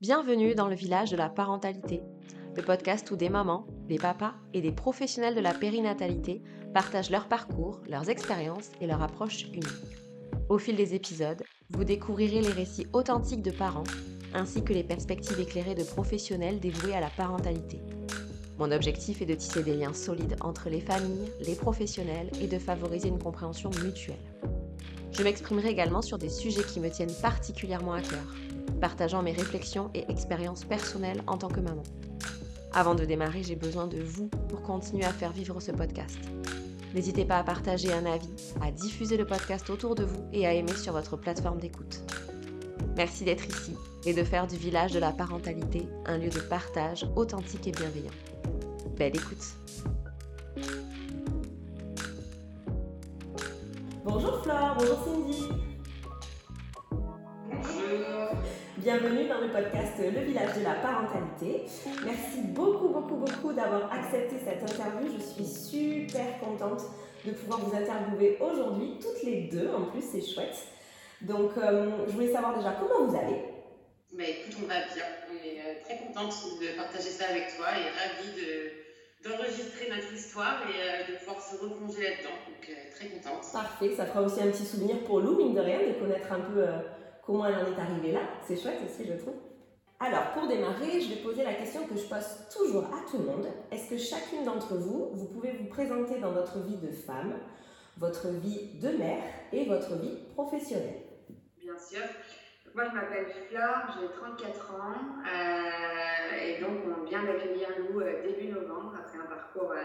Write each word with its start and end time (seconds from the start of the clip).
Bienvenue 0.00 0.54
dans 0.54 0.68
le 0.68 0.74
village 0.74 1.10
de 1.10 1.16
la 1.18 1.28
parentalité, 1.28 2.00
le 2.56 2.62
podcast 2.62 3.10
où 3.10 3.16
des 3.16 3.28
mamans, 3.28 3.66
des 3.86 3.98
papas 3.98 4.32
et 4.54 4.62
des 4.62 4.72
professionnels 4.72 5.34
de 5.34 5.42
la 5.42 5.52
périnatalité 5.52 6.40
partagent 6.72 7.10
leur 7.10 7.28
parcours, 7.28 7.82
leurs 7.86 8.08
expériences 8.08 8.70
et 8.80 8.86
leur 8.86 9.02
approche 9.02 9.44
unique. 9.52 9.66
Au 10.48 10.56
fil 10.56 10.74
des 10.74 10.94
épisodes, 10.94 11.42
vous 11.68 11.84
découvrirez 11.84 12.40
les 12.40 12.48
récits 12.48 12.86
authentiques 12.94 13.42
de 13.42 13.50
parents 13.50 13.84
ainsi 14.32 14.64
que 14.64 14.72
les 14.72 14.84
perspectives 14.84 15.38
éclairées 15.38 15.74
de 15.74 15.84
professionnels 15.84 16.60
dévoués 16.60 16.94
à 16.94 17.00
la 17.00 17.10
parentalité. 17.10 17.82
Mon 18.58 18.72
objectif 18.72 19.20
est 19.20 19.26
de 19.26 19.34
tisser 19.34 19.62
des 19.62 19.76
liens 19.76 19.92
solides 19.92 20.36
entre 20.40 20.70
les 20.70 20.80
familles, 20.80 21.30
les 21.46 21.56
professionnels 21.56 22.30
et 22.40 22.46
de 22.46 22.58
favoriser 22.58 23.08
une 23.08 23.22
compréhension 23.22 23.68
mutuelle. 23.84 24.16
Je 25.12 25.22
m'exprimerai 25.22 25.68
également 25.68 26.00
sur 26.00 26.16
des 26.16 26.30
sujets 26.30 26.64
qui 26.64 26.80
me 26.80 26.88
tiennent 26.88 27.12
particulièrement 27.20 27.92
à 27.92 28.00
cœur, 28.00 28.34
partageant 28.80 29.22
mes 29.22 29.32
réflexions 29.32 29.90
et 29.94 30.10
expériences 30.10 30.64
personnelles 30.64 31.22
en 31.26 31.36
tant 31.38 31.48
que 31.48 31.60
maman. 31.60 31.82
Avant 32.72 32.94
de 32.94 33.04
démarrer, 33.04 33.42
j'ai 33.42 33.56
besoin 33.56 33.86
de 33.86 34.00
vous 34.00 34.28
pour 34.48 34.62
continuer 34.62 35.04
à 35.04 35.12
faire 35.12 35.32
vivre 35.32 35.60
ce 35.60 35.72
podcast. 35.72 36.18
N'hésitez 36.94 37.24
pas 37.24 37.38
à 37.38 37.44
partager 37.44 37.92
un 37.92 38.06
avis, 38.06 38.34
à 38.60 38.70
diffuser 38.70 39.16
le 39.16 39.24
podcast 39.24 39.70
autour 39.70 39.94
de 39.94 40.04
vous 40.04 40.24
et 40.32 40.46
à 40.46 40.52
aimer 40.52 40.74
sur 40.74 40.92
votre 40.92 41.16
plateforme 41.16 41.58
d'écoute. 41.58 42.00
Merci 42.96 43.24
d'être 43.24 43.46
ici 43.46 43.74
et 44.04 44.14
de 44.14 44.24
faire 44.24 44.46
du 44.46 44.56
village 44.56 44.92
de 44.92 44.98
la 44.98 45.12
parentalité 45.12 45.86
un 46.06 46.18
lieu 46.18 46.30
de 46.30 46.40
partage 46.40 47.06
authentique 47.16 47.66
et 47.66 47.72
bienveillant. 47.72 48.10
Belle 48.96 49.16
écoute 49.16 49.56
Bonjour 54.04 54.42
Flore, 54.42 54.76
bonjour 54.78 54.98
Cindy. 55.04 55.69
Bienvenue 58.82 59.28
dans 59.28 59.42
le 59.42 59.48
podcast 59.48 59.92
Le 59.98 60.20
village 60.24 60.56
de 60.56 60.64
la 60.64 60.72
parentalité. 60.72 61.66
Merci 62.02 62.40
beaucoup, 62.44 62.88
beaucoup, 62.88 63.16
beaucoup 63.16 63.52
d'avoir 63.52 63.92
accepté 63.92 64.36
cette 64.42 64.62
interview. 64.62 65.06
Je 65.18 65.22
suis 65.22 65.44
super 65.44 66.40
contente 66.40 66.84
de 67.26 67.32
pouvoir 67.32 67.60
vous 67.60 67.76
interviewer 67.76 68.38
aujourd'hui, 68.40 68.94
toutes 68.98 69.22
les 69.22 69.50
deux. 69.52 69.68
En 69.68 69.90
plus, 69.90 70.00
c'est 70.00 70.22
chouette. 70.22 70.56
Donc, 71.20 71.50
euh, 71.58 71.90
je 72.06 72.12
voulais 72.12 72.32
savoir 72.32 72.56
déjà 72.56 72.74
comment 72.80 73.06
vous 73.06 73.14
allez? 73.14 73.44
Bah 74.14 74.24
écoute, 74.24 74.56
on 74.64 74.66
va 74.66 74.80
bien. 74.94 75.04
On 75.28 75.34
est 75.34 75.60
euh, 75.60 75.84
très 75.84 75.98
contente 75.98 76.32
de 76.58 76.74
partager 76.78 77.10
ça 77.10 77.26
avec 77.28 77.54
toi 77.58 77.66
et 77.76 77.84
ravie 77.84 78.32
de, 78.32 79.28
d'enregistrer 79.28 79.90
notre 79.90 80.10
histoire 80.14 80.62
et 80.62 80.80
euh, 80.80 81.12
de 81.12 81.18
pouvoir 81.18 81.42
se 81.42 81.56
replonger 81.62 82.00
là-dedans. 82.00 82.38
Donc, 82.48 82.76
très 82.96 83.08
contente. 83.08 83.44
Parfait, 83.52 83.94
ça 83.94 84.06
fera 84.06 84.22
aussi 84.22 84.40
un 84.40 84.50
petit 84.50 84.64
souvenir 84.64 85.04
pour 85.04 85.20
Lou, 85.20 85.36
mine 85.36 85.52
de 85.52 85.60
rien, 85.60 85.80
de 85.80 85.92
connaître 86.00 86.32
un 86.32 86.40
peu 86.40 86.64
comment 87.30 87.46
elle 87.46 87.54
en 87.54 87.72
est 87.72 87.80
arrivée 87.80 88.12
là. 88.12 88.22
C'est 88.42 88.56
chouette 88.56 88.80
aussi, 88.84 89.06
je 89.06 89.14
trouve. 89.14 89.34
Alors, 90.00 90.32
pour 90.32 90.48
démarrer, 90.48 91.00
je 91.00 91.10
vais 91.10 91.22
poser 91.22 91.44
la 91.44 91.54
question 91.54 91.86
que 91.86 91.96
je 91.96 92.04
pose 92.08 92.48
toujours 92.52 92.84
à 92.86 93.08
tout 93.08 93.18
le 93.18 93.24
monde. 93.24 93.46
Est-ce 93.70 93.90
que 93.90 93.98
chacune 93.98 94.44
d'entre 94.44 94.74
vous, 94.74 95.10
vous 95.12 95.26
pouvez 95.26 95.52
vous 95.52 95.66
présenter 95.66 96.18
dans 96.18 96.32
votre 96.32 96.58
vie 96.60 96.78
de 96.78 96.90
femme, 96.90 97.34
votre 97.98 98.28
vie 98.28 98.80
de 98.80 98.88
mère 98.96 99.22
et 99.52 99.66
votre 99.66 99.94
vie 99.96 100.16
professionnelle? 100.34 101.02
Bien 101.60 101.78
sûr. 101.78 102.02
Moi, 102.74 102.84
je 102.88 102.94
m'appelle 102.94 103.26
Flore, 103.48 103.98
j'ai 104.00 104.08
34 104.08 104.74
ans 104.74 104.94
euh, 105.26 106.44
et 106.44 106.60
donc 106.60 106.78
on 106.86 107.04
vient 107.04 107.24
d'accueillir 107.24 107.68
Lou 107.78 108.00
euh, 108.00 108.22
début 108.22 108.48
novembre 108.48 108.94
après 108.98 109.18
un 109.18 109.26
parcours, 109.26 109.72
euh, 109.72 109.82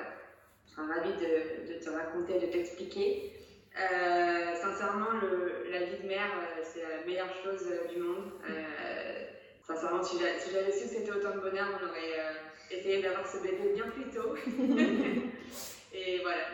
je 0.66 0.72
suis 0.72 0.82
ravie 0.82 1.14
de, 1.14 1.74
de, 1.74 1.84
te 1.84 1.90
raconter, 1.90 2.40
de 2.40 2.52
t'expliquer. 2.52 3.34
Euh, 3.78 4.56
sincèrement, 4.56 5.12
le, 5.22 5.70
la 5.70 5.84
vie 5.86 6.02
de 6.02 6.08
mère, 6.08 6.32
euh, 6.40 6.62
c'est 6.64 6.82
la 6.82 7.06
meilleure 7.06 7.34
chose 7.44 7.68
euh, 7.68 7.88
du 7.92 8.00
monde. 8.00 8.32
sincèrement, 9.68 10.02
si 10.02 10.18
j'avais 10.18 10.72
su 10.72 10.84
que 10.84 10.90
c'était 10.90 11.12
autant 11.12 11.36
de 11.36 11.42
bonheur, 11.42 11.68
on 11.82 11.90
aurait 11.90 12.38
essayé 12.72 13.02
d'avoir 13.02 13.28
ce 13.28 13.38
bébé 13.40 13.74
bien 13.74 13.88
plus 13.90 14.10
tôt. 14.12 14.36
et 15.94 16.20
voilà, 16.20 16.46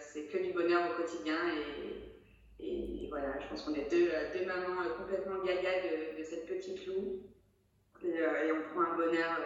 c'est 0.00 0.24
que 0.24 0.38
du 0.38 0.52
bonheur 0.52 0.82
au 0.90 1.02
quotidien. 1.02 1.38
Et, 2.60 3.04
et 3.04 3.08
voilà, 3.08 3.40
je 3.40 3.48
pense 3.48 3.62
qu'on 3.62 3.74
est 3.74 3.90
deux, 3.90 4.10
deux 4.38 4.46
mamans 4.46 4.88
complètement 4.96 5.42
gaga 5.42 5.70
de, 5.82 6.18
de, 6.18 6.22
cette 6.22 6.46
petite 6.46 6.86
loup. 6.86 7.22
Et, 8.04 8.08
et, 8.08 8.52
on 8.52 8.62
prend 8.72 8.92
un 8.92 8.96
bonheur 8.96 9.40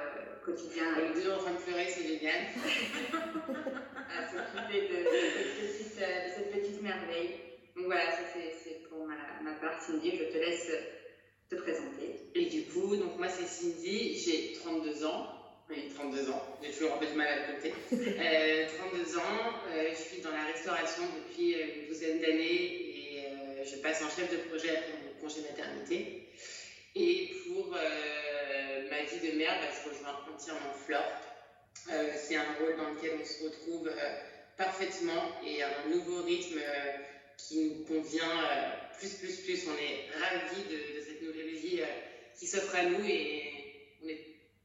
quotidien. 0.45 0.85
Les 0.99 1.21
deux 1.21 1.31
en 1.33 1.39
train 1.39 1.53
de 1.53 1.59
pleurer, 1.59 1.87
c'est 1.89 2.07
génial. 2.07 2.47
à 4.09 4.27
s'occuper 4.29 4.89
de, 4.89 4.97
de, 5.05 5.67
cette 6.35 6.53
petite 6.53 6.83
merveille. 6.83 7.37
Donc 7.77 7.87
voilà, 7.87 8.11
ça 8.11 8.23
c'est 8.33 8.89
pour 8.89 9.07
ma, 9.07 9.17
ma, 9.43 9.57
part. 9.59 9.83
Cindy, 9.83 10.13
je 10.17 10.25
te 10.33 10.39
laisse 10.39 10.71
te 11.51 11.57
présenter. 11.57 12.31
Et 12.35 12.47
du 12.47 12.65
coup, 12.65 12.97
donc 12.97 13.19
moi 13.19 13.29
c'est 13.29 13.47
Cindy, 13.47 14.19
j'ai 14.19 14.53
32 14.55 15.05
ans. 15.05 15.33
Oui, 15.69 15.91
32 15.93 16.31
ans, 16.31 16.59
j'ai 16.63 16.71
toujours 16.71 16.95
un 16.95 16.99
peu 16.99 17.07
de 17.07 17.15
mal 17.15 17.27
à 17.27 17.37
le 17.39 17.55
compter. 17.55 17.75
Euh, 17.93 18.67
32 18.79 19.19
ans, 19.19 19.23
euh, 19.69 19.91
je 19.91 19.97
suis 19.97 20.23
dans 20.23 20.31
la 20.31 20.45
restauration 20.45 21.03
depuis 21.17 21.55
euh, 21.55 21.81
une 21.81 21.89
douzaine 21.89 22.21
d'années 22.21 23.17
et 23.17 23.25
euh, 23.27 23.65
je 23.65 23.83
passe 23.83 24.01
en 24.01 24.09
chef 24.09 24.31
de 24.31 24.49
projet 24.49 24.71
après 24.71 24.93
mon 25.05 25.21
congé 25.21 25.41
maternité. 25.41 26.26
Et 26.99 27.31
pour 27.47 27.77
euh, 27.77 28.89
ma 28.89 29.03
vie 29.03 29.29
de 29.29 29.37
mère, 29.37 29.61
bah, 29.61 29.69
je 29.71 29.91
rejoins 29.91 30.19
entièrement 30.35 30.73
Flore. 30.73 31.03
Euh, 31.93 32.11
c'est 32.17 32.37
un 32.37 32.55
rôle 32.59 32.75
dans 32.79 32.91
lequel 32.95 33.19
on 33.21 33.25
se 33.25 33.45
retrouve 33.45 33.87
euh, 33.87 34.17
parfaitement 34.57 35.31
et 35.47 35.63
un 35.63 35.89
nouveau 35.91 36.23
rythme 36.23 36.59
qui 37.37 37.67
nous 37.67 37.85
convient 37.85 38.33
plus, 38.99 39.11
plus, 39.11 39.37
plus. 39.43 39.69
On 39.69 39.75
est 39.75 40.09
ravis 40.19 40.63
de, 40.63 41.01
cette 41.07 41.21
nouvelle 41.21 41.55
vie 41.55 41.83
qui 42.35 42.47
s'offre 42.47 42.75
à 42.75 42.85
nous 42.85 43.05
et 43.05 43.53
on 44.03 44.09
est 44.09 44.25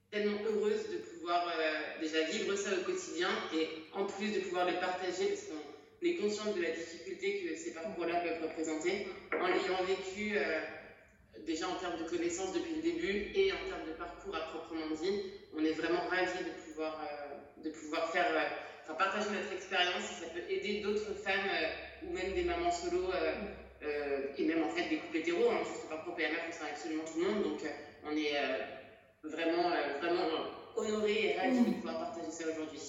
tellement 0.10 0.40
heureuse 0.46 0.90
de 0.90 0.98
pouvoir 1.00 1.54
déjà 2.00 2.22
vivre 2.22 2.56
ça 2.56 2.70
au 2.72 2.84
quotidien 2.90 3.28
et 3.54 3.68
en 3.92 4.06
plus 4.06 4.32
de 4.32 4.40
pouvoir 4.40 4.68
le 4.68 4.80
partager 4.80 5.26
parce 5.26 5.48
qu'on 5.48 6.08
est 6.08 6.16
consciente 6.16 6.56
de 6.56 6.62
la 6.62 6.72
difficulté 6.72 7.42
que 7.42 7.56
ces 7.58 7.74
parcours-là 7.74 8.22
peuvent 8.22 8.44
représenter 8.44 9.08
en 9.34 9.48
l'ayant 9.48 9.84
vécu 9.84 10.38
déjà 11.46 11.68
en 11.68 11.76
termes 11.76 11.98
de 11.98 12.10
connaissances 12.10 12.54
depuis 12.54 12.76
le 12.76 12.82
début 12.82 13.32
et 13.36 13.52
en 13.52 13.64
termes 13.68 13.88
de 13.88 13.94
parcours 13.98 14.36
à 14.36 14.52
proprement 14.52 14.96
dit, 15.02 15.32
on 15.56 15.64
est 15.64 15.74
vraiment 15.74 16.02
ravis 16.10 16.44
de 16.44 16.52
pouvoir, 16.66 17.02
euh, 17.04 17.64
de 17.64 17.70
pouvoir 17.70 18.10
faire, 18.12 18.28
euh, 18.32 18.48
enfin, 18.84 18.94
partager 18.96 19.30
notre 19.30 19.54
expérience 19.54 20.04
si 20.04 20.24
ça 20.24 20.30
peut 20.30 20.44
aider 20.50 20.82
d'autres 20.82 21.14
femmes 21.16 21.50
euh, 21.50 22.08
ou 22.08 22.14
même 22.14 22.34
des 22.34 22.44
mamans 22.44 22.72
solo 22.72 23.10
et 24.38 24.46
même 24.46 24.64
en 24.64 24.70
fait 24.70 24.90
des 24.90 24.98
couples 24.98 25.18
hétéros. 25.18 25.50
Hein, 25.52 25.62
pas 25.90 25.98
pour 25.98 26.16
PMA 26.16 26.38
concerne 26.46 26.70
absolument 26.72 27.04
tout 27.04 27.20
le 27.20 27.30
monde, 27.30 27.44
donc 27.44 27.60
on 28.06 28.12
est 28.12 28.34
vraiment, 29.24 29.70
vraiment 30.00 30.30
honorés 30.76 31.26
et 31.26 31.40
ravis 31.40 31.66
de 31.66 31.76
pouvoir 31.76 32.00
partager 32.00 32.32
ça 32.32 32.46
aujourd'hui. 32.52 32.80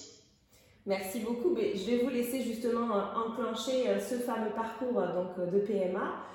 Merci 0.85 1.19
beaucoup. 1.19 1.55
Je 1.55 1.91
vais 1.91 2.03
vous 2.03 2.09
laisser 2.09 2.41
justement 2.41 2.89
enclencher 3.15 3.99
ce 3.99 4.15
fameux 4.15 4.51
parcours 4.51 5.01
donc, 5.01 5.51
de 5.51 5.59
PMA. 5.59 6.25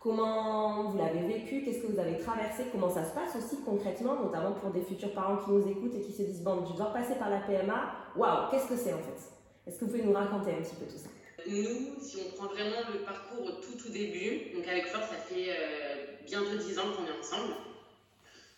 Comment 0.00 0.84
vous 0.90 0.98
l'avez 0.98 1.26
vécu? 1.26 1.62
Qu'est-ce 1.64 1.82
que 1.82 1.92
vous 1.92 1.98
avez 1.98 2.18
traversé? 2.18 2.64
Comment 2.70 2.88
ça 2.88 3.04
se 3.04 3.14
passe 3.14 3.34
aussi 3.36 3.62
concrètement, 3.64 4.14
notamment 4.14 4.52
pour 4.52 4.70
des 4.70 4.82
futurs 4.82 5.12
parents 5.12 5.38
qui 5.38 5.50
nous 5.50 5.68
écoutent 5.68 5.94
et 5.96 6.00
qui 6.00 6.12
se 6.12 6.22
disent 6.22 6.42
Bon, 6.42 6.64
je 6.64 6.76
dois 6.76 6.92
passer 6.92 7.16
par 7.16 7.30
la 7.30 7.38
PMA. 7.40 7.94
Waouh, 8.16 8.50
qu'est-ce 8.50 8.68
que 8.68 8.76
c'est 8.76 8.92
en 8.92 8.98
fait? 8.98 9.20
Est-ce 9.66 9.80
que 9.80 9.84
vous 9.86 9.90
pouvez 9.90 10.04
nous 10.04 10.12
raconter 10.12 10.52
un 10.52 10.62
petit 10.62 10.76
peu 10.76 10.86
tout 10.86 10.98
ça? 10.98 11.10
Nous, 11.46 12.00
si 12.00 12.18
on 12.24 12.36
prend 12.36 12.46
vraiment 12.46 12.88
le 12.92 13.00
parcours 13.00 13.60
tout 13.60 13.76
tout 13.76 13.90
début, 13.90 14.54
donc 14.54 14.68
avec 14.68 14.86
Flore, 14.86 15.02
ça 15.02 15.16
fait 15.16 15.50
euh, 15.50 16.06
bientôt 16.26 16.56
10 16.56 16.78
ans 16.78 16.92
qu'on 16.96 17.06
est 17.06 17.18
ensemble. 17.18 17.54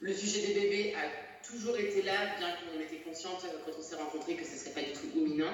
Le 0.00 0.12
sujet 0.12 0.46
des 0.46 0.60
bébés 0.60 0.94
a 0.94 1.46
toujours 1.46 1.76
été 1.76 2.02
là, 2.02 2.36
bien 2.38 2.48
qu'on 2.52 2.80
était 2.80 3.02
consciente 3.02 3.44
euh, 3.44 3.58
quand 3.64 3.72
on 3.78 3.82
s'est 3.82 3.96
rencontrés 3.96 4.34
que 4.34 4.44
ce 4.44 4.52
ne 4.52 4.56
serait 4.56 4.70
pas 4.70 4.82
du 4.82 4.92
tout 4.92 5.06
imminent. 5.16 5.52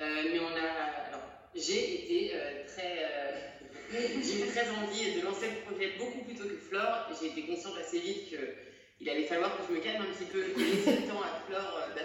Euh, 0.00 0.22
mais 0.32 0.38
on 0.40 0.54
a. 0.54 1.08
Alors, 1.08 1.22
j'ai 1.54 2.04
été 2.04 2.32
euh, 2.34 2.64
très 2.66 3.55
j'ai 3.92 4.42
eu 4.42 4.46
très 4.48 4.68
envie 4.70 5.20
de 5.20 5.24
lancer 5.24 5.46
le 5.46 5.70
projet 5.70 5.92
beaucoup 5.98 6.24
plus 6.24 6.34
tôt 6.34 6.44
que 6.44 6.56
Flore. 6.56 7.08
J'ai 7.20 7.28
été 7.28 7.46
consciente 7.46 7.76
assez 7.78 8.00
vite 8.00 8.28
qu'il 8.28 9.08
allait 9.08 9.26
falloir 9.26 9.56
que 9.56 9.62
je 9.68 9.78
me 9.78 9.82
calme 9.82 10.02
un 10.02 10.12
petit 10.14 10.30
peu 10.30 10.42
et 10.42 10.54
laisser 10.54 11.00
le 11.00 11.08
temps 11.08 11.22
à 11.22 11.42
Flore 11.46 11.80
euh, 11.80 12.02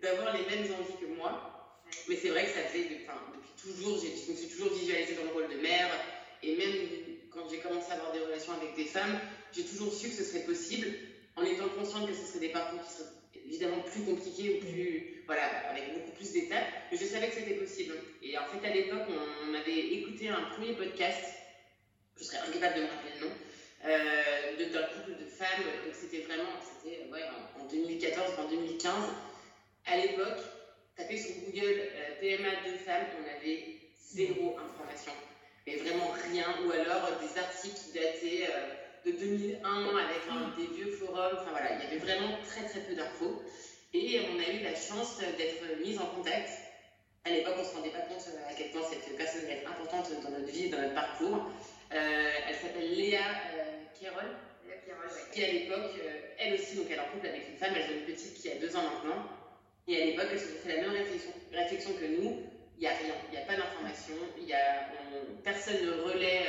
d'avoir 0.00 0.36
les 0.36 0.44
mêmes 0.44 0.70
envies 0.72 1.00
que 1.00 1.06
moi. 1.16 1.78
Mais 2.08 2.16
c'est 2.16 2.28
vrai 2.28 2.44
que 2.44 2.50
ça 2.50 2.62
faisait 2.68 2.84
depuis 2.84 3.06
toujours, 3.60 3.98
je 3.98 4.32
me 4.32 4.36
suis 4.36 4.48
toujours 4.48 4.72
visualisée 4.72 5.14
dans 5.14 5.24
le 5.24 5.30
rôle 5.30 5.48
de 5.48 5.60
mère. 5.60 5.88
Et 6.42 6.56
même 6.56 6.74
quand 7.30 7.48
j'ai 7.50 7.58
commencé 7.58 7.90
à 7.92 7.94
avoir 7.94 8.12
des 8.12 8.20
relations 8.20 8.52
avec 8.54 8.74
des 8.76 8.84
femmes, 8.84 9.18
j'ai 9.52 9.64
toujours 9.64 9.92
su 9.92 10.08
que 10.08 10.14
ce 10.14 10.24
serait 10.24 10.44
possible 10.44 10.88
en 11.36 11.42
étant 11.44 11.68
consciente 11.68 12.08
que 12.08 12.14
ce 12.14 12.26
serait 12.26 12.40
des 12.40 12.52
parcours 12.52 12.80
qui 12.82 12.92
seraient 12.92 13.10
évidemment 13.46 13.80
plus 13.80 14.02
compliqués 14.02 14.56
ou 14.56 14.66
plus, 14.66 15.11
voilà, 15.32 15.70
avec 15.70 15.94
beaucoup 15.94 16.12
plus 16.12 16.32
d'étapes, 16.32 16.68
mais 16.90 16.98
je 16.98 17.06
savais 17.06 17.28
que 17.28 17.34
c'était 17.34 17.54
possible. 17.54 17.94
Et 18.22 18.36
en 18.36 18.44
fait, 18.44 18.66
à 18.66 18.70
l'époque, 18.70 19.08
on, 19.08 19.54
avait 19.54 19.78
écouté 19.78 20.28
un 20.28 20.42
premier 20.54 20.74
podcast, 20.74 21.24
je 22.18 22.24
serais 22.24 22.38
incapable 22.38 22.76
de 22.76 22.80
me 22.82 22.86
rappeler 22.86 23.12
le 23.20 23.26
nom, 23.26 23.32
euh, 23.84 24.72
d'un 24.72 24.82
couple 24.82 25.22
de 25.22 25.26
femmes, 25.26 25.64
donc 25.84 25.94
c'était 25.94 26.22
vraiment, 26.22 26.52
c'était 26.60 27.08
ouais, 27.10 27.22
en, 27.60 27.64
2014, 27.66 28.38
en 28.38 28.48
2015. 28.50 28.92
À 29.86 29.96
l'époque, 29.96 30.40
taper 30.96 31.16
sur 31.16 31.34
Google 31.46 31.80
euh, 31.80 32.20
PMA 32.20 32.50
de 32.70 32.76
femmes, 32.76 33.06
on 33.18 33.40
avait 33.40 33.76
zéro 34.12 34.58
information, 34.58 35.12
mais 35.66 35.76
vraiment 35.76 36.12
rien, 36.30 36.46
ou 36.66 36.72
alors 36.72 37.08
des 37.20 37.40
articles 37.40 37.76
qui 37.76 37.92
dataient. 37.92 38.48
Euh, 38.50 38.74
de 39.04 39.10
2001 39.10 39.96
avec 39.96 40.56
des 40.56 40.74
vieux 40.76 40.92
forums. 40.92 41.38
Enfin 41.40 41.50
voilà, 41.50 41.74
il 41.74 41.82
y 41.82 41.86
avait 41.86 41.98
vraiment 41.98 42.38
très 42.46 42.68
très 42.68 42.80
peu 42.82 42.94
d'infos. 42.94 43.42
Et 43.94 44.20
on 44.32 44.38
a 44.38 44.52
eu 44.54 44.62
la 44.62 44.74
chance 44.74 45.18
d'être 45.18 45.80
mise 45.84 45.98
en 45.98 46.06
contact. 46.06 46.48
À 47.24 47.30
l'époque, 47.30 47.54
on 47.58 47.62
ne 47.62 47.66
se 47.66 47.74
rendait 47.74 47.90
pas 47.90 48.00
compte 48.00 48.26
à 48.48 48.54
quel 48.54 48.70
point 48.70 48.82
cette 48.88 49.16
personne 49.16 49.48
être 49.48 49.70
importante 49.70 50.10
dans 50.22 50.30
notre 50.30 50.50
vie, 50.50 50.70
dans 50.70 50.80
notre 50.80 50.94
parcours. 50.94 51.50
elle 51.90 52.54
s'appelle 52.54 52.94
Léa 52.94 53.20
Kérol 53.98 54.26
qui 55.32 55.44
à 55.44 55.50
l'époque, 55.50 55.92
euh, 56.04 56.20
elle 56.38 56.54
aussi, 56.54 56.76
donc 56.76 56.86
elle 56.90 56.98
est 56.98 57.00
en 57.00 57.10
couple 57.12 57.26
avec 57.26 57.48
une 57.48 57.56
femme, 57.56 57.72
elle 57.74 57.82
a 57.82 57.98
une 57.98 58.04
petite 58.04 58.34
qui 58.34 58.50
a 58.50 58.56
deux 58.56 58.74
ans 58.76 58.82
maintenant, 58.82 59.24
et 59.88 60.02
à 60.02 60.04
l'époque, 60.06 60.28
elle 60.30 60.40
se 60.40 60.46
fait 60.46 60.76
la 60.76 60.82
même 60.82 60.92
réflexion, 60.92 61.30
réflexion 61.52 61.92
que 61.94 62.04
nous, 62.04 62.42
il 62.76 62.80
n'y 62.80 62.86
a 62.86 62.94
rien, 62.94 63.14
il 63.28 63.36
n'y 63.36 63.42
a 63.42 63.46
pas 63.46 63.56
d'information, 63.56 64.14
personne 65.42 65.84
ne 65.84 65.92
relaie 66.02 66.42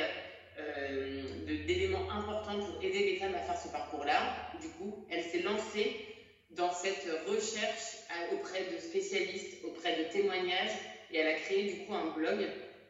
euh, 0.58 1.66
d'éléments 1.66 2.10
importants 2.10 2.58
pour 2.58 2.82
aider 2.82 3.12
les 3.12 3.16
femmes 3.16 3.34
à 3.34 3.40
faire 3.40 3.58
ce 3.58 3.68
parcours-là. 3.68 4.20
Du 4.60 4.68
coup, 4.70 5.06
elle 5.10 5.22
s'est 5.22 5.42
lancée 5.42 6.13
dans 6.56 6.72
cette 6.72 7.06
recherche 7.26 7.98
auprès 8.32 8.64
de 8.72 8.78
spécialistes, 8.78 9.58
auprès 9.64 9.96
de 9.96 10.12
témoignages, 10.12 10.76
et 11.12 11.18
elle 11.18 11.26
a 11.26 11.34
créé 11.34 11.72
du 11.72 11.86
coup 11.86 11.94
un 11.94 12.10
blog 12.10 12.46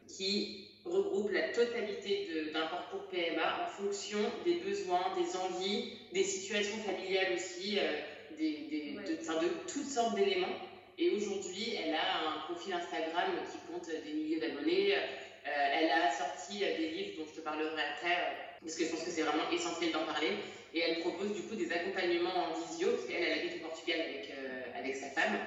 qui 0.07 0.65
regroupe 0.85 1.31
la 1.31 1.49
totalité 1.49 2.27
d'un 2.53 2.67
parcours 2.67 3.07
PMA 3.09 3.63
en 3.63 3.83
fonction 3.83 4.19
des 4.45 4.55
besoins, 4.55 5.13
des 5.17 5.35
envies, 5.35 5.93
des 6.13 6.23
situations 6.23 6.77
familiales 6.77 7.33
aussi, 7.35 7.79
euh, 7.79 7.91
des, 8.37 8.67
des, 8.69 8.91
de, 8.91 9.15
de, 9.15 9.49
toutes 9.67 9.87
sortes 9.87 10.15
d'éléments. 10.15 10.55
Et 10.97 11.09
aujourd'hui, 11.09 11.75
elle 11.75 11.93
a 11.93 12.29
un 12.29 12.53
profil 12.53 12.73
Instagram 12.73 13.31
qui 13.51 13.57
compte 13.71 13.89
des 13.89 14.13
milliers 14.13 14.39
d'abonnés. 14.39 14.93
Euh, 14.95 15.49
elle 15.73 15.91
a 15.91 16.11
sorti 16.11 16.59
des 16.59 16.89
livres 16.89 17.19
dont 17.19 17.25
je 17.27 17.39
te 17.39 17.43
parlerai 17.43 17.81
après, 17.93 18.13
euh, 18.13 18.61
parce 18.61 18.75
que 18.75 18.85
je 18.85 18.89
pense 18.91 19.03
que 19.03 19.11
c'est 19.11 19.23
vraiment 19.23 19.49
essentiel 19.51 19.91
d'en 19.91 20.05
parler. 20.05 20.29
Et 20.75 20.81
elle 20.81 20.99
propose 20.99 21.33
du 21.33 21.41
coup 21.43 21.55
des 21.55 21.71
accompagnements 21.71 22.35
en 22.35 22.53
visio, 22.67 22.91
parce 22.91 23.07
qu'elle 23.07 23.23
elle 23.23 23.39
habite 23.39 23.63
au 23.63 23.67
Portugal 23.67 24.01
avec, 24.01 24.31
avec 24.77 24.95
sa 24.95 25.07
femme. 25.09 25.39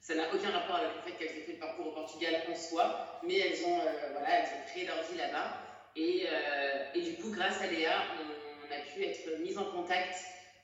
Ça 0.00 0.14
n'a 0.14 0.34
aucun 0.34 0.50
rapport 0.50 0.76
avec 0.76 0.90
le 0.96 1.02
fait 1.02 1.18
qu'elles 1.18 1.38
aient 1.38 1.42
fait 1.42 1.52
le 1.52 1.58
parcours 1.58 1.88
au 1.88 1.92
Portugal 1.92 2.42
en 2.50 2.54
soi, 2.54 3.20
mais 3.22 3.38
elles 3.38 3.64
ont, 3.66 3.78
euh, 3.78 4.12
voilà, 4.12 4.40
elles 4.40 4.46
ont 4.46 4.66
créé 4.66 4.86
leur 4.86 5.02
vie 5.04 5.18
là-bas. 5.18 5.58
Et, 5.94 6.26
euh, 6.26 6.84
et, 6.94 7.00
du 7.02 7.16
coup, 7.16 7.30
grâce 7.30 7.60
à 7.60 7.66
Léa, 7.66 8.02
on, 8.18 8.72
a 8.72 8.80
pu 8.94 9.04
être 9.04 9.40
mis 9.40 9.58
en 9.58 9.64
contact 9.64 10.14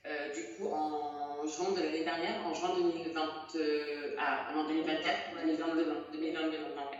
euh, 0.05 0.33
du 0.33 0.55
coup 0.55 0.69
en 0.71 1.45
juin 1.45 1.71
de 1.71 1.81
l'année 1.81 2.05
dernière, 2.05 2.45
en 2.45 2.53
juin 2.53 2.75
2020, 2.77 3.21
ah, 4.17 4.47
en 4.55 4.63
2024, 4.63 5.15
2022, 5.45 6.07
2022 6.13 6.57
maintenant. 6.59 6.91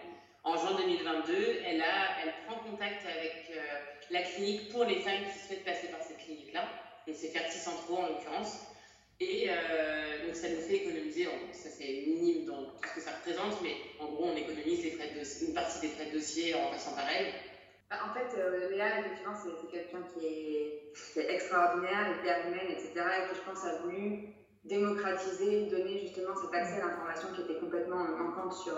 En 0.44 0.58
juin 0.58 0.76
2022, 0.78 1.62
elle, 1.66 1.82
a, 1.82 2.22
elle 2.22 2.34
prend 2.46 2.60
contact 2.60 3.06
avec 3.06 3.52
la 4.12 4.22
clinique 4.22 4.70
pour 4.72 4.86
les 4.86 5.00
femmes 5.02 5.24
qui 5.32 5.48
souhaitent 5.48 5.66
passer 5.66 5.88
par 5.88 6.02
cette 6.02 6.18
clinique-là. 6.18 6.68
Donc 7.06 7.16
c'est 7.20 7.30
Ferti 7.30 7.58
Centro 7.58 7.98
en 7.98 8.08
l'occurrence. 8.08 8.60
Et 9.20 9.48
euh, 9.50 10.28
donc 10.28 10.36
ça 10.36 10.48
nous 10.50 10.62
fait 10.62 10.76
économiser, 10.76 11.28
ça 11.52 11.70
c'est 11.70 12.04
minime 12.06 12.46
dans 12.46 12.66
tout 12.66 12.88
ce 12.88 12.96
que 12.96 13.02
ça 13.02 13.12
représente, 13.18 13.64
mais 13.64 13.76
en 14.00 14.12
gros 14.12 14.26
on 14.26 14.36
économise 14.36 14.86
une 15.42 15.54
partie 15.56 15.80
des 15.80 15.88
frais 15.88 16.06
de 16.06 16.12
dossier 16.12 16.54
en 16.54 16.70
passant 16.70 16.94
par 16.94 17.10
elle. 17.10 17.34
Bah, 17.90 17.98
en 18.10 18.14
fait, 18.14 18.38
euh, 18.38 18.70
Léa, 18.70 19.00
effectivement, 19.00 19.34
c'est 19.34 19.72
quelqu'un 19.72 20.04
qui 20.14 20.26
est, 20.26 20.92
extraordinaire, 21.16 22.18
hyper 22.20 22.48
humaine, 22.48 22.68
etc. 22.70 22.92
et 22.96 23.30
qui, 23.30 23.40
je 23.40 23.50
pense, 23.50 23.64
a 23.64 23.78
voulu 23.82 24.28
démocratiser, 24.66 25.68
donner 25.68 26.00
justement 26.00 26.36
cet 26.36 26.54
accès 26.54 26.82
à 26.82 26.88
l'information 26.88 27.30
qui 27.34 27.42
était 27.42 27.60
complètement 27.60 28.04
manquante 28.04 28.54
sur, 28.54 28.74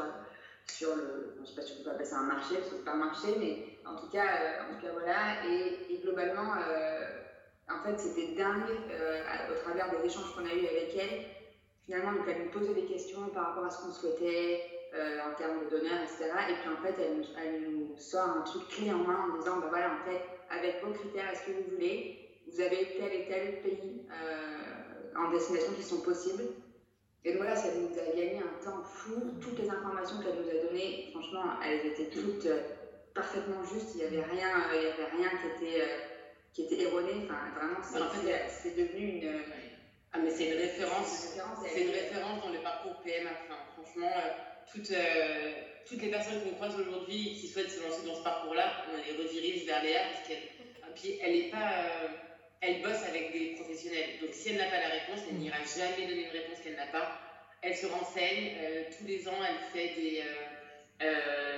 sur 0.69 0.95
le. 0.95 1.33
Je 1.35 1.41
ne 1.41 1.45
sais 1.45 1.55
pas 1.55 1.61
si 1.61 1.73
on 1.79 1.83
peut 1.83 1.91
appeler 1.91 2.05
ça 2.05 2.17
un 2.17 2.23
marché, 2.23 2.55
parce 2.55 2.69
que 2.69 2.75
c'est 2.77 2.85
pas 2.85 2.93
un 2.93 2.95
marché, 2.95 3.27
mais 3.39 3.77
en 3.85 3.95
tout 3.95 4.09
cas, 4.09 4.25
euh, 4.25 4.63
en 4.63 4.75
tout 4.75 4.85
cas 4.85 4.91
voilà. 4.93 5.45
Et, 5.47 5.99
globalement, 6.01 6.53
en 7.69 7.83
fait, 7.83 7.99
c'était 7.99 8.33
dingue 8.35 8.63
euh, 8.91 9.21
au 9.51 9.63
travers 9.63 9.91
des 9.91 10.05
échanges 10.05 10.33
qu'on 10.33 10.45
a 10.45 10.53
eus 10.53 10.67
avec 10.67 10.95
elle. 10.97 11.25
Finalement, 11.85 12.13
donc, 12.13 12.27
elle 12.27 12.45
nous 12.45 12.51
posait 12.51 12.73
des 12.73 12.85
questions 12.85 13.27
par 13.29 13.47
rapport 13.47 13.65
à 13.65 13.69
ce 13.69 13.83
qu'on 13.83 13.91
souhaitait 13.91 14.61
euh, 14.95 15.19
en 15.29 15.35
termes 15.35 15.63
de 15.65 15.69
donneurs, 15.69 16.01
etc. 16.03 16.31
Et 16.49 16.53
puis 16.53 16.69
en 16.69 16.81
fait, 16.83 16.95
elle, 16.99 17.71
nous 17.71 17.95
sort 17.97 18.29
un 18.37 18.41
truc 18.41 18.67
clé 18.69 18.91
en 18.91 18.97
main 18.97 19.29
en 19.29 19.37
disant 19.37 19.57
bah 19.57 19.67
voilà, 19.69 19.91
en 19.93 20.09
fait, 20.09 20.21
avec 20.49 20.83
vos 20.83 20.91
critères, 20.93 21.31
est-ce 21.31 21.45
que 21.45 21.51
vous 21.51 21.75
voulez 21.75 22.41
Vous 22.51 22.59
avez 22.59 22.95
tel 22.97 23.13
et 23.13 23.27
tel 23.27 23.61
pays 23.61 24.01
euh, 24.09 25.19
en 25.19 25.31
destination 25.31 25.73
qui 25.73 25.83
sont 25.83 26.01
possibles. 26.01 26.43
Et 27.25 27.31
donc 27.31 27.41
voilà, 27.41 27.55
ça 27.55 27.69
nous 27.75 27.87
a 27.99 28.15
gagné 28.15 28.39
un 28.39 28.63
temps 28.63 28.83
fou. 28.83 29.37
Toutes 29.41 29.59
les 29.59 29.69
informations 29.69 30.19
qu'elle 30.21 30.35
nous 30.35 30.49
a 30.49 30.67
données, 30.67 31.09
franchement, 31.11 31.59
elles 31.65 31.85
étaient 31.91 32.09
toutes 32.09 32.47
parfaitement 33.13 33.63
justes. 33.63 33.95
Il 33.95 34.01
n'y 34.01 34.07
avait 34.07 34.31
rien, 34.31 34.49
il 34.73 34.83
y 34.83 34.87
avait 34.87 35.11
rien 35.17 35.29
qui 35.29 35.65
était 35.65 35.85
qui 36.53 36.63
était 36.63 36.81
erronée. 36.83 37.25
Enfin, 37.25 37.39
vraiment, 37.55 37.81
c'est 37.83 38.75
devenu 38.75 39.17
une. 39.17 39.41
Ah, 40.11 40.17
mais 40.23 40.31
c'est 40.31 40.49
une 40.49 40.57
référence. 40.57 41.35
C'est 41.63 41.81
une 41.83 41.91
référence 41.91 42.43
dans 42.43 42.49
le 42.49 42.59
parcours 42.59 43.01
PMA. 43.03 43.29
Enfin, 43.43 43.59
franchement, 43.73 44.09
euh, 44.09 44.29
toutes, 44.71 44.91
euh, 44.91 45.51
toutes 45.87 46.01
les 46.01 46.09
personnes 46.09 46.41
qu'on 46.43 46.55
croise 46.55 46.79
aujourd'hui 46.79 47.35
qui 47.35 47.47
souhaitent 47.47 47.69
se 47.69 47.83
lancer 47.83 48.07
dans 48.07 48.15
ce 48.15 48.23
parcours-là, 48.23 48.85
on 48.91 48.97
les 48.97 49.23
redirige 49.23 49.65
vers 49.65 49.83
Léa 49.83 49.99
parce 50.11 50.27
qu'elle. 50.27 50.43
Puis 50.95 51.19
elle 51.21 51.35
est 51.35 51.51
pas. 51.51 51.71
Euh, 51.73 52.07
elle 52.61 52.81
bosse 52.81 53.03
avec 53.07 53.31
des 53.31 53.55
professionnels. 53.55 54.19
Donc 54.21 54.31
si 54.33 54.49
elle 54.49 54.57
n'a 54.57 54.65
pas 54.65 54.79
la 54.79 54.89
réponse, 54.89 55.19
elle 55.29 55.37
n'ira 55.37 55.57
jamais 55.63 56.07
donner 56.07 56.25
une 56.25 56.31
réponse 56.31 56.59
qu'elle 56.63 56.75
n'a 56.75 56.87
pas. 56.87 57.19
Elle 57.61 57.75
se 57.75 57.87
renseigne. 57.87 58.55
tous 58.97 59.05
les 59.05 59.27
ans, 59.27 59.39
elle 59.47 59.79
fait 59.79 59.95
des. 59.95 60.23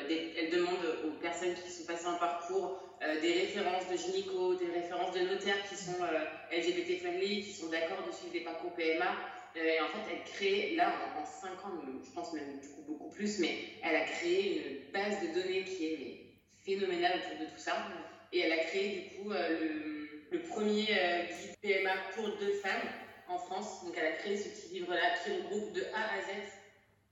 des 0.08 0.34
elle 0.38 0.50
demande 0.50 0.84
aux 1.06 1.20
personnes 1.22 1.54
qui 1.54 1.72
sont 1.72 1.86
passées 1.86 2.08
en 2.08 2.18
parcours 2.18 2.92
euh, 3.04 3.20
des 3.20 3.34
références 3.34 3.90
de 3.90 3.98
gynéco, 3.98 4.54
des 4.56 4.68
références 4.80 5.16
de 5.16 5.22
notaires 5.22 5.68
qui 5.68 5.76
sont 5.76 6.04
euh, 6.04 6.56
LGBT 6.56 7.00
friendly, 7.00 7.42
qui 7.42 7.52
sont 7.52 7.70
d'accord 7.70 8.06
de 8.06 8.12
suivre 8.12 8.32
des 8.32 8.42
parcours 8.42 8.76
PMA. 8.76 9.18
Euh, 9.58 9.60
et 9.60 9.82
en 9.82 9.88
fait, 9.88 10.14
elle 10.14 10.32
crée, 10.32 10.76
là, 10.76 10.94
en, 11.18 11.26
5 11.26 11.50
ans, 11.66 11.82
je 12.06 12.12
pense 12.12 12.32
même 12.34 12.60
du 12.60 12.68
coup 12.68 12.84
beaucoup 12.88 13.10
plus, 13.10 13.40
mais 13.40 13.58
elle 13.82 13.96
a 13.96 14.06
créé 14.06 14.84
une 14.86 14.92
base 14.92 15.20
de 15.20 15.34
données 15.34 15.64
qui 15.64 15.86
est 15.88 16.26
phénoménale 16.64 17.22
autour 17.26 17.40
de 17.40 17.52
tout 17.52 17.58
ça. 17.58 17.88
Et 18.32 18.42
elle 18.42 18.52
a 18.52 18.64
créé 18.66 18.90
du 18.90 19.02
coup 19.16 19.32
le, 19.32 19.91
le, 20.32 20.40
premier 20.40 20.86
guide 20.86 21.56
PMA 21.62 21.92
pour 22.16 22.28
deux 22.40 22.54
femmes 22.54 22.90
en 23.28 23.38
France. 23.38 23.86
Donc 23.86 23.94
elle 23.98 24.08
a 24.08 24.12
créé 24.14 24.38
ce 24.38 24.50
petit 24.50 24.74
livre-là 24.74 25.02
qui 25.24 25.32
regroupe 25.32 25.74
de 25.74 25.84
A 25.94 26.16
à 26.16 26.22
Z 26.22 26.28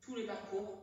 tout 0.05 0.15
le 0.15 0.23
parcours 0.23 0.79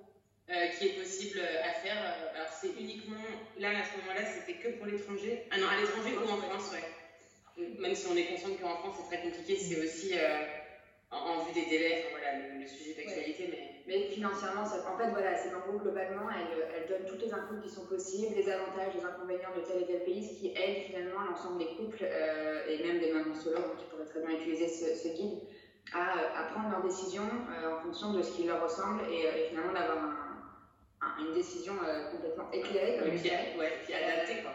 euh, 0.49 0.69
qui 0.79 0.87
est 0.87 0.93
possible 1.01 1.41
à 1.41 1.73
faire. 1.73 1.97
Euh, 1.97 2.37
alors 2.37 2.53
c'est 2.53 2.71
uniquement, 2.79 3.17
là 3.59 3.71
à 3.71 3.85
ce 3.85 3.99
moment-là, 3.99 4.25
c'était 4.25 4.61
que 4.61 4.77
pour 4.77 4.87
l'étranger. 4.87 5.43
Ah 5.51 5.59
non, 5.59 5.67
à 5.67 5.77
l'étranger 5.81 6.17
ou 6.17 6.31
en 6.31 6.37
France, 6.37 6.71
ouais. 6.73 7.67
Même 7.81 7.97
si 7.97 8.07
on 8.07 8.17
est 8.17 8.27
conscient 8.27 8.55
qu'en 8.61 8.77
France 8.77 8.97
c'est 9.01 9.17
très 9.17 9.25
compliqué, 9.25 9.57
c'est 9.57 9.83
aussi 9.83 10.11
euh, 10.15 10.45
en, 11.25 11.45
vue 11.45 11.53
des 11.53 11.67
délais, 11.67 12.07
voilà, 12.11 12.59
le, 12.59 12.67
sujet 12.67 12.95
d'actualité. 12.95 13.49
Mais... 13.51 13.83
mais 13.87 14.09
financièrement, 14.11 14.65
ça, 14.65 14.85
en 14.93 14.99
fait, 14.99 15.11
voilà, 15.11 15.37
c'est 15.37 15.55
en 15.55 15.61
gros, 15.61 15.79
globalement, 15.79 16.29
elle, 16.31 16.69
elle, 16.75 16.89
donne 16.89 17.07
toutes 17.09 17.23
les 17.23 17.33
infos 17.33 17.57
qui 17.63 17.71
sont 17.71 17.87
possibles, 17.87 18.35
les 18.35 18.49
avantages, 18.49 18.95
les 18.95 19.05
inconvénients 19.05 19.55
de 19.57 19.63
tel 19.63 19.83
et 19.83 19.87
tel 19.87 20.05
pays, 20.05 20.23
ce 20.23 20.39
qui 20.39 20.49
aide 20.49 20.87
finalement 20.87 21.25
l'ensemble 21.31 21.59
des 21.59 21.77
couples 21.77 22.05
et 22.69 22.83
même 22.83 22.99
des 22.99 23.13
mamans 23.13 23.35
solo 23.35 23.59
qui 23.79 23.85
pourraient 23.87 24.05
très 24.05 24.21
bien 24.21 24.37
utiliser 24.37 24.69
ce, 24.69 25.09
guide 25.09 25.41
à, 25.95 26.41
à, 26.41 26.43
prendre 26.53 26.71
leurs 26.71 26.83
décisions 26.83 27.29
en 27.65 27.81
fonction 27.83 28.13
de 28.13 28.23
ce 28.23 28.33
qui 28.33 28.45
leur 28.45 28.63
ressemble 28.63 29.03
et, 29.11 29.23
et 29.23 29.49
finalement 29.49 29.73
d'avoir 29.73 29.99
un 29.99 30.27
une 31.19 31.35
décision 31.35 31.75
euh, 31.87 32.11
complètement 32.11 32.51
éclairée, 32.53 32.99
comme 32.99 33.09
Ouais, 33.11 33.73
puis 33.85 33.95
adaptée, 33.95 34.43
quoi. 34.43 34.53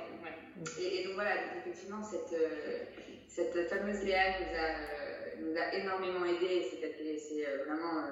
Et, 0.79 1.03
donc 1.05 1.13
voilà, 1.15 1.31
effectivement, 1.57 2.03
cette, 2.03 2.33
euh, 2.33 2.83
cette 3.27 3.69
fameuse 3.69 4.03
Léa 4.03 4.39
nous 4.39 4.57
a, 4.57 5.00
euh, 5.41 5.51
nous 5.51 5.57
a 5.57 5.73
énormément 5.73 6.25
aidé. 6.25 6.67
C'est 6.71 7.43
vraiment, 7.65 8.03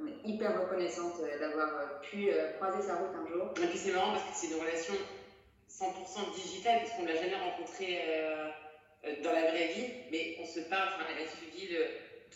on 0.00 0.06
est 0.06 0.28
hyper 0.28 0.60
reconnaissante 0.60 1.20
d'avoir 1.40 2.00
pu 2.00 2.28
croiser 2.56 2.86
sa 2.86 2.96
route 2.96 3.14
un 3.14 3.28
jour. 3.28 3.54
Et 3.62 3.76
c'est 3.76 3.92
marrant 3.92 4.12
parce 4.12 4.24
que 4.24 4.34
c'est 4.34 4.54
une 4.54 4.60
relation 4.60 4.94
100% 5.70 6.34
digitale, 6.34 6.80
puisqu'on 6.80 7.02
ne 7.02 7.08
l'a 7.08 7.16
jamais 7.16 7.36
rencontrée 7.36 7.98
dans 9.22 9.32
la 9.32 9.50
vraie 9.50 9.68
vie, 9.68 9.86
mais 10.10 10.36
on 10.40 10.46
se 10.46 10.60
parle, 10.68 10.88
elle 11.10 11.24
a 11.24 11.28
suivi 11.28 11.74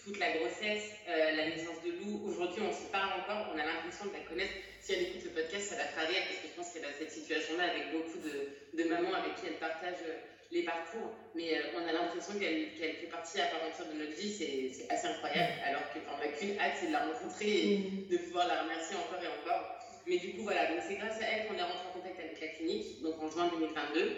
toute 0.05 0.19
la 0.19 0.37
grossesse, 0.37 0.93
la 1.07 1.49
naissance 1.49 1.83
de 1.85 1.93
Lou. 1.93 2.23
Aujourd'hui, 2.27 2.63
on 2.69 2.73
se 2.73 2.91
parle 2.91 3.21
encore, 3.21 3.53
on 3.55 3.59
a 3.59 3.65
l'impression 3.65 4.07
de 4.07 4.13
la 4.13 4.21
connaître 4.29 4.53
si 4.83 4.95
elle 4.95 5.03
écoute 5.03 5.23
le 5.27 5.31
podcast, 5.31 5.71
ça 5.71 5.79
la 5.79 5.85
fera 5.85 6.07
rire 6.07 6.27
parce 6.27 6.43
que 6.43 6.49
je 6.49 6.55
pense 6.59 6.73
qu'elle 6.75 6.85
a 6.85 6.93
cette 6.93 7.13
situation-là 7.13 7.71
avec 7.71 7.93
beaucoup 7.93 8.19
de, 8.19 8.83
mamans 8.89 9.15
avec 9.15 9.37
qui 9.37 9.47
elle 9.47 9.63
partage 9.63 10.03
euh, 10.03 10.19
les 10.53 10.63
parcours. 10.63 11.11
Mais 11.35 11.57
euh, 11.57 11.63
on 11.75 11.89
a 11.89 11.93
l'impression 11.93 12.39
qu'elle 12.39 12.69
fait 12.77 13.09
partie 13.11 13.41
à 13.41 13.47
part 13.47 13.65
entière 13.65 13.89
de 13.89 13.99
notre 13.99 14.13
vie. 14.13 14.31
C'est 14.31 14.87
assez 14.93 15.07
incroyable. 15.07 15.55
Alors 15.65 15.83
que 15.93 15.99
on 16.13 16.19
n'a 16.19 16.29
qu'une 16.29 16.59
hâte, 16.61 16.77
c'est 16.79 16.89
de 16.89 16.93
la 16.93 17.07
rencontrer 17.07 17.49
et 17.49 17.79
mm. 17.79 18.09
de 18.11 18.17
pouvoir 18.19 18.47
la 18.47 18.63
remercier 18.63 18.97
encore 18.97 19.23
et 19.23 19.29
encore. 19.41 19.79
Mais 20.07 20.19
du 20.19 20.35
coup, 20.35 20.43
voilà. 20.43 20.67
Donc 20.67 20.81
c'est 20.87 20.97
grâce 20.97 21.21
à 21.21 21.25
elle 21.25 21.49
qu'on 21.49 21.55
est 21.55 21.63
rentré 21.63 21.89
en 21.89 21.93
contact 21.93 22.21
avec 22.21 22.41
la 22.41 22.49
clinique, 22.49 23.03
donc 23.03 23.21
en 23.21 23.31
juin 23.31 23.49
2022. 23.49 24.13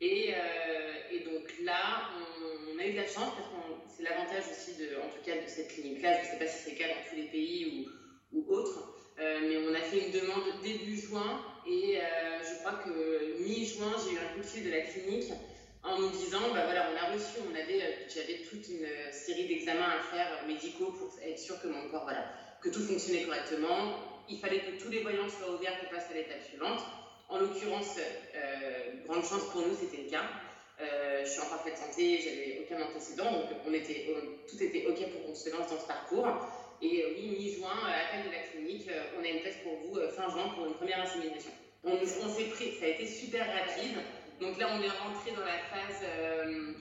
Et, 0.00 0.34
euh, 0.34 0.94
et 1.10 1.20
donc 1.20 1.48
là, 1.64 2.10
on, 2.18 2.78
a 2.78 2.86
eu 2.86 2.92
de 2.92 2.96
la 2.96 3.06
chance 3.06 3.32
parce 3.36 3.48
que 3.48 3.96
c'est 3.96 4.02
l'avantage 4.02 4.44
aussi, 4.50 4.76
de, 4.76 4.96
en 4.96 5.08
tout 5.08 5.24
cas, 5.24 5.36
de 5.36 5.46
cette 5.46 5.68
clinique-là. 5.68 6.18
Je 6.18 6.26
ne 6.26 6.30
sais 6.32 6.38
pas 6.38 6.46
si 6.46 6.64
c'est 6.64 6.70
le 6.72 6.76
cas 6.76 6.88
dans 6.88 7.08
tous 7.08 7.16
les 7.16 7.28
pays 7.28 7.88
ou, 8.32 8.38
ou 8.38 8.52
autres 8.52 8.98
euh, 9.20 9.40
mais 9.42 9.58
on 9.58 9.74
a 9.74 9.80
fait 9.80 10.06
une 10.06 10.10
demande 10.10 10.42
début 10.62 10.96
juin 10.96 11.44
et 11.66 11.98
je 12.42 12.58
crois 12.60 12.80
que 12.82 13.40
mi-juin, 13.42 13.92
j'ai 14.02 14.14
eu 14.14 14.18
un 14.18 14.34
coup 14.34 14.40
de 14.40 14.46
fil 14.46 14.64
de 14.64 14.70
la 14.70 14.80
clinique 14.80 15.30
en 15.92 15.98
nous 15.98 16.10
disant, 16.10 16.40
bah 16.54 16.64
voilà, 16.64 16.88
on 16.90 16.96
a 16.96 17.12
reçu, 17.12 17.40
avait, 17.50 18.06
j'avais 18.08 18.38
toute 18.48 18.66
une 18.68 18.86
série 19.12 19.46
d'examens 19.46 19.90
à 19.90 20.02
faire 20.02 20.46
médicaux 20.46 20.92
pour 20.92 21.12
être 21.22 21.38
sûr 21.38 21.60
que 21.60 21.68
mon 21.68 21.88
corps, 21.90 22.04
voilà, 22.04 22.24
que 22.62 22.70
tout 22.70 22.80
fonctionnait 22.80 23.24
correctement. 23.24 23.96
Il 24.28 24.38
fallait 24.38 24.60
que 24.60 24.82
tous 24.82 24.90
les 24.90 25.00
voyants 25.02 25.28
soient 25.28 25.54
ouverts 25.54 25.78
pour 25.80 25.90
passer 25.90 26.12
à 26.12 26.16
l'étape 26.16 26.42
suivante. 26.48 26.80
En 27.28 27.38
l'occurrence, 27.38 27.98
grande 29.06 29.24
chance 29.24 29.50
pour 29.52 29.62
nous, 29.62 29.74
c'était 29.78 30.04
le 30.04 30.10
cas. 30.10 30.24
je 31.24 31.28
suis 31.28 31.40
en 31.40 31.46
parfaite 31.46 31.76
santé, 31.76 32.20
j'avais 32.24 32.64
aucun 32.64 32.82
antécédent, 32.82 33.30
donc 33.30 33.62
tout 33.62 34.62
était 34.62 34.86
OK 34.86 35.10
pour 35.12 35.26
qu'on 35.26 35.34
se 35.34 35.50
lance 35.50 35.70
dans 35.70 35.80
ce 35.80 35.86
parcours. 35.86 36.28
Et 36.80 37.04
oui, 37.14 37.36
mi-juin, 37.38 37.76
à 37.86 37.90
l'appel 37.90 38.30
de 38.30 38.34
la 38.34 38.42
clinique, 38.42 38.88
on 39.18 39.24
a 39.24 39.28
une 39.28 39.40
place 39.40 39.56
pour 39.62 39.76
vous 39.76 40.00
fin 40.16 40.28
juin 40.30 40.48
pour 40.54 40.66
une 40.66 40.74
première 40.74 41.00
insémination. 41.00 41.52
On, 41.84 41.92
on 41.92 42.28
s'est 42.28 42.44
pris, 42.44 42.72
ça 42.78 42.86
a 42.86 42.88
été 42.88 43.06
super 43.06 43.46
rapide. 43.46 43.98
Donc 44.42 44.58
là, 44.58 44.66
on 44.76 44.82
est 44.82 44.88
rentré 44.88 45.30
dans 45.30 45.44
la 45.44 45.58
phase 45.70 46.02
euh, 46.02 46.72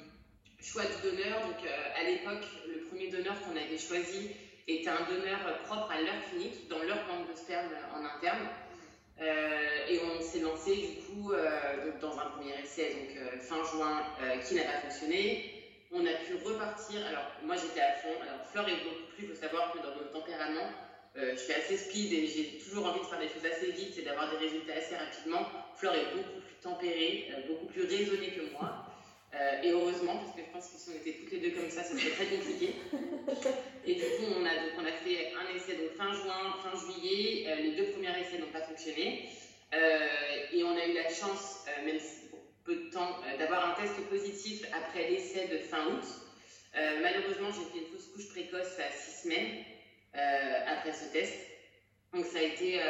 choix 0.60 0.82
du 0.82 1.10
donneur. 1.12 1.42
Donc 1.46 1.64
euh, 1.64 2.00
à 2.00 2.04
l'époque, 2.04 2.44
le 2.68 2.88
premier 2.88 3.10
donneur 3.10 3.36
qu'on 3.44 3.56
avait 3.56 3.78
choisi 3.78 4.32
était 4.68 4.90
un 4.90 5.06
donneur 5.08 5.62
propre 5.66 5.92
à 5.92 6.02
leur 6.02 6.16
clinique, 6.28 6.68
dans 6.70 6.80
leur 6.80 7.06
banque 7.06 7.32
de 7.32 7.38
sperme 7.38 7.70
en 7.94 8.04
interne. 8.04 8.48
Euh, 9.22 9.88
et 9.88 10.00
on 10.00 10.22
s'est 10.22 10.40
lancé 10.40 10.76
du 10.76 11.06
coup 11.06 11.32
dans 12.02 12.18
un 12.18 12.26
premier 12.32 12.60
essai, 12.64 12.96
donc 12.96 13.42
fin 13.42 13.64
juin, 13.64 14.02
qui 14.44 14.56
n'a 14.56 14.64
pas 14.64 14.80
fonctionné. 14.82 15.54
On 15.92 16.04
a 16.04 16.14
pu 16.14 16.36
repartir. 16.44 17.06
Alors 17.06 17.26
moi 17.44 17.56
j'étais 17.58 17.82
à 17.82 17.94
fond. 17.94 18.16
Alors 18.24 18.44
Fleur 18.52 18.68
est 18.70 18.84
beaucoup 18.84 19.12
plus. 19.16 19.26
Il 19.26 19.30
faut 19.30 19.36
savoir 19.36 19.72
que 19.72 19.78
dans 19.78 19.96
notre 19.96 20.12
tempérament, 21.14 21.32
je 21.36 21.42
suis 21.42 21.54
assez 21.54 21.78
speed 21.78 22.14
et 22.14 22.28
j'ai 22.28 22.58
toujours 22.60 22.86
envie 22.86 23.00
de 23.00 23.06
faire 23.06 23.20
des 23.20 23.28
choses 23.28 23.46
assez 23.46 23.72
vite 23.72 23.98
et 23.98 24.02
d'avoir 24.04 24.30
des 24.32 24.38
résultats 24.38 24.74
assez 24.74 24.96
rapidement. 24.96 25.46
Fleur 25.76 25.96
est 25.96 26.16
beaucoup 26.16 26.42
tempérée, 26.62 27.30
euh, 27.32 27.48
beaucoup 27.48 27.66
plus 27.66 27.84
raisonnée 27.84 28.32
que 28.32 28.52
moi. 28.52 28.86
Euh, 29.34 29.62
et 29.64 29.72
heureusement, 29.72 30.18
parce 30.18 30.36
que 30.36 30.42
je 30.42 30.52
pense 30.52 30.68
que 30.68 30.78
si 30.78 30.90
on 30.90 30.96
était 30.96 31.18
toutes 31.20 31.32
les 31.32 31.40
deux 31.40 31.52
comme 31.52 31.70
ça, 31.70 31.84
ça 31.84 31.98
serait 31.98 32.12
très 32.12 32.26
compliqué. 32.26 32.76
Et 33.86 33.96
du 33.96 34.02
coup, 34.02 34.28
on 34.38 34.46
a, 34.46 34.54
donc, 34.56 34.74
on 34.78 34.86
a 34.86 34.92
fait 34.92 35.32
un 35.34 35.56
essai 35.56 35.78
donc 35.78 35.96
fin 35.98 36.14
juin, 36.14 36.56
fin 36.62 36.78
juillet. 36.78 37.46
Euh, 37.48 37.56
les 37.56 37.72
deux 37.72 37.92
premiers 37.92 38.12
essais 38.20 38.38
n'ont 38.40 38.52
pas 38.52 38.62
fonctionné. 38.62 39.30
et 39.74 40.64
on 40.64 40.76
a 40.78 40.86
eu 40.86 40.94
la 40.94 41.10
chance, 41.10 41.64
même 41.86 41.98
si 41.98 42.28
pour 42.30 42.40
peu 42.66 42.76
de 42.76 42.90
temps, 42.92 43.22
d'avoir 43.40 43.70
un 43.70 43.82
test 43.82 43.96
positif 44.10 44.66
après 44.74 45.10
l'essai 45.10 45.48
de 45.48 45.60
fin 45.60 45.88
août. 45.88 46.04
malheureusement, 47.02 47.50
j'ai 47.56 47.66
fait 47.72 47.86
une 47.86 47.92
fausse 47.92 48.08
couche 48.14 48.30
précoce 48.30 48.78
à 48.80 48.92
six 48.92 49.24
semaines 49.24 49.64
après 50.14 50.94
ce 50.94 51.12
test. 51.12 51.36
Donc 52.14 52.26
ça 52.26 52.40
a 52.40 52.42
été 52.42 52.82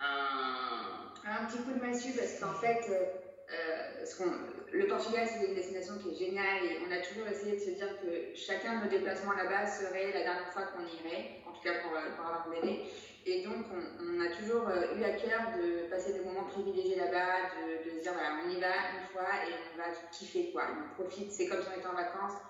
un, 0.00 1.12
un 1.24 1.44
petit 1.46 1.58
coup 1.62 1.72
de 1.72 1.80
massue 1.80 2.12
parce 2.12 2.38
qu'en 2.38 2.54
fait, 2.58 2.80
euh, 2.90 3.04
euh 3.50 4.46
le 4.72 4.86
Portugal, 4.86 5.28
c'est 5.28 5.46
une 5.46 5.54
destination 5.54 5.94
qui 5.98 6.10
est 6.10 6.26
géniale 6.26 6.64
et 6.64 6.78
on 6.86 6.90
a 6.90 6.98
toujours 6.98 7.28
essayé 7.28 7.56
de 7.56 7.60
se 7.60 7.70
dire 7.70 8.00
que 8.00 8.34
chacun 8.34 8.78
de 8.78 8.84
nos 8.84 8.90
déplacements 8.90 9.34
là-bas 9.34 9.66
serait 9.66 10.12
la 10.12 10.22
dernière 10.22 10.50
fois 10.52 10.62
qu'on 10.62 10.80
irait, 10.80 11.42
en 11.46 11.52
tout 11.52 11.60
cas 11.62 11.74
pour, 11.82 11.92
euh, 11.92 12.16
pour 12.16 12.24
avoir 12.24 12.48
bébé. 12.48 12.80
Et 13.26 13.44
donc, 13.44 13.66
on, 13.70 14.20
a 14.20 14.34
toujours 14.34 14.66
euh, 14.68 14.96
eu 14.96 15.04
à 15.04 15.12
cœur 15.12 15.52
de 15.56 15.90
passer 15.90 16.14
des 16.14 16.20
moments 16.20 16.44
privilégiés 16.44 16.96
là-bas, 16.96 17.52
de, 17.54 17.84
de, 17.84 17.96
se 17.96 18.02
dire, 18.02 18.12
voilà, 18.14 18.40
on 18.44 18.50
y 18.50 18.58
va 18.58 18.72
une 18.98 19.06
fois 19.12 19.28
et 19.46 19.52
on 19.74 19.76
va 19.76 19.84
kiffer, 20.10 20.50
quoi. 20.52 20.64
On 20.72 20.94
profite, 20.94 21.30
c'est 21.30 21.46
comme 21.46 21.60
si 21.60 21.68
on 21.68 21.78
était 21.78 21.86
en 21.86 21.94
vacances. 21.94 22.40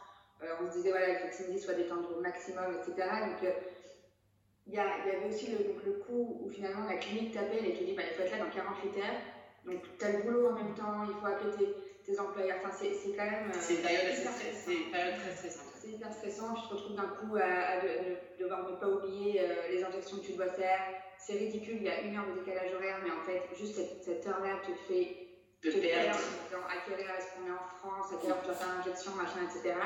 On 0.61 0.71
se 0.71 0.77
disait, 0.77 0.91
voilà, 0.91 1.09
il 1.11 1.17
faut 1.17 1.29
que 1.29 1.35
Cindy 1.35 1.59
soit 1.59 1.75
détendue 1.75 2.15
au 2.17 2.21
maximum, 2.21 2.77
etc. 2.81 3.09
Donc, 3.27 3.53
il 4.67 4.75
y, 4.75 4.79
avait 4.79 5.27
aussi 5.29 5.51
le, 5.51 5.59
donc 5.65 5.85
le 5.85 5.93
coup 5.93 6.39
où 6.41 6.49
finalement 6.49 6.87
la 6.89 6.97
clinique 6.97 7.35
t'appelle 7.35 7.67
et 7.67 7.75
te 7.75 7.83
dit 7.83 7.95
bah, 7.95 8.03
il 8.09 8.15
faut 8.15 8.23
être 8.23 8.39
là 8.39 8.45
dans 8.45 8.51
48 8.51 8.99
heures. 8.99 9.21
Donc 9.65 9.83
tu 9.99 10.05
as 10.05 10.13
le 10.13 10.23
boulot 10.23 10.49
en 10.51 10.53
même 10.55 10.75
temps, 10.75 11.05
il 11.07 11.15
faut 11.15 11.27
appeler 11.27 11.75
tes, 12.05 12.19
employeurs. 12.19 12.59
Enfin, 12.63 12.75
c'est 12.79 13.17
quand 13.17 13.25
même. 13.25 13.51
Euh, 13.51 13.59
c'est 13.61 13.75
une 13.75 13.83
période, 13.83 15.21
très 15.21 15.35
stressante. 15.35 15.73
C'est 15.81 15.89
hyper 15.89 16.13
stressant. 16.13 16.55
Tu 16.55 16.69
te 16.69 16.75
retrouves 16.75 16.97
d'un 16.97 17.11
coup 17.19 17.37
à, 17.37 17.79
devoir 18.39 18.71
ne 18.71 18.77
pas 18.77 18.89
oublier 18.89 19.41
euh, 19.41 19.69
les 19.71 19.83
injections 19.83 20.19
que 20.19 20.27
tu 20.27 20.33
dois 20.33 20.51
faire. 20.51 20.79
C'est 21.19 21.35
ridicule, 21.35 21.77
il 21.77 21.85
y 21.85 21.89
a 21.89 22.01
une 22.01 22.17
heure 22.17 22.27
de 22.27 22.41
décalage 22.41 22.75
horaire, 22.75 22.99
mais 23.05 23.11
en 23.11 23.23
fait, 23.23 23.43
juste 23.57 23.77
cette, 24.03 24.27
heure-là 24.27 24.59
te 24.67 24.73
fait 24.91 25.29
te 25.63 25.71
perdre. 25.79 26.19
À 26.67 26.83
quelle 26.85 27.07
heure 27.07 27.15
est-ce 27.17 27.39
qu'on 27.39 27.47
est 27.47 27.55
en 27.55 27.69
France, 27.79 28.13
à 28.13 28.17
quelle 28.21 28.33
heure 28.33 28.41
tu 28.41 28.47
dois 28.47 28.55
faire 28.57 28.75
l'injection, 28.75 29.13
machin, 29.15 29.47
etc. 29.47 29.79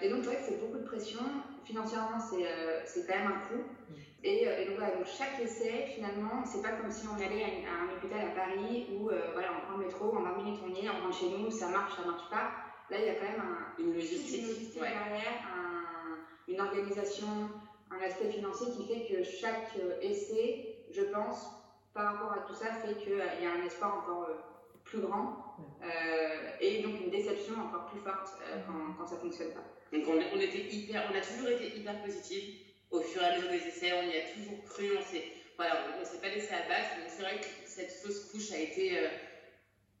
Et 0.00 0.08
donc, 0.08 0.20
c'est 0.22 0.30
vrai 0.30 0.36
que 0.36 0.42
c'est 0.42 0.60
beaucoup 0.60 0.78
de 0.78 0.84
pression. 0.84 1.20
Financièrement, 1.64 2.20
c'est 2.20 2.46
euh, 2.46 2.80
quand 3.06 3.16
même 3.16 3.26
un 3.26 3.40
coût. 3.48 3.64
Et, 4.22 4.46
euh, 4.48 4.58
et, 4.58 4.66
donc, 4.66 4.76
voilà, 4.78 4.94
donc 4.94 5.06
chaque 5.06 5.40
essai, 5.40 5.86
finalement, 5.94 6.44
c'est 6.44 6.62
pas 6.62 6.72
comme 6.72 6.90
si 6.90 7.06
on 7.08 7.14
allait 7.14 7.64
à, 7.66 7.84
un 7.84 7.96
hôpital 7.96 8.20
à 8.20 8.30
Paris 8.30 8.86
où 8.92 9.10
euh, 9.10 9.32
voilà, 9.32 9.48
on 9.56 9.66
prend 9.66 9.76
le 9.78 9.86
métro, 9.86 10.16
en 10.16 10.22
20 10.22 10.36
minutes 10.36 10.60
on 10.64 10.68
y 10.68 10.86
est, 10.86 10.88
on 10.88 11.04
rentre 11.04 11.18
chez 11.18 11.30
nous, 11.30 11.50
ça 11.50 11.68
marche, 11.68 11.96
ça 11.96 12.04
marche 12.06 12.28
pas. 12.30 12.52
Là, 12.90 12.98
il 12.98 13.06
y 13.06 13.08
a 13.08 13.14
quand 13.14 13.30
même 13.30 13.40
un, 13.40 13.82
une 13.82 13.94
logistique, 13.94 14.42
une 14.42 14.48
logistique 14.48 14.80
derrière, 14.80 15.48
un, 15.54 16.16
une 16.46 16.60
organisation, 16.60 17.26
un 17.90 18.00
aspect 18.04 18.30
financier 18.30 18.68
qui 18.72 18.86
fait 18.86 19.06
que 19.12 19.22
chaque 19.24 19.76
essai, 20.00 20.84
je 20.90 21.02
pense, 21.02 21.50
par 21.92 22.14
rapport 22.14 22.32
à 22.32 22.46
tout 22.46 22.54
ça, 22.54 22.66
fait 22.66 22.94
qu'il 22.94 23.16
y 23.16 23.46
a 23.46 23.52
un 23.52 23.66
espoir 23.66 23.98
encore 23.98 24.28
plus 24.84 25.00
grand 25.00 25.44
et 26.60 26.82
donc 26.82 27.00
une 27.00 27.10
déception 27.10 27.54
encore 27.60 27.86
plus 27.86 28.00
forte 28.00 28.38
quand, 28.66 28.94
quand 28.96 29.06
ça 29.06 29.16
fonctionne 29.16 29.52
pas. 29.52 29.64
Donc 29.92 30.04
on, 30.06 30.40
était 30.40 30.66
hyper, 30.70 31.10
on 31.10 31.16
a 31.16 31.20
toujours 31.20 31.48
été 31.48 31.78
hyper 31.78 32.02
positifs 32.02 32.44
au 32.90 33.00
fur 33.00 33.22
et 33.22 33.24
à 33.24 33.36
mesure 33.36 33.50
des 33.50 33.66
essais, 33.68 33.92
on 33.92 34.10
y 34.10 34.16
a 34.16 34.22
toujours 34.34 34.64
cru, 34.64 34.96
on 34.98 35.02
s'est 35.02 35.24
voilà, 35.56 35.86
on, 36.00 36.04
s'est 36.04 36.20
pas 36.20 36.28
laissé 36.28 36.52
abattre. 36.52 36.96
Donc 37.00 37.08
c'est 37.08 37.22
vrai 37.22 37.40
que 37.40 37.46
cette 37.66 37.90
fausse 37.90 38.30
couche 38.30 38.52
a 38.52 38.58
été 38.58 38.98
euh, 38.98 39.08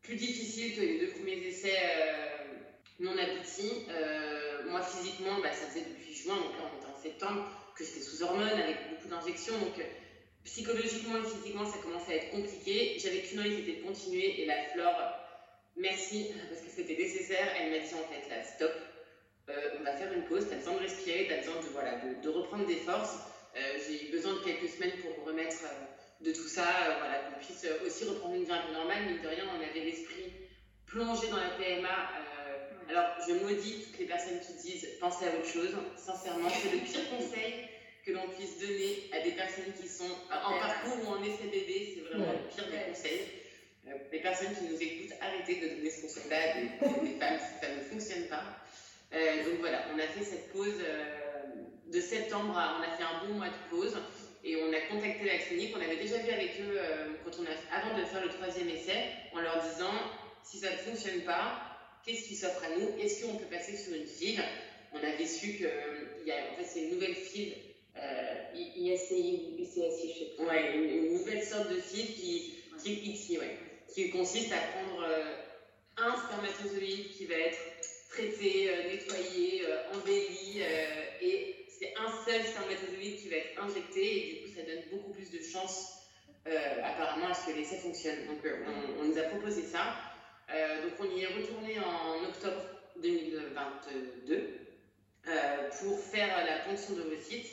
plus 0.02 0.14
difficile 0.14 0.76
que 0.76 0.80
les 0.80 0.98
deux 1.00 1.08
premiers 1.08 1.38
essais 1.46 1.76
euh, 1.76 2.36
non 3.00 3.16
aboutis. 3.18 3.86
Euh, 3.90 4.70
moi 4.70 4.82
physiquement, 4.82 5.40
bah, 5.42 5.52
ça 5.52 5.66
faisait 5.66 5.86
depuis 5.88 6.14
juin, 6.14 6.36
donc 6.36 6.52
là 6.58 6.70
on 6.72 6.78
était 6.78 6.86
en 6.86 7.02
septembre, 7.02 7.50
que 7.76 7.84
j'étais 7.84 8.00
sous 8.00 8.22
hormones 8.22 8.48
avec 8.48 8.76
beaucoup 8.90 9.08
d'injections, 9.08 9.58
donc 9.58 9.74
psychologiquement 10.44 11.18
et 11.18 11.28
physiquement 11.28 11.64
ça 11.64 11.78
commençait 11.78 12.12
à 12.12 12.16
être 12.16 12.30
compliqué. 12.30 12.96
J'avais 12.98 13.22
qu'une 13.22 13.40
envie, 13.40 13.56
c'était 13.56 13.80
de 13.80 13.86
continuer 13.86 14.42
et 14.42 14.46
la 14.46 14.62
flore, 14.72 14.96
merci 15.76 16.30
parce 16.48 16.60
que 16.60 16.70
c'était 16.70 16.96
nécessaire. 16.96 17.48
Elle 17.58 17.70
m'a 17.70 17.78
dit 17.78 17.94
en 17.94 18.12
fait 18.12 18.28
là, 18.28 18.42
stop 18.44 18.72
on 19.78 19.82
va 19.82 19.92
faire 19.92 20.12
une 20.12 20.24
pause, 20.24 20.46
tu 20.46 20.54
as 20.54 20.56
besoin 20.56 20.74
de 20.74 20.80
respirer, 20.80 21.26
tu 21.26 21.32
as 21.32 21.38
besoin 21.38 21.56
de, 21.56 21.68
voilà, 21.72 21.96
de, 21.96 22.28
reprendre 22.28 22.66
des 22.66 22.76
forces. 22.76 23.18
Euh, 23.56 23.78
j'ai 23.86 24.06
eu 24.06 24.10
besoin 24.10 24.34
de 24.34 24.38
quelques 24.40 24.68
semaines 24.68 24.92
pour 25.00 25.18
me 25.18 25.30
remettre 25.30 25.56
euh, 25.64 26.24
de 26.24 26.32
tout 26.32 26.48
ça, 26.48 26.66
voilà, 26.98 27.18
qu'on 27.20 27.38
puisse 27.44 27.66
aussi 27.84 28.04
reprendre 28.04 28.34
une 28.34 28.44
vie 28.44 28.52
un 28.52 28.62
peu 28.66 28.72
normale. 28.72 29.04
Mine 29.06 29.22
de 29.22 29.28
rien, 29.28 29.44
on 29.56 29.62
avait 29.62 29.84
l'esprit 29.84 30.32
plongé 30.86 31.28
dans 31.28 31.36
la 31.36 31.50
PMA. 31.50 31.88
alors, 32.88 33.06
je 33.26 33.34
maudis 33.34 33.84
toutes 33.84 33.98
les 33.98 34.06
personnes 34.06 34.40
qui 34.40 34.54
disent 34.54 34.88
pensez 35.00 35.26
à 35.26 35.34
autre 35.34 35.46
chose. 35.46 35.74
Sincèrement, 35.96 36.48
c'est 36.50 36.72
le 36.72 36.78
pire 36.78 37.08
conseil 37.10 37.68
que 38.04 38.12
l'on 38.12 38.28
puisse 38.28 38.58
donner 38.58 39.10
à 39.12 39.20
des 39.20 39.32
personnes 39.32 39.72
qui 39.80 39.88
sont 39.88 40.10
en 40.30 40.58
parcours 40.58 40.96
ou 41.04 41.12
en 41.12 41.22
essai 41.22 41.44
bébé. 41.44 41.94
C'est 41.94 42.00
vraiment 42.08 42.32
le 42.32 42.48
pire 42.48 42.66
des 42.66 42.90
conseils. 42.90 43.20
les 44.12 44.20
personnes 44.20 44.54
qui 44.54 44.64
nous 44.64 44.82
écoutent, 44.82 45.16
arrêtez 45.20 45.56
de 45.56 45.76
donner 45.76 45.90
ce 45.90 46.02
conseil-là 46.02 46.36
à 46.36 46.54
des, 46.54 47.10
des 47.10 47.18
femmes 47.18 47.38
si 47.38 47.66
ça 47.66 47.74
ne 47.74 47.80
fonctionne 47.82 48.28
pas. 48.28 48.44
Euh, 49.14 49.44
donc 49.44 49.60
voilà, 49.60 49.84
on 49.94 49.98
a 49.98 50.02
fait 50.02 50.22
cette 50.22 50.52
pause 50.52 50.80
euh, 50.82 51.44
de 51.86 52.00
septembre, 52.00 52.52
on 52.52 52.82
a 52.82 52.96
fait 52.96 53.02
un 53.02 53.26
bon 53.26 53.34
mois 53.34 53.48
de 53.48 53.70
pause 53.70 53.96
et 54.44 54.56
on 54.56 54.72
a 54.72 54.80
contacté 54.92 55.24
la 55.24 55.38
clinique. 55.38 55.74
On 55.76 55.80
avait 55.80 55.96
déjà 55.96 56.18
vu 56.18 56.30
avec 56.30 56.60
eux 56.60 56.76
euh, 56.76 57.14
quand 57.24 57.32
on 57.40 57.44
a, 57.44 57.76
avant 57.76 57.98
de 57.98 58.04
faire 58.04 58.22
le 58.22 58.28
troisième 58.28 58.68
essai, 58.68 59.10
en 59.32 59.40
leur 59.40 59.62
disant 59.62 59.94
si 60.44 60.58
ça 60.58 60.70
ne 60.70 60.76
fonctionne 60.76 61.22
pas, 61.22 61.60
qu'est-ce 62.04 62.28
qui 62.28 62.34
s'offre 62.34 62.62
à 62.64 62.78
nous? 62.78 62.98
Est-ce 63.00 63.24
qu'on 63.24 63.36
peut 63.36 63.46
passer 63.46 63.76
sur 63.76 63.94
une 63.94 64.06
file? 64.06 64.42
On 64.92 64.98
avait 64.98 65.26
su 65.26 65.54
que 65.58 66.26
y 66.26 66.30
a, 66.30 66.52
en 66.52 66.56
fait, 66.56 66.64
c'est 66.64 66.80
une 66.84 66.94
nouvelle 66.94 67.14
file. 67.14 67.54
Euh, 67.96 68.34
ISCI 68.54 69.56
ou 69.58 69.62
UCSI, 69.62 70.12
je 70.12 70.18
sais 70.18 70.30
pas. 70.36 70.44
Ouais, 70.44 70.76
une, 70.76 71.14
nouvelle 71.14 71.42
sorte 71.42 71.68
de 71.68 71.80
file 71.80 72.14
qui, 72.14 72.54
qui, 72.78 73.38
ouais, 73.38 73.58
qui 73.92 74.10
consiste 74.10 74.52
à 74.52 74.58
prendre 74.58 75.04
un 75.96 76.16
spermatozoïde 76.16 77.10
qui 77.10 77.26
va 77.26 77.34
être 77.34 77.58
traité, 78.08 78.70
euh, 78.70 78.90
nettoyé, 78.90 79.62
euh, 79.66 79.92
embelli, 79.94 80.60
euh, 80.60 81.04
et 81.20 81.66
c'est 81.68 81.94
un 81.96 82.10
seul 82.24 82.42
spermatozoïde 82.42 83.20
qui 83.20 83.28
va 83.28 83.36
être 83.36 83.62
injecté, 83.62 84.00
et 84.00 84.32
du 84.32 84.42
coup, 84.42 84.56
ça 84.56 84.62
donne 84.62 84.82
beaucoup 84.90 85.12
plus 85.12 85.30
de 85.30 85.42
chances, 85.42 85.94
apparemment, 86.82 87.28
à 87.28 87.34
ce 87.34 87.46
que 87.46 87.56
l'essai 87.56 87.76
fonctionne. 87.76 88.26
Donc, 88.26 88.38
on, 88.98 89.04
nous 89.04 89.18
a 89.18 89.22
proposé 89.24 89.62
ça. 89.62 89.94
donc, 90.48 90.92
on 90.98 91.16
y 91.16 91.22
est 91.22 91.26
retourné 91.26 91.78
en 91.78 92.24
octobre 92.24 92.62
2022 92.96 94.58
pour 95.78 96.00
faire 96.00 96.44
la 96.46 96.58
ponction 96.60 96.94
d'ovocytes. 96.94 97.52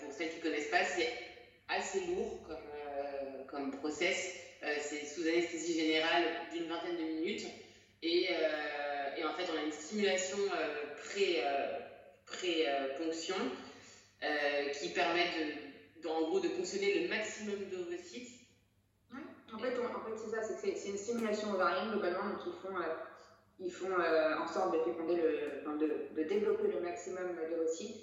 Pour 0.00 0.12
celles 0.12 0.30
qui 0.32 0.36
ne 0.36 0.42
connaissent 0.42 0.70
pas, 0.70 0.84
c'est 0.84 1.10
assez 1.68 2.00
lourd 2.08 2.46
comme, 2.46 3.46
comme 3.46 3.78
process. 3.78 4.34
c'est 4.82 5.06
sous 5.06 5.26
anesthésie 5.26 5.80
générale 5.80 6.24
d'une 6.52 6.68
vingtaine 6.68 6.98
de 6.98 7.20
minutes. 7.20 7.46
Et 8.02 8.28
et 9.18 9.24
en 9.24 9.32
fait, 9.32 9.44
on 9.52 9.58
a 9.58 9.62
une 9.62 9.72
stimulation 9.72 10.38
euh, 10.38 10.94
pré-ponction 12.26 13.36
euh, 14.22 14.26
euh, 14.26 14.68
qui 14.70 14.90
permet 14.90 15.26
de, 16.02 16.08
en 16.08 16.22
gros 16.28 16.40
de 16.40 16.48
fonctionner 16.48 17.02
le 17.02 17.08
maximum 17.08 17.68
d'ovocytes. 17.70 18.40
Ouais. 19.12 19.20
En 19.54 19.58
fait, 19.58 19.78
en 19.78 20.00
fait 20.04 20.16
c'est 20.16 20.30
ça, 20.30 20.42
c'est 20.42 20.88
une 20.88 20.98
stimulation 20.98 21.52
ovarienne 21.52 21.90
globalement, 21.90 22.30
donc 22.30 22.40
ils 22.46 22.52
font 22.52 22.76
ils 23.58 23.72
font 23.72 23.88
en 23.90 24.46
sorte 24.46 24.74
de 24.74 24.80
féconder 24.84 25.16
le, 25.16 25.78
de, 25.78 26.14
de, 26.14 26.28
développer 26.28 26.68
le 26.68 26.80
maximum 26.80 27.34
d'ovocytes. 27.50 27.96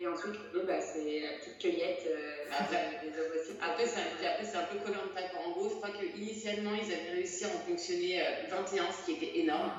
Et 0.00 0.06
ensuite, 0.06 0.34
bah, 0.66 0.80
c'est 0.80 1.20
la 1.20 1.38
petite 1.38 1.58
cueillette 1.58 2.08
après, 2.50 3.00
des 3.02 3.18
ovocytes. 3.18 3.58
Après, 3.62 3.86
c'est 3.86 4.56
un 4.56 4.64
peu 4.64 4.78
collant 4.78 5.06
de 5.06 5.38
En 5.38 5.50
gros, 5.52 5.68
je 5.70 5.74
crois 5.76 5.90
qu'initialement, 5.90 6.74
ils 6.74 6.92
avaient 6.92 7.12
réussi 7.12 7.44
à 7.44 7.48
en 7.48 7.60
fonctionner 7.60 8.20
21, 8.50 8.92
ce 8.92 9.06
qui 9.06 9.12
était 9.12 9.38
énorme. 9.38 9.70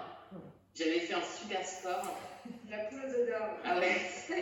J'avais 0.75 0.99
fait 1.01 1.13
un 1.13 1.21
super 1.21 1.65
sport. 1.65 2.19
La 2.69 2.77
poule 2.85 2.99
aux 3.05 3.25
d'or. 3.25 3.57
Ah 3.63 3.79
ouais. 3.79 4.01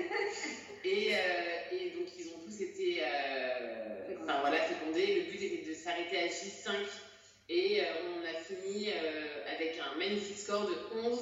et, 0.86 1.16
euh, 1.16 1.76
et, 1.76 1.90
donc, 1.90 2.08
ils 2.18 2.28
ont 2.34 2.40
tous 2.46 2.62
été 2.62 3.02
euh, 3.02 4.16
enfin, 4.24 4.40
voilà, 4.40 4.58
fécondés. 4.60 5.16
Le 5.16 5.32
but 5.32 5.44
était 5.44 5.70
de 5.70 5.74
s'arrêter 5.74 6.18
à 6.20 6.28
J5. 6.28 6.72
Et 7.50 7.82
euh, 7.82 7.86
on 8.16 8.26
a 8.26 8.40
fini 8.42 8.90
avec 9.54 9.78
un 9.80 9.98
magnifique 9.98 10.38
score 10.38 10.68
de 10.68 10.76
11, 10.96 11.20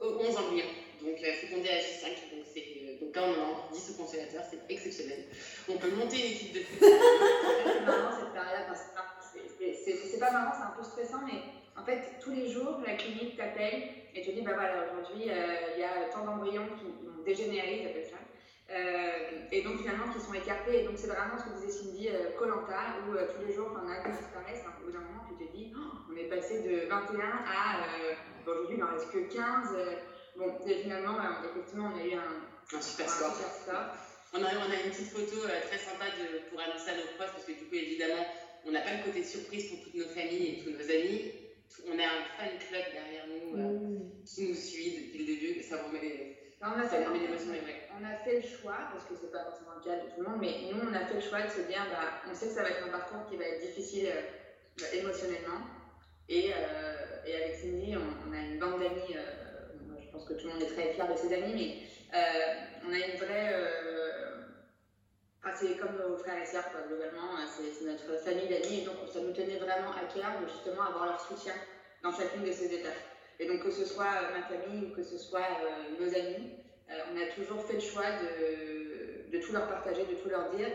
11 0.00 0.36
embryons. 0.38 0.64
Donc, 1.02 1.18
fécondés 1.18 1.68
à 1.68 1.80
J5. 1.80 2.08
Donc, 2.32 2.44
donc 3.00 3.16
là, 3.16 3.22
on 3.24 3.30
en 3.30 3.44
a 3.44 3.50
encore 3.50 3.70
10 3.74 3.90
au 3.90 4.02
congélateur. 4.02 4.42
C'est 4.50 4.72
exceptionnel. 4.72 5.24
On 5.68 5.76
peut 5.76 5.90
monter 5.90 6.16
une 6.16 6.32
équipe 6.32 6.54
de 6.54 6.60
foot. 6.60 6.78
c'est 6.80 7.80
marrant 7.84 8.18
cette 8.18 8.32
période. 8.32 8.54
C'est 9.84 10.18
pas 10.18 10.30
marrant, 10.30 10.52
c'est 10.56 10.64
un 10.64 10.82
peu 10.82 10.82
stressant, 10.82 11.26
mais 11.26 11.40
en 11.76 11.84
fait, 11.84 12.00
tous 12.20 12.30
les 12.30 12.48
jours, 12.48 12.80
la 12.86 12.94
clinique 12.94 13.36
t'appelle 13.36 13.82
et 14.14 14.22
te 14.22 14.30
dit 14.30 14.42
bah 14.42 14.52
voilà, 14.54 14.84
aujourd'hui, 14.84 15.28
euh, 15.28 15.74
il 15.74 15.80
y 15.80 15.84
a 15.84 16.08
tant 16.12 16.24
d'embryons 16.24 16.68
qui 16.78 16.86
ont 16.86 17.22
dégénéré, 17.24 17.80
ils 17.82 17.86
appellent 17.88 18.10
ça. 18.10 18.22
Euh, 18.70 19.48
et 19.52 19.62
donc 19.62 19.78
finalement 19.78 20.12
qui 20.12 20.20
sont 20.20 20.32
écartés. 20.34 20.82
Et 20.82 20.84
donc 20.84 20.94
c'est 20.96 21.08
vraiment 21.08 21.36
ce 21.36 21.44
que 21.44 21.60
disait 21.60 21.72
Cindy, 21.72 22.08
euh, 22.08 22.30
Colanta, 22.38 23.02
où 23.04 23.12
tous 23.12 23.46
les 23.46 23.52
jours, 23.52 23.70
on 23.74 23.88
a 23.88 23.92
un 23.92 24.02
qui 24.02 24.22
disparaissent. 24.22 24.64
Hein, 24.66 24.72
au 24.80 24.86
bout 24.86 24.92
d'un 24.92 25.00
moment, 25.00 25.26
tu 25.28 25.34
te 25.34 25.50
dis, 25.50 25.72
oh, 25.76 25.98
on 26.10 26.16
est 26.16 26.28
passé 26.30 26.62
de 26.62 26.86
21 26.88 27.20
à 27.42 27.82
aujourd'hui, 28.46 28.76
il 28.76 28.80
n'en 28.80 28.92
reste 28.92 29.10
que 29.10 29.34
15. 29.34 29.68
bon, 30.36 30.54
et 30.66 30.74
finalement, 30.76 31.18
effectivement, 31.42 31.90
on 31.92 31.98
a 31.98 32.04
eu 32.06 32.14
un, 32.14 32.76
un 32.76 32.80
super, 32.80 33.08
score. 33.08 33.34
On 34.32 34.38
a, 34.38 34.46
on 34.46 34.70
a, 34.70 34.84
une 34.84 34.90
petite 34.90 35.10
photo 35.10 35.46
très 35.46 35.78
sympa 35.78 36.06
de, 36.06 36.50
pour 36.50 36.60
annoncer 36.60 36.90
à 36.90 36.96
nos 36.96 37.06
proches, 37.16 37.32
parce 37.32 37.44
que 37.44 37.52
du 37.52 37.66
coup, 37.66 37.74
évidemment, 37.74 38.26
on 38.66 38.72
n'a 38.72 38.80
pas 38.80 38.94
le 38.94 39.04
côté 39.04 39.22
surprise 39.22 39.70
pour 39.70 39.84
toutes 39.84 39.94
nos 39.94 40.08
familles 40.08 40.48
et 40.48 40.64
tous 40.64 40.70
nos 40.70 40.90
amis 40.90 41.43
on 41.86 41.98
a 41.98 42.02
un 42.02 42.24
fan 42.36 42.58
club 42.58 42.84
derrière 42.92 43.26
nous 43.26 43.58
euh, 43.58 43.62
mm. 43.62 44.24
qui 44.24 44.48
nous 44.48 44.54
suit 44.54 45.06
depuis 45.06 45.18
le 45.18 45.26
début, 45.26 45.62
ça 45.62 45.76
vous 45.82 45.92
met, 45.92 46.38
on 46.60 46.66
a, 46.66 46.88
fait, 46.88 47.04
on 47.06 48.04
a 48.04 48.16
fait 48.24 48.36
le 48.36 48.42
choix, 48.42 48.78
parce 48.92 49.04
que 49.04 49.14
c'est 49.20 49.30
pas 49.30 49.44
forcément 49.44 49.74
le 49.76 49.84
cas 49.84 49.96
de 49.96 50.10
tout 50.10 50.22
le 50.22 50.28
monde, 50.28 50.40
mais 50.40 50.72
nous 50.72 50.80
on 50.80 50.94
a 50.94 51.04
fait 51.06 51.14
le 51.14 51.20
choix 51.20 51.42
de 51.42 51.50
se 51.50 51.60
dire 51.68 51.84
bah, 51.90 52.22
on 52.30 52.34
sait 52.34 52.46
que 52.46 52.52
ça 52.52 52.62
va 52.62 52.70
être 52.70 52.86
un 52.86 52.90
parcours 52.90 53.28
qui 53.28 53.36
va 53.36 53.44
être 53.44 53.60
difficile 53.60 54.08
euh, 54.08 54.84
émotionnellement. 54.94 55.60
Et, 56.28 56.52
euh, 56.54 57.26
et, 57.26 57.34
avec 57.34 57.56
Cindy, 57.56 57.94
on, 57.96 58.32
a 58.32 58.38
une 58.38 58.58
bande 58.58 58.80
d'amis, 58.80 59.14
je 60.00 60.10
pense 60.10 60.24
que 60.24 60.32
tout 60.32 60.46
le 60.46 60.54
monde 60.54 60.62
est 60.62 60.72
très 60.72 60.94
fier 60.94 61.06
de 61.06 61.16
ses 61.18 61.34
amis, 61.34 61.52
mais 61.54 62.18
on 62.88 62.92
a 62.92 62.96
une 62.96 63.18
vraie 63.18 63.52
c'est 65.52 65.76
comme 65.76 65.96
nos 65.96 66.16
frères 66.16 66.40
et 66.40 66.46
sœurs, 66.46 66.64
globalement, 66.88 67.36
euh, 67.36 67.46
c'est 67.46 67.84
notre 67.84 68.22
famille 68.24 68.48
d'amis, 68.48 68.80
et 68.80 68.84
donc 68.84 68.96
ça 69.12 69.20
nous 69.20 69.32
tenait 69.32 69.58
vraiment 69.58 69.92
à 69.92 70.04
cœur 70.12 70.40
de 70.40 70.48
justement 70.48 70.84
avoir 70.84 71.06
leur 71.06 71.20
soutien 71.20 71.52
dans 72.02 72.12
chacune 72.12 72.44
de 72.44 72.52
ces 72.52 72.72
étapes. 72.74 72.92
Et 73.38 73.46
donc 73.46 73.62
que 73.62 73.70
ce 73.70 73.84
soit 73.84 74.04
euh, 74.04 74.38
ma 74.38 74.42
famille 74.42 74.86
ou 74.86 74.94
que 74.94 75.02
ce 75.02 75.18
soit 75.18 75.40
euh, 75.40 76.00
nos 76.00 76.08
amis, 76.14 76.50
on 76.88 77.20
a 77.20 77.26
toujours 77.34 77.62
fait 77.64 77.74
le 77.74 77.80
choix 77.80 78.04
de, 78.04 79.30
de, 79.30 79.42
tout 79.42 79.52
leur 79.52 79.66
partager, 79.68 80.04
de 80.04 80.14
tout 80.14 80.28
leur 80.28 80.50
dire, 80.50 80.68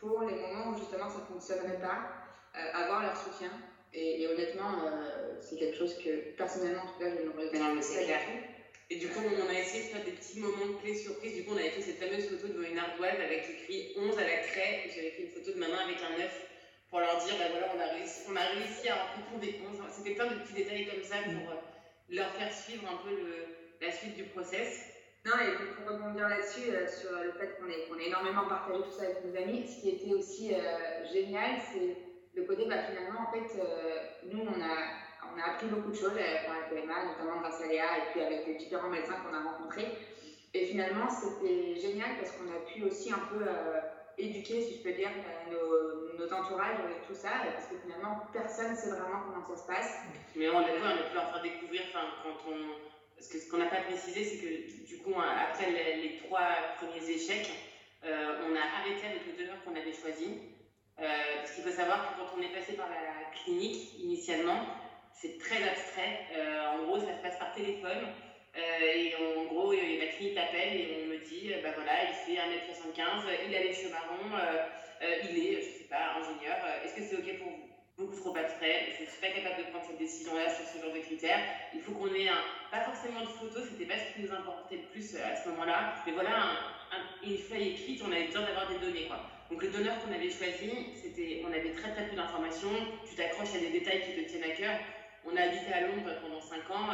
pour 0.00 0.22
les 0.22 0.34
moments 0.34 0.72
où 0.72 0.78
justement 0.78 1.08
ça 1.08 1.20
ne 1.20 1.24
fonctionnerait 1.32 1.80
pas, 1.80 2.10
avoir 2.74 3.02
leur 3.02 3.16
soutien. 3.16 3.50
Et, 3.92 4.26
honnêtement, 4.26 4.72
c'est 5.40 5.56
quelque 5.56 5.76
chose 5.76 5.96
que 6.02 6.32
personnellement, 6.36 6.82
en 6.82 6.86
tout 6.88 6.98
cas, 6.98 7.10
je 7.10 7.22
ne 7.22 7.30
regrette 7.30 7.52
pas. 7.52 8.53
Et 8.90 8.96
du 8.96 9.08
coup, 9.08 9.20
on 9.24 9.48
a 9.48 9.58
essayé 9.58 9.84
de 9.84 9.88
faire 9.88 10.04
des 10.04 10.12
petits 10.12 10.38
moments 10.40 10.78
clés 10.82 10.94
surprises. 10.94 11.34
Du 11.36 11.44
coup, 11.44 11.52
on 11.54 11.56
avait 11.56 11.70
fait 11.70 11.80
cette 11.80 11.98
fameuse 11.98 12.28
photo 12.28 12.48
devant 12.52 12.68
une 12.68 12.78
ardoise 12.78 13.18
avec 13.18 13.48
écrit 13.48 13.94
11 13.96 14.18
à 14.18 14.24
la 14.24 14.36
craie. 14.38 14.90
J'avais 14.94 15.10
fait 15.10 15.22
une 15.22 15.30
photo 15.30 15.52
de 15.52 15.58
maman 15.58 15.78
avec 15.78 15.96
un 16.02 16.22
œuf 16.22 16.46
pour 16.90 17.00
leur 17.00 17.16
dire, 17.24 17.34
bah 17.38 17.46
voilà, 17.50 17.72
on 17.74 17.80
a 17.80 17.96
réussi, 17.96 18.20
on 18.30 18.36
a 18.36 18.44
réussi 18.44 18.88
à 18.88 18.94
rencontrer 18.94 19.52
des 19.52 19.58
11. 19.66 19.80
C'était 19.90 20.14
plein 20.14 20.26
de 20.26 20.34
petits 20.40 20.52
détails 20.52 20.86
comme 20.86 21.02
ça 21.02 21.16
pour 21.24 21.50
euh, 21.50 21.56
leur 22.10 22.30
faire 22.34 22.52
suivre 22.52 22.84
un 22.86 22.96
peu 23.02 23.10
le, 23.10 23.46
la 23.80 23.90
suite 23.90 24.16
du 24.16 24.24
process. 24.24 24.84
Non, 25.24 25.32
et 25.40 25.74
pour 25.74 25.90
rebondir 25.90 26.28
là-dessus, 26.28 26.68
euh, 26.68 26.86
sur 26.86 27.10
le 27.10 27.32
fait 27.32 27.56
qu'on 27.56 27.68
ait, 27.70 28.02
ait, 28.02 28.06
énormément 28.08 28.46
partagé 28.46 28.82
tout 28.82 28.90
ça 28.90 29.04
avec 29.04 29.24
nos 29.24 29.34
amis, 29.34 29.66
ce 29.66 29.80
qui 29.80 29.88
était 29.90 30.12
aussi 30.12 30.52
euh, 30.52 31.10
génial, 31.10 31.56
c'est 31.72 31.96
le 32.34 32.44
côté, 32.44 32.66
bah, 32.66 32.84
finalement, 32.90 33.20
en 33.28 33.32
fait, 33.32 33.60
nous, 34.24 34.42
on 34.42 34.60
a 34.60 35.03
on 35.34 35.40
a 35.40 35.52
appris 35.52 35.66
beaucoup 35.66 35.90
de 35.90 35.96
choses 35.96 36.12
avec 36.12 36.46
la 36.46 36.68
PMA, 36.70 37.04
notamment 37.04 37.40
grâce 37.40 37.60
à 37.60 37.66
Léa 37.66 37.98
et 37.98 38.12
puis 38.12 38.22
avec 38.22 38.46
les 38.46 38.54
différents 38.54 38.88
médecins 38.88 39.16
qu'on 39.20 39.34
a 39.34 39.42
rencontrés. 39.42 39.98
Et 40.52 40.66
finalement, 40.66 41.08
c'était 41.10 41.74
génial 41.74 42.16
parce 42.18 42.32
qu'on 42.32 42.46
a 42.46 42.60
pu 42.70 42.84
aussi 42.84 43.12
un 43.12 43.18
peu 43.30 43.42
euh, 43.42 43.80
éduquer, 44.16 44.62
si 44.62 44.78
je 44.78 44.82
peux 44.82 44.92
dire, 44.92 45.10
nos, 45.50 46.16
nos, 46.18 46.32
entourages 46.32 46.78
avec 46.78 47.06
tout 47.06 47.14
ça, 47.14 47.30
parce 47.52 47.66
que 47.66 47.76
finalement, 47.82 48.20
personne 48.32 48.70
ne 48.70 48.76
sait 48.76 48.90
vraiment 48.90 49.22
comment 49.26 49.44
ça 49.44 49.56
se 49.60 49.66
passe. 49.66 49.98
Mais 50.36 50.48
on 50.48 50.58
a, 50.58 50.64
pu 50.64 51.14
leur 51.14 51.30
faire 51.32 51.42
découvrir, 51.42 51.82
quand 51.92 52.50
on... 52.50 52.56
Parce 53.16 53.28
que 53.28 53.38
ce 53.38 53.50
qu'on 53.50 53.58
n'a 53.58 53.66
pas 53.66 53.82
précisé, 53.82 54.24
c'est 54.24 54.38
que 54.38 54.86
du 54.86 54.98
coup, 54.98 55.14
après 55.18 55.70
les, 55.70 56.18
trois 56.18 56.48
premiers 56.76 57.08
échecs, 57.10 57.50
euh, 58.04 58.42
on 58.46 58.54
a 58.54 58.60
arrêté 58.60 59.06
avec 59.06 59.26
le 59.26 59.32
donneur 59.32 59.56
qu'on 59.64 59.74
avait 59.74 59.92
choisi. 59.92 60.54
Euh, 61.00 61.06
parce 61.38 61.52
qu'il 61.52 61.64
faut 61.64 61.70
savoir 61.70 62.14
que 62.14 62.20
quand 62.20 62.38
on 62.38 62.42
est 62.42 62.54
passé 62.54 62.74
par 62.74 62.88
la 62.88 63.30
clinique 63.42 63.98
initialement, 63.98 64.60
c'est 65.14 65.38
très 65.38 65.62
abstrait. 65.62 66.26
Euh, 66.36 66.70
en 66.74 66.84
gros, 66.84 66.98
ça 66.98 67.16
se 67.16 67.22
passe 67.22 67.38
par 67.38 67.54
téléphone. 67.54 68.12
Euh, 68.56 68.92
et 68.94 69.14
en 69.16 69.44
gros, 69.44 69.72
ma 69.72 70.06
clinique 70.06 70.34
t'appelle 70.34 70.76
et 70.76 71.02
on 71.02 71.08
me 71.08 71.18
dit, 71.24 71.50
bah 71.62 71.70
voilà, 71.74 72.04
il 72.04 72.14
fait 72.14 72.40
1m75, 72.40 73.26
il 73.48 73.54
a 73.54 73.60
les 73.60 73.72
cheveux 73.72 73.90
marrons, 73.90 74.30
il 75.02 75.38
est, 75.38 75.56
je 75.56 75.78
sais 75.78 75.88
pas, 75.90 76.14
ingénieur. 76.18 76.56
Est-ce 76.84 76.94
que 76.94 77.02
c'est 77.02 77.16
OK 77.16 77.38
pour 77.38 77.50
vous? 77.50 77.70
Beaucoup 77.96 78.16
trop 78.16 78.36
abstrait. 78.36 78.90
Je 78.98 79.04
ne 79.04 79.08
suis 79.08 79.20
pas 79.20 79.28
capable 79.28 79.62
de 79.62 79.70
prendre 79.70 79.86
cette 79.86 79.98
décision-là 79.98 80.50
sur 80.50 80.66
ce 80.66 80.82
genre 80.82 80.92
de 80.92 80.98
critères. 80.98 81.38
Il 81.72 81.80
faut 81.80 81.92
qu'on 81.92 82.12
ait 82.12 82.28
un, 82.28 82.42
pas 82.70 82.80
forcément 82.80 83.20
de 83.20 83.28
photos, 83.28 83.68
c'était 83.70 83.86
pas 83.86 83.94
ce 83.98 84.14
qui 84.14 84.26
nous 84.26 84.32
importait 84.34 84.76
le 84.82 84.90
plus 84.90 85.14
à 85.14 85.36
ce 85.36 85.48
moment-là. 85.50 85.94
Mais 86.04 86.12
voilà, 86.12 86.58
une 87.24 87.38
feuille 87.38 87.70
écrite, 87.70 88.02
on 88.06 88.10
avait 88.10 88.26
besoin 88.26 88.42
d'avoir 88.42 88.68
des 88.68 88.78
données. 88.78 89.06
Quoi. 89.06 89.20
Donc 89.50 89.62
le 89.62 89.70
donneur 89.70 89.94
qu'on 90.02 90.12
avait 90.12 90.30
choisi, 90.30 90.90
c'était, 90.94 91.42
on 91.44 91.52
avait 91.52 91.72
très 91.72 91.92
très 91.92 92.08
peu 92.08 92.16
d'informations. 92.16 92.74
Tu 93.08 93.14
t'accroches 93.14 93.54
à 93.54 93.58
des 93.58 93.70
détails 93.70 94.02
qui 94.02 94.22
te 94.22 94.28
tiennent 94.28 94.50
à 94.50 94.54
cœur. 94.54 94.78
On 95.26 95.36
a 95.36 95.42
habité 95.42 95.72
à 95.72 95.80
Londres 95.82 96.10
pendant 96.20 96.40
5 96.40 96.70
ans. 96.70 96.88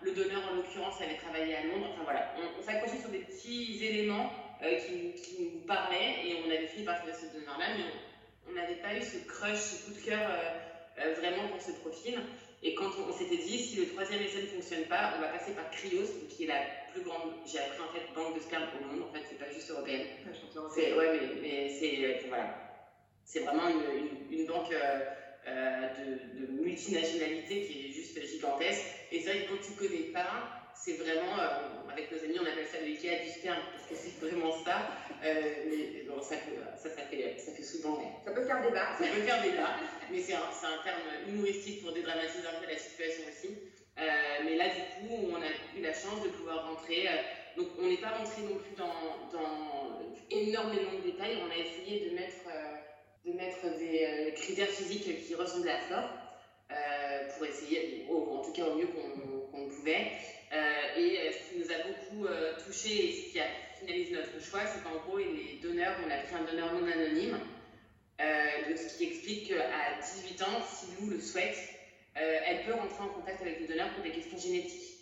Le 0.00 0.12
donneur, 0.12 0.42
en 0.50 0.56
l'occurrence, 0.56 1.00
avait 1.00 1.16
travaillé 1.16 1.54
à 1.56 1.62
Londres. 1.64 1.88
Enfin 1.92 2.04
voilà, 2.04 2.34
on, 2.36 2.62
s'accrochait 2.62 2.98
sur 2.98 3.10
des 3.10 3.20
petits 3.20 3.84
éléments 3.84 4.30
euh, 4.62 4.76
qui, 4.76 5.42
nous 5.42 5.60
parlaient 5.66 6.16
et 6.24 6.42
on 6.44 6.50
avait 6.50 6.66
fini 6.66 6.84
par 6.84 7.02
choisir 7.02 7.14
ce 7.14 7.38
donneur-là, 7.38 7.66
mais 7.76 7.84
on 8.48 8.52
n'avait 8.54 8.76
pas 8.76 8.94
eu 8.94 9.02
ce 9.02 9.18
crush, 9.26 9.58
ce 9.58 9.86
coup 9.86 9.98
de 9.98 10.04
cœur 10.04 10.20
euh, 10.20 11.02
euh, 11.02 11.14
vraiment 11.14 11.48
pour 11.48 11.60
ce 11.60 11.72
profil. 11.80 12.18
Et 12.62 12.74
quand 12.74 12.90
on, 12.98 13.12
s'était 13.12 13.36
dit, 13.36 13.58
si 13.58 13.76
le 13.76 13.88
troisième 13.88 14.22
essai 14.22 14.42
ne 14.42 14.46
fonctionne 14.46 14.84
pas, 14.84 15.14
on 15.16 15.20
va 15.20 15.28
passer 15.28 15.52
par 15.52 15.70
Cryos, 15.70 16.08
qui 16.28 16.44
est 16.44 16.48
la 16.48 16.60
plus 16.92 17.02
grande, 17.02 17.32
j'ai 17.46 17.58
appris 17.58 17.80
en 17.80 17.92
fait, 17.92 18.12
banque 18.14 18.34
de 18.34 18.40
sperme 18.40 18.64
au 18.80 18.84
monde. 18.84 19.02
En 19.08 19.12
fait, 19.12 19.22
c'est 19.28 19.38
pas 19.38 19.50
juste 19.52 19.70
européenne. 19.70 20.06
C'est, 20.74 20.94
ouais, 20.94 21.20
mais, 21.20 21.40
mais 21.42 21.68
c'est, 21.68 22.26
voilà. 22.28 22.54
C'est 23.24 23.40
vraiment 23.40 23.68
une, 23.68 24.38
une, 24.38 24.46
banque. 24.46 24.72
Euh, 24.72 25.00
de, 25.46 26.40
de, 26.40 26.62
multinationalité 26.62 27.62
qui 27.62 27.86
est 27.86 27.92
juste 27.92 28.20
gigantesque. 28.26 28.82
Et 29.12 29.20
c'est 29.20 29.30
vrai 29.30 29.44
que 29.44 29.50
quand 29.50 29.62
tu 29.62 29.72
connais 29.72 30.10
pas, 30.12 30.66
c'est 30.74 30.94
vraiment, 30.94 31.38
euh, 31.38 31.90
avec 31.90 32.12
nos 32.12 32.18
amis, 32.18 32.38
on 32.38 32.46
appelle 32.46 32.66
ça 32.66 32.78
le 32.80 32.86
Ikea 32.86 33.24
du 33.24 33.30
sperme, 33.30 33.62
parce 33.72 33.88
que 33.88 33.94
c'est 33.94 34.20
vraiment 34.24 34.52
ça. 34.64 34.90
Euh, 35.24 35.42
mais 35.68 36.02
bon, 36.08 36.20
ça, 36.20 36.36
ça, 36.76 36.90
ça, 36.90 37.02
fait, 37.02 37.38
ça 37.38 37.52
fait 37.52 37.62
souvent. 37.62 37.98
Ça 38.24 38.32
peut 38.32 38.44
faire 38.44 38.62
débat. 38.62 38.96
Ça 38.98 39.06
peut 39.06 39.22
faire 39.22 39.42
débat, 39.42 39.76
mais 40.10 40.20
c'est 40.20 40.34
un, 40.34 40.46
un, 40.46 40.82
terme 40.84 41.28
humoristique 41.28 41.82
pour 41.82 41.92
dédramatiser 41.92 42.46
un 42.46 42.60
peu 42.60 42.70
la 42.70 42.78
situation 42.78 43.22
aussi. 43.28 43.56
mais 43.96 44.56
là, 44.56 44.66
du 44.68 45.08
coup, 45.08 45.30
on 45.32 45.42
a 45.42 45.78
eu 45.78 45.82
la 45.82 45.92
chance 45.92 46.22
de 46.22 46.28
pouvoir 46.28 46.68
rentrer. 46.68 47.08
donc, 47.56 47.68
on 47.78 47.88
n'est 47.88 47.96
pas 47.96 48.10
rentré 48.10 48.42
non 48.42 48.56
plus 48.56 48.76
dans, 48.76 49.30
dans, 49.32 50.02
énormément 50.30 50.92
de 50.92 51.10
détails. 51.10 51.38
On 51.40 51.50
a 51.50 51.56
essayé 51.56 52.10
de 52.10 52.14
mettre 52.14 52.46
de 53.26 53.32
mettre 53.32 53.76
des 53.78 54.04
euh, 54.04 54.30
critères 54.32 54.68
physiques 54.68 55.26
qui 55.26 55.34
ressemblent 55.34 55.68
à 55.68 55.78
Flore 55.80 56.08
euh, 56.70 57.28
pour 57.34 57.46
essayer, 57.46 58.06
en 58.08 58.40
tout 58.42 58.52
cas 58.52 58.64
au 58.66 58.76
mieux 58.76 58.86
qu'on 58.86 59.68
pouvait. 59.68 60.12
Euh, 60.52 60.98
et 60.98 61.32
ce 61.32 61.50
qui 61.50 61.58
nous 61.58 61.72
a 61.72 61.78
beaucoup 61.88 62.28
touché 62.64 63.08
et 63.08 63.12
ce 63.12 63.32
qui 63.32 63.40
a 63.40 63.46
finalisé 63.80 64.14
notre 64.14 64.40
choix, 64.40 64.60
c'est 64.64 64.82
qu'en 64.84 64.96
gros, 65.04 65.18
les 65.18 65.58
donneurs, 65.60 65.96
on 66.06 66.10
a 66.10 66.18
pris 66.18 66.34
un 66.36 66.44
donneur 66.44 66.72
non 66.72 66.86
anonyme, 66.86 67.38
ce 68.18 68.96
qui 68.96 69.04
explique 69.04 69.48
qu'à 69.48 70.00
18 70.00 70.42
ans, 70.42 70.62
si 70.62 70.86
Lou 71.00 71.10
le 71.10 71.20
souhaite, 71.20 71.58
elle 72.14 72.64
peut 72.64 72.74
rentrer 72.74 73.02
en 73.02 73.08
contact 73.08 73.42
avec 73.42 73.60
le 73.60 73.66
donneur 73.66 73.92
pour 73.94 74.04
des 74.04 74.12
questions 74.12 74.38
génétiques. 74.38 74.94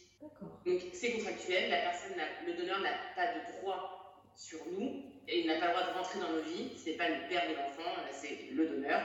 Donc 0.64 0.80
c'est 0.94 1.12
contractuel, 1.12 1.70
la 1.70 1.82
personne, 1.82 2.16
le 2.46 2.54
donneur 2.54 2.80
n'a 2.80 2.92
pas 3.14 3.34
de 3.34 3.60
droit 3.60 3.93
sur 4.36 4.58
nous, 4.66 5.02
et 5.28 5.40
il 5.40 5.46
n'a 5.46 5.54
pas 5.58 5.66
le 5.66 5.72
droit 5.72 5.86
de 5.92 5.98
rentrer 5.98 6.18
dans 6.20 6.30
nos 6.30 6.42
vies. 6.42 6.70
Ce 6.76 6.90
n'est 6.90 6.96
pas 6.96 7.08
le 7.08 7.28
père 7.28 7.48
de 7.48 7.54
l'enfant, 7.54 7.90
c'est 8.12 8.50
le 8.52 8.66
donneur. 8.66 9.00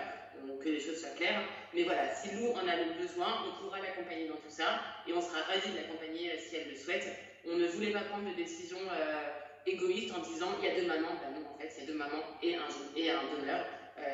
que 0.61 0.69
les 0.69 0.79
choses 0.79 0.99
soient 0.99 1.15
claires. 1.15 1.43
Mais 1.73 1.83
voilà, 1.83 2.13
si 2.13 2.33
nous, 2.35 2.47
on 2.49 2.67
a 2.67 2.75
le 2.75 2.93
besoin, 2.99 3.45
on 3.47 3.63
pourra 3.63 3.79
l'accompagner 3.79 4.27
dans 4.27 4.35
tout 4.35 4.49
ça 4.49 4.81
et 5.07 5.13
on 5.13 5.21
sera 5.21 5.41
ravis 5.43 5.71
de 5.71 5.77
l'accompagner 5.77 6.37
si 6.39 6.55
elle 6.57 6.69
le 6.69 6.75
souhaite. 6.75 7.07
On 7.47 7.55
ne 7.55 7.67
voulait 7.67 7.91
pas 7.91 8.01
prendre 8.01 8.29
de 8.29 8.35
décision 8.35 8.77
égoïste 9.65 10.13
en 10.13 10.19
disant 10.19 10.47
il 10.59 10.67
y 10.67 10.71
a 10.71 10.75
deux 10.75 10.87
mamans. 10.87 11.15
Ben 11.21 11.39
non, 11.39 11.47
en 11.55 11.57
fait, 11.57 11.71
il 11.77 11.81
y 11.81 11.83
a 11.83 11.91
deux 11.91 11.97
mamans 11.97 12.23
et 12.43 12.55
un, 12.55 12.67
et 12.95 13.09
un 13.11 13.23
donneur. 13.31 13.65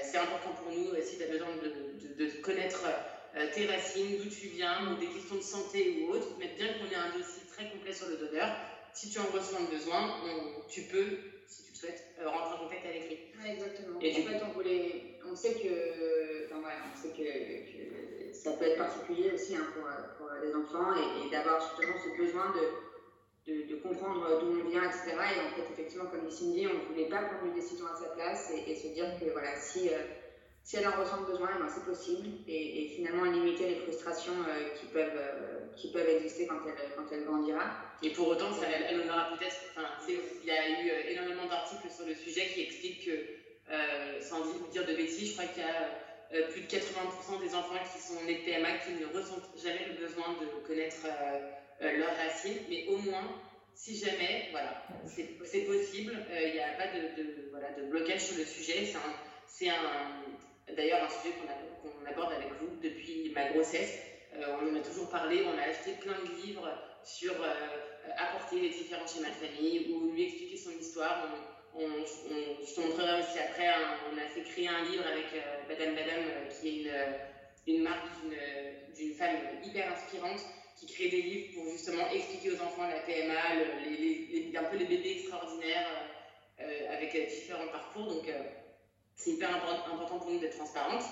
c'est 0.01 0.17
important 0.17 0.51
pour 0.51 0.71
nous, 0.71 0.89
si 1.01 1.17
tu 1.17 1.23
as 1.23 1.27
besoin 1.27 1.47
de, 1.55 1.69
de, 2.07 2.25
de 2.25 2.41
connaître 2.41 2.83
tes 3.53 3.65
racines, 3.65 4.17
d'où 4.17 4.29
tu 4.29 4.47
viens, 4.47 4.91
ou 4.91 4.95
des 4.99 5.07
questions 5.07 5.35
de 5.35 5.41
santé 5.41 6.01
ou 6.01 6.11
autres, 6.13 6.29
mais 6.39 6.49
bien 6.57 6.67
qu'on 6.73 6.89
ait 6.91 6.95
un 6.95 7.17
dossier 7.17 7.43
très 7.47 7.69
complet 7.69 7.93
sur 7.93 8.07
le 8.09 8.17
donneur, 8.17 8.55
si 8.95 9.09
tu 9.09 9.19
en 9.19 9.25
ressens 9.25 9.59
le 9.59 9.75
besoin, 9.75 10.15
tu 10.69 10.83
peux, 10.83 11.17
si 11.47 11.63
tu 11.63 11.71
le 11.73 11.77
souhaites, 11.77 12.03
euh, 12.19 12.29
rentrer 12.29 12.55
en 12.55 12.63
contact 12.63 12.85
avec 12.85 13.09
lui. 13.09 13.19
Oui, 13.37 13.49
exactement. 13.51 13.99
Et 14.01 14.11
en 14.11 14.23
fait, 14.23 14.41
on, 14.47 14.53
voulait, 14.53 15.19
on 15.29 15.35
sait 15.35 15.53
que, 15.53 16.45
enfin, 16.45 16.63
ouais, 16.63 16.73
on 16.91 16.95
sait 16.95 17.09
que, 17.09 18.33
ça 18.33 18.51
peut 18.53 18.65
être 18.65 18.77
particulier 18.77 19.31
aussi 19.33 19.55
hein, 19.55 19.65
pour, 19.73 19.83
pour, 20.17 20.33
les 20.41 20.55
enfants 20.55 20.93
et, 20.95 21.29
d'avoir 21.29 21.59
justement 21.61 21.95
ce 22.03 22.17
besoin 22.21 22.53
de, 22.53 23.51
de, 23.51 23.67
de 23.69 23.75
comprendre 23.81 24.39
d'où 24.39 24.61
on 24.61 24.69
vient, 24.69 24.83
etc. 24.83 25.11
Et 25.11 25.39
en 25.41 25.55
fait, 25.55 25.73
effectivement, 25.73 26.09
comme 26.09 26.29
Cindy, 26.31 26.67
on 26.67 26.73
ne 26.73 26.85
voulait 26.85 27.09
pas 27.09 27.23
prendre 27.23 27.45
une 27.45 27.53
décision 27.53 27.85
à 27.87 27.95
sa 27.95 28.09
place 28.09 28.51
et, 28.51 28.75
se 28.75 28.87
dire 28.87 29.19
que 29.19 29.31
voilà, 29.31 29.55
si. 29.59 29.89
Euh, 29.89 29.99
si 30.65 30.77
elle 30.77 30.87
en 30.87 30.99
ressent 30.99 31.21
besoin, 31.21 31.49
eh 31.55 31.59
ben, 31.59 31.69
c'est 31.69 31.85
possible. 31.85 32.27
Et, 32.47 32.89
finalement, 32.95 33.25
limiter 33.25 33.67
les 33.69 33.75
frustrations 33.75 34.33
euh, 34.49 34.69
qui, 34.79 34.87
peuvent, 34.87 35.15
euh, 35.15 35.59
qui 35.75 35.91
peuvent 35.91 36.09
exister 36.09 36.47
quand 36.47 36.59
elle, 36.65 36.95
quand 36.95 37.05
elle 37.11 37.23
grandira. 37.23 37.69
Et 38.01 38.09
pour 38.09 38.29
autant, 38.29 38.51
ça, 38.51 38.65
elle, 38.67 39.01
en 39.01 39.13
aura 39.13 39.29
peut-être. 39.37 39.57
Il 40.09 40.45
y 40.45 40.51
a 40.51 40.81
eu 40.81 40.89
euh, 40.89 41.11
énormément 41.11 41.45
d'articles 41.45 41.87
sur 41.95 42.07
le 42.07 42.15
sujet 42.15 42.47
qui 42.47 42.63
expliquent 42.63 43.05
que, 43.05 44.21
sans 44.21 44.41
dire 44.71 44.87
de 44.87 44.93
bêtises, 44.95 45.29
je 45.29 45.33
crois 45.33 45.45
qu'il 45.45 45.61
y 45.61 45.65
a 45.65 46.47
plus 46.49 46.61
de 46.61 46.67
80% 46.67 47.39
des 47.41 47.53
enfants 47.53 47.75
qui 47.93 48.01
sont 48.01 48.23
nés 48.25 48.39
de 48.39 48.45
PMA 48.45 48.77
qui 48.79 48.93
ne 48.93 49.05
ressentent 49.05 49.49
jamais 49.63 49.85
le 49.87 49.93
besoin 50.01 50.33
de 50.41 50.67
connaître 50.67 51.05
leurs 51.79 52.17
racines, 52.17 52.57
mais 52.69 52.85
au 52.87 52.97
moins 52.97 53.27
si 53.75 53.97
jamais, 53.97 54.49
voilà, 54.51 54.83
c'est 55.05 55.65
possible, 55.65 56.25
il 56.31 56.53
n'y 56.53 56.59
a 56.59 56.73
pas 56.73 56.87
de, 56.87 57.21
de, 57.21 57.49
voilà, 57.51 57.71
de 57.71 57.89
blocage 57.89 58.21
sur 58.21 58.37
le 58.37 58.45
sujet. 58.45 58.87
C'est 59.47 59.69
un, 59.69 59.73
D'ailleurs, 60.73 61.03
un 61.03 61.09
sujet 61.09 61.35
qu'on 61.35 62.05
aborde 62.05 62.33
avec 62.33 62.51
vous 62.53 62.75
depuis 62.81 63.29
ma 63.29 63.45
grossesse. 63.51 63.99
Euh, 64.33 64.57
on 64.61 64.71
en 64.71 64.75
a 64.75 64.83
toujours 64.83 65.09
parlé, 65.09 65.43
on 65.45 65.57
a 65.57 65.61
acheté 65.61 65.93
plein 66.01 66.19
de 66.23 66.29
livres 66.45 66.67
sur 67.03 67.33
euh, 67.41 67.77
apporter 68.17 68.59
les 68.59 68.69
différents 68.69 69.07
schémas 69.07 69.29
de 69.29 69.45
famille 69.47 69.93
ou 69.93 70.11
lui 70.11 70.23
expliquer 70.23 70.57
son 70.57 70.71
histoire. 70.71 71.29
On, 71.73 71.85
je 72.05 72.73
te 72.73 72.79
montrerai 72.79 73.19
aussi 73.19 73.37
après, 73.37 73.67
on 74.11 74.17
a 74.17 74.27
fait 74.27 74.43
créer 74.43 74.67
un 74.67 74.83
livre 74.85 75.05
avec 75.05 75.25
euh, 75.35 75.67
Madame 75.67 75.93
Madame, 75.93 76.49
qui 76.49 76.87
est 76.87 76.91
une, 77.67 77.83
marque 77.83 78.07
d'une 78.95 79.13
femme 79.13 79.37
hyper 79.63 79.91
inspirante 79.91 80.41
qui 80.77 80.87
crée 80.87 81.09
des 81.09 81.21
livres 81.21 81.53
pour 81.53 81.69
justement 81.69 82.09
expliquer 82.11 82.51
aux 82.51 82.61
enfants 82.61 82.87
la 82.87 82.99
PMA, 82.99 83.33
un 84.59 84.63
peu 84.63 84.77
les 84.77 84.85
bébés 84.85 85.11
extraordinaires 85.19 85.87
avec 86.89 87.11
différents 87.29 87.67
parcours. 87.67 88.21
C'est 89.15 89.31
hyper 89.31 89.49
important 89.55 90.19
pour 90.19 90.31
nous 90.31 90.39
d'être 90.39 90.57
transparente. 90.57 91.03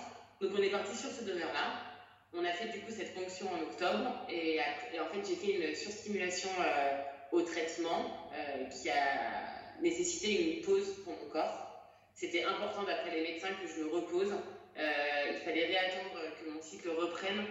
Donc 0.42 0.52
on 0.58 0.62
est 0.62 0.70
parti 0.70 0.96
sur 0.96 1.10
ce 1.10 1.24
donneur-là. 1.24 1.94
On 2.34 2.44
a 2.44 2.52
fait 2.52 2.68
du 2.70 2.80
coup 2.80 2.92
cette 2.92 3.13
fonction 3.13 3.48
en 3.54 3.62
octobre 3.62 4.26
et, 4.30 4.60
en 5.00 5.06
fait 5.06 5.26
j'ai 5.28 5.36
fait 5.36 5.54
une 5.54 5.76
surstimulation 5.76 6.50
euh, 6.60 6.98
au 7.32 7.42
traitement 7.42 8.30
euh, 8.34 8.66
qui 8.66 8.89
a 8.89 9.82
nécessité 9.82 10.58
une 10.58 10.62
pause 10.66 10.96
pour 11.04 11.13
mon 11.13 11.30
corps. 11.30 11.70
C'était 12.16 12.44
important 12.44 12.84
d'après 12.84 13.12
les 13.12 13.22
médecins 13.22 13.54
que 13.62 13.68
je 13.68 13.84
me 13.84 13.94
repose. 13.94 14.34
Euh, 14.78 15.32
il 15.32 15.38
fallait 15.42 15.66
réattendre 15.66 16.20
que 16.39 16.50
mon 16.50 16.62
cycle 16.62 16.89
reprenne. 16.89 17.46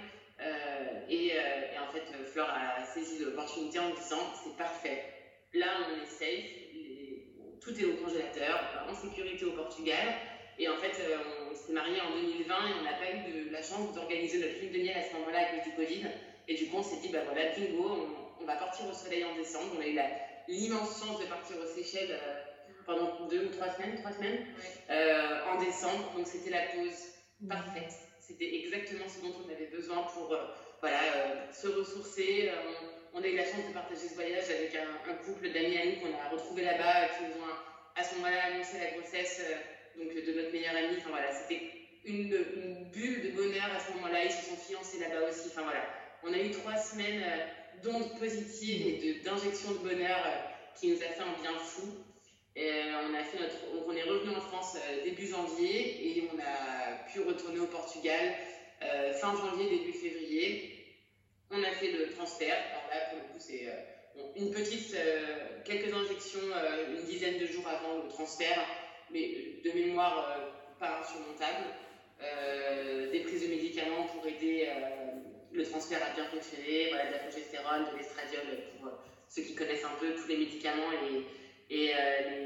Et, 1.09 1.33
en 1.79 1.93
fait, 1.93 2.03
Fleur 2.33 2.49
a 2.51 2.85
saisi 2.85 3.25
l'opportunité 3.25 3.79
en 3.79 3.91
disant 3.91 4.19
c'est 4.43 4.57
parfait. 4.57 5.05
Là, 5.55 5.67
on 5.87 6.03
est 6.03 6.07
safe. 6.07 6.51
tout 7.61 7.79
est 7.79 7.85
au 7.85 7.95
congélateur, 8.03 8.87
en 8.89 8.95
sécurité 8.95 9.45
au 9.45 9.53
Portugal. 9.53 10.17
Et 10.63 10.69
en 10.69 10.77
fait, 10.77 10.95
euh, 11.01 11.19
on 11.51 11.55
s'est 11.57 11.73
mariés 11.73 12.01
en 12.01 12.15
2020 12.15 12.55
et 12.55 12.73
on 12.79 12.85
n'a 12.85 12.93
pas 12.93 13.11
eu 13.11 13.47
de 13.47 13.51
la 13.51 13.63
chance 13.63 13.93
d'organiser 13.97 14.39
notre 14.39 14.61
lune 14.61 14.71
de 14.71 14.79
miel 14.79 14.97
à 14.97 15.03
ce 15.03 15.13
moment-là 15.15 15.41
à 15.41 15.45
cause 15.47 15.65
du 15.65 15.73
Covid. 15.75 16.07
Et 16.47 16.55
du 16.55 16.69
coup, 16.69 16.77
on 16.79 16.83
s'est 16.85 17.01
dit, 17.03 17.09
bah 17.09 17.19
voilà, 17.27 17.51
bingo, 17.51 18.07
on, 18.41 18.45
va 18.45 18.55
partir 18.55 18.87
au 18.87 18.93
soleil 18.93 19.25
en 19.25 19.35
décembre. 19.35 19.75
On 19.77 19.81
a 19.81 19.87
eu 19.89 19.99
l'immense 20.47 21.03
chance 21.03 21.19
de 21.19 21.27
partir 21.27 21.57
aux 21.59 21.67
Seychelles 21.67 22.13
euh, 22.13 22.43
pendant 22.87 23.27
deux 23.27 23.47
ou 23.47 23.49
trois 23.49 23.71
semaines, 23.75 23.97
trois 23.97 24.13
semaines, 24.13 24.47
euh, 24.89 25.51
en 25.51 25.59
décembre. 25.59 26.13
Donc 26.17 26.29
c'était 26.29 26.51
la 26.51 26.63
pause 26.63 27.11
parfaite. 27.49 27.93
C'était 28.21 28.55
exactement 28.63 29.09
ce 29.09 29.21
dont 29.21 29.35
on 29.45 29.51
avait 29.51 29.67
besoin 29.67 30.05
pour 30.15 30.37
voilà, 30.81 31.01
se 31.53 31.67
ressourcer. 31.67 32.53
On, 33.15 33.21
a 33.21 33.27
eu 33.27 33.35
la 33.35 33.45
chance 33.45 33.67
de 33.67 33.75
partager 33.75 34.07
ce 34.07 34.15
voyage 34.15 34.49
avec 34.49 34.77
un, 34.77 35.15
couple 35.27 35.51
d'amis 35.51 35.77
à 35.77 35.87
nous 35.87 35.97
qu'on 35.97 36.15
a 36.17 36.29
retrouvé 36.29 36.63
là-bas, 36.63 37.09
qui 37.19 37.25
nous 37.25 37.43
ont 37.43 37.51
à 37.97 38.05
ce 38.05 38.15
moment-là 38.15 38.45
annoncé 38.53 38.79
la 38.79 38.97
grossesse 38.97 39.43
donc 39.97 40.15
de 40.15 40.33
notre 40.33 40.53
meilleure 40.53 40.77
amie. 40.77 40.97
Enfin 40.99 41.11
voilà, 41.11 41.33
c'était 41.33 41.61
une, 42.05 42.29
bulle 42.93 43.23
de 43.23 43.31
bonheur 43.31 43.71
à 43.75 43.81
ce 43.81 43.93
moment-là. 43.93 44.25
Ils 44.25 44.31
se 44.31 44.45
sont 44.51 44.57
fiancés 44.57 44.99
là-bas 45.01 45.29
aussi. 45.29 45.49
Enfin 45.49 45.63
voilà, 45.63 45.85
on 46.23 46.33
a 46.33 46.39
eu 46.39 46.51
trois 46.51 46.77
semaines 46.77 47.23
euh, 47.23 47.47
d'ondes 47.83 48.19
positives 48.19 48.87
et 48.87 49.15
d'injections 49.25 49.73
de, 49.73 49.79
bonheur 49.79 50.19
euh, 50.27 50.79
qui 50.79 50.89
nous 50.89 50.99
a 50.99 51.07
fait 51.07 51.23
un 51.23 51.41
bien 51.41 51.59
fou. 51.59 51.89
Et, 52.55 52.69
euh, 52.69 53.09
on, 53.09 53.15
a 53.15 53.23
fait 53.25 53.39
notre, 53.39 53.87
on 53.87 53.93
est 53.93 54.03
revenu 54.03 54.37
en 54.37 54.41
France 54.41 54.77
début 55.05 55.27
janvier 55.27 56.19
et 56.19 56.29
on 56.33 56.39
a 56.39 57.09
pu 57.11 57.21
retourner 57.21 57.61
au 57.61 57.67
Portugal 57.67 58.35
fin 59.21 59.37
janvier, 59.37 59.71
début 59.71 59.93
février. 59.93 60.97
On 61.51 61.63
a 61.63 61.71
fait 61.71 61.93
le 61.93 62.11
transfert. 62.11 62.57
Alors 62.73 62.91
là, 62.91 63.11
pour 63.11 63.19
le 63.19 63.25
coup, 63.33 63.39
c'est 63.39 63.69
une 64.37 64.51
petite, 64.51 64.97
quelques 65.65 65.95
injections 65.95 66.41
une 66.89 67.05
dizaine 67.05 67.39
de 67.39 67.47
jours 67.47 67.67
avant 67.69 68.03
le 68.03 68.09
transfert 68.09 68.59
mais 69.13 69.61
de 69.65 69.71
mémoire 69.73 70.37
euh, 70.37 70.51
pas 70.79 71.01
insurmontable. 71.01 71.67
Euh, 72.23 73.11
des 73.11 73.21
prises 73.21 73.43
de 73.43 73.49
médicaments 73.49 74.05
pour 74.05 74.25
aider 74.27 74.69
euh, 74.69 75.19
le 75.53 75.65
transfert 75.65 75.99
à 76.03 76.15
bien 76.15 76.25
fonctionner, 76.27 76.91
de 76.91 77.13
la 77.13 77.19
progestérone, 77.19 77.87
de 77.93 77.99
l'estradiol 77.99 78.43
pour 78.79 78.93
ceux 79.29 79.43
qui 79.43 79.55
connaissent 79.55 79.85
un 79.85 79.99
peu 79.99 80.15
tous 80.15 80.29
les 80.29 80.37
médicaments 80.37 80.93
et, 80.93 81.25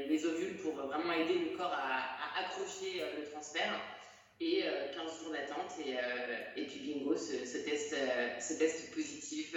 les, 0.09 0.25
ovules 0.25 0.57
pour 0.57 0.73
vraiment 0.73 1.11
aider 1.13 1.35
le 1.35 1.57
corps 1.57 1.73
à, 1.73 2.39
accrocher 2.39 3.03
le 3.17 3.29
transfert. 3.29 3.79
Et 4.39 4.63
15 4.95 5.23
jours 5.23 5.31
d'attente 5.31 5.73
et, 6.55 6.63
puis 6.63 6.79
bingo, 6.79 7.15
ce, 7.15 7.45
ce 7.45 7.57
test, 7.59 7.95
ce 8.39 8.53
test 8.57 8.93
positif. 8.93 9.55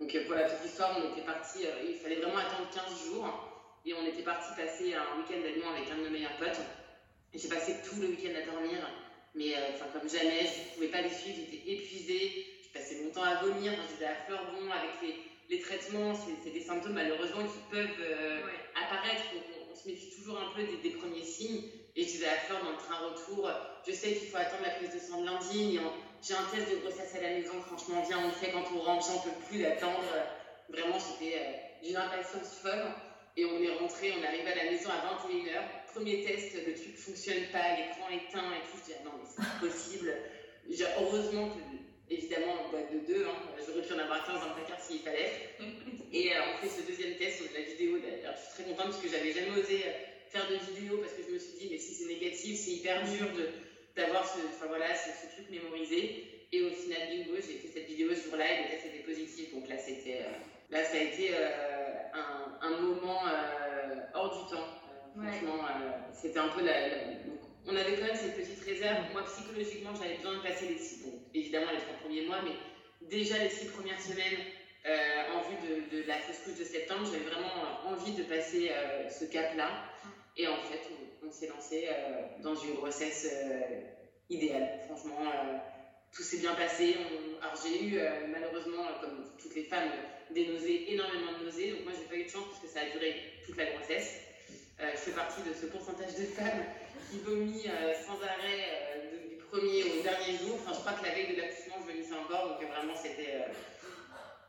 donc 0.00 0.16
pour 0.26 0.34
la 0.34 0.44
petite 0.44 0.66
histoire, 0.66 0.98
on 0.98 1.12
était 1.12 1.26
parti, 1.26 1.60
il 1.86 1.94
fallait 1.96 2.16
vraiment 2.16 2.38
attendre 2.38 2.70
15 2.72 3.04
jours. 3.06 3.45
Et 3.86 3.94
on 3.94 4.04
était 4.04 4.22
parti 4.22 4.50
passer 4.56 4.94
un 4.94 5.16
week-end 5.16 5.46
à 5.46 5.50
Lyon 5.54 5.70
avec 5.70 5.88
un 5.88 5.98
de 5.98 6.04
nos 6.04 6.10
meilleurs 6.10 6.36
potes. 6.38 6.58
J'ai 7.32 7.48
passé 7.48 7.76
tout 7.88 8.00
le 8.00 8.08
week-end 8.08 8.34
à 8.34 8.44
dormir, 8.50 8.82
mais 9.34 9.54
euh, 9.54 9.70
enfin 9.74 9.86
comme 9.92 10.10
jamais, 10.10 10.42
je 10.42 10.58
ne 10.58 10.74
pouvais 10.74 10.88
pas 10.88 11.02
les 11.02 11.14
suivre, 11.14 11.38
j'étais 11.38 11.62
épuisée, 11.70 12.46
je 12.66 12.76
passais 12.76 12.96
mon 13.04 13.10
temps 13.10 13.22
à 13.22 13.36
vomir, 13.44 13.72
j'étais 13.88 14.10
à 14.10 14.16
fleur 14.26 14.42
bon 14.50 14.68
avec 14.72 14.90
les, 15.02 15.14
les 15.54 15.62
traitements, 15.62 16.14
c'est 16.14 16.50
des 16.50 16.60
symptômes 16.60 16.94
malheureusement 16.94 17.44
qui 17.44 17.60
peuvent 17.70 18.00
euh, 18.00 18.40
apparaître, 18.74 19.22
on, 19.70 19.76
se 19.76 19.86
méfie 19.88 20.10
toujours 20.16 20.40
un 20.40 20.50
peu 20.56 20.62
des, 20.82 20.90
premiers 20.90 21.22
signes. 21.22 21.62
Et 21.94 22.02
je 22.02 22.08
disais 22.08 22.28
à 22.28 22.36
Fleur 22.36 22.64
dans 22.64 22.70
le 22.70 22.76
train 22.76 22.98
retour, 23.06 23.50
je 23.86 23.92
sais 23.92 24.14
qu'il 24.14 24.28
faut 24.28 24.36
attendre 24.36 24.62
la 24.64 24.70
prise 24.70 24.92
de 24.94 24.98
sang 24.98 25.20
de 25.20 25.26
lundi, 25.26 25.78
j'ai 26.22 26.34
un 26.34 26.44
test 26.50 26.70
de 26.70 26.76
grossesse 26.78 27.14
à 27.14 27.20
la 27.20 27.30
maison, 27.30 27.60
franchement, 27.62 28.02
viens, 28.06 28.18
on 28.24 28.28
le 28.28 28.32
fait 28.32 28.50
quand 28.50 28.64
on 28.74 28.80
rentre, 28.80 29.06
j'en 29.06 29.18
peux 29.20 29.36
plus 29.48 29.62
d'attendre. 29.62 30.02
Vraiment, 30.68 30.96
j'étais 30.98 31.38
euh, 31.38 31.86
d'une 31.86 31.96
impatience 31.96 32.58
folle. 32.60 32.86
Et 33.36 33.44
on 33.44 33.60
est 33.62 33.70
rentré, 33.76 34.12
on 34.18 34.22
est 34.22 34.26
arrivé 34.26 34.50
à 34.50 34.64
la 34.64 34.70
maison 34.70 34.88
à 34.88 35.28
21h. 35.28 35.92
Premier 35.92 36.24
test, 36.24 36.54
le 36.66 36.72
truc 36.72 36.96
fonctionne 36.96 37.44
pas, 37.52 37.76
l'écran 37.76 38.08
éteint 38.08 38.48
et 38.52 38.64
tout. 38.64 38.80
Je 38.80 38.92
dis, 38.92 38.98
ah 38.98 39.04
non, 39.04 39.12
mais 39.20 39.28
c'est 39.28 39.36
pas 39.36 39.60
possible. 39.60 40.14
Heureusement 40.98 41.50
que, 41.50 42.14
évidemment, 42.14 42.64
en 42.64 42.70
boîte 42.70 42.92
de 42.92 43.00
deux, 43.06 43.26
hein, 43.26 43.36
j'aurais 43.66 43.82
pu 43.82 43.92
en 43.92 43.98
avoir 43.98 44.26
15 44.26 44.40
dans 44.40 44.48
le 44.48 44.54
placard 44.54 44.80
s'il 44.80 45.00
fallait. 45.00 45.52
Et 46.12 46.32
euh, 46.32 46.40
on 46.48 46.64
fait 46.64 46.80
ce 46.80 46.86
deuxième 46.86 47.16
test, 47.16 47.42
on 47.44 47.54
a 47.54 47.60
la 47.60 47.64
vidéo 47.66 47.98
d'ailleurs. 47.98 48.34
Je 48.36 48.40
suis 48.40 48.54
très 48.56 48.64
contente 48.64 48.96
parce 48.96 49.02
que 49.02 49.08
j'avais 49.08 49.32
jamais 49.32 49.52
osé 49.52 49.84
euh, 49.84 49.92
faire 50.30 50.48
de 50.48 50.56
vidéo 50.72 50.96
parce 50.98 51.12
que 51.12 51.22
je 51.28 51.34
me 51.34 51.38
suis 51.38 51.58
dit, 51.58 51.68
mais 51.70 51.78
si 51.78 51.92
c'est 51.92 52.08
négatif, 52.08 52.56
c'est 52.56 52.72
hyper 52.72 53.04
dur 53.04 53.26
d'avoir 53.94 54.24
ce, 54.24 54.38
enfin, 54.48 54.66
voilà, 54.66 54.96
ce, 54.96 55.28
truc 55.36 55.50
mémorisé. 55.50 56.24
Et 56.52 56.62
au 56.62 56.70
final, 56.70 57.04
bingo, 57.10 57.36
j'ai 57.36 57.60
fait 57.60 57.68
cette 57.68 57.86
vidéo 57.86 58.14
ce 58.14 58.30
jour-là 58.30 58.48
et 58.48 58.62
le 58.64 58.68
test 58.70 58.86
était 58.86 59.04
positif. 59.04 59.52
Donc 59.52 59.68
là, 59.68 59.76
c'était, 59.76 60.24
euh, 60.24 60.55
là 60.70 60.84
ça 60.84 60.96
a 60.96 61.00
été 61.00 61.30
un, 62.12 62.66
un, 62.66 62.80
moment 62.80 63.20
hors 64.14 64.30
du 64.30 64.54
temps. 64.54 64.66
Franchement, 65.14 65.64
c'était 66.12 66.38
un 66.38 66.48
peu 66.48 66.62
la, 66.62 66.72
on 67.68 67.76
avait 67.76 67.96
quand 67.96 68.06
même 68.06 68.16
cette 68.16 68.36
petite 68.36 68.62
réserve. 68.64 69.12
Moi, 69.12 69.24
psychologiquement, 69.24 69.90
j'avais 69.94 70.16
besoin 70.16 70.36
de 70.36 70.42
passer 70.42 70.68
les 70.68 70.78
six, 70.78 71.02
bon, 71.02 71.12
évidemment 71.34 71.72
les 71.72 71.78
trois 71.78 71.96
premiers 72.02 72.26
mois, 72.26 72.38
mais 72.44 72.52
déjà 73.08 73.38
les 73.38 73.48
six 73.48 73.66
premières 73.66 74.00
semaines, 74.00 74.38
euh, 74.86 75.34
en 75.34 75.40
vue 75.50 75.56
de, 75.66 75.96
de 75.96 76.06
la 76.06 76.14
fausse 76.18 76.38
couche 76.44 76.58
de 76.60 76.64
septembre, 76.64 77.04
j'avais 77.04 77.24
vraiment 77.24 77.50
envie 77.86 78.12
de 78.12 78.22
passer 78.22 78.70
euh, 78.70 79.08
ce 79.08 79.24
cap-là. 79.24 79.68
Et 80.36 80.46
en 80.46 80.62
fait, 80.62 80.80
on, 81.26 81.30
s'est 81.30 81.48
lancé 81.48 81.88
euh, 81.88 82.42
dans 82.42 82.54
une 82.54 82.74
grossesse 82.74 83.26
idéal. 84.30 84.80
Franchement, 84.86 85.18
tout 86.14 86.22
s'est 86.22 86.38
bien 86.38 86.54
passé. 86.54 86.96
Alors 87.42 87.54
j'ai 87.60 87.84
eu 87.84 88.00
malheureusement, 88.28 88.84
comme 89.00 89.24
toutes 89.38 89.56
les 89.56 89.64
femmes, 89.64 89.90
des 90.30 90.46
nausées, 90.46 90.92
énormément 90.92 91.38
de 91.38 91.44
nausées. 91.44 91.70
Donc 91.72 91.84
moi, 91.84 91.92
j'ai 91.96 92.08
pas 92.08 92.16
eu 92.16 92.24
de 92.24 92.30
chance 92.30 92.44
parce 92.50 92.60
que 92.60 92.68
ça 92.68 92.80
a 92.80 92.90
duré 92.90 93.22
toute 93.46 93.56
la 93.56 93.66
grossesse. 93.66 94.20
je 94.78 94.96
fais 94.96 95.12
partie 95.12 95.42
de 95.42 95.54
ce 95.54 95.66
pourcentage 95.66 96.14
de 96.14 96.24
femmes 96.24 96.64
qui 97.10 97.18
vomit 97.20 97.64
sans 98.06 98.20
arrêt 98.22 99.00
du 99.10 99.36
premier 99.44 99.84
au 99.84 100.02
dernier 100.02 100.36
jour. 100.38 100.58
Enfin, 100.60 100.72
je 100.74 100.80
crois 100.80 100.92
que 100.92 101.04
la 101.04 101.14
veille 101.14 101.34
de 101.34 101.40
l'accouchement, 101.40 101.76
je 101.80 101.92
vomissais 101.92 102.14
encore. 102.14 102.58
Donc 102.58 102.68
vraiment, 102.68 102.96
c'était 102.96 103.46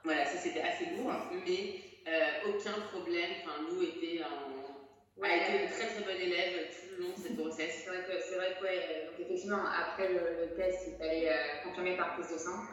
voilà, 0.07 0.25
ça 0.25 0.37
c'était 0.37 0.61
assez 0.61 0.85
lourd, 0.95 1.11
mais 1.45 1.81
euh, 2.07 2.49
aucun 2.49 2.79
problème. 2.93 3.29
Enfin, 3.43 3.61
Lou 3.69 3.83
était 3.83 4.21
a 4.23 5.35
été 5.35 5.63
une 5.63 5.69
très 5.69 5.87
très 5.87 6.03
bonne 6.03 6.21
élève 6.21 6.67
tout 6.71 6.95
le 6.95 7.03
long 7.03 7.09
de 7.09 7.21
cette 7.21 7.35
grossesse. 7.35 7.83
C'est 7.83 7.89
vrai 7.89 8.05
que, 8.07 8.13
c'est 8.23 8.35
vrai 8.35 8.55
que 8.57 8.63
ouais, 8.63 8.79
euh, 8.89 9.05
donc 9.07 9.19
effectivement, 9.19 9.59
après 9.65 10.13
le, 10.13 10.55
test, 10.55 10.87
il 10.87 10.97
fallait 10.97 11.29
euh, 11.29 11.63
confirmer 11.65 11.97
par 11.97 12.13
prise 12.13 12.31
de 12.31 12.37
sang. 12.37 12.63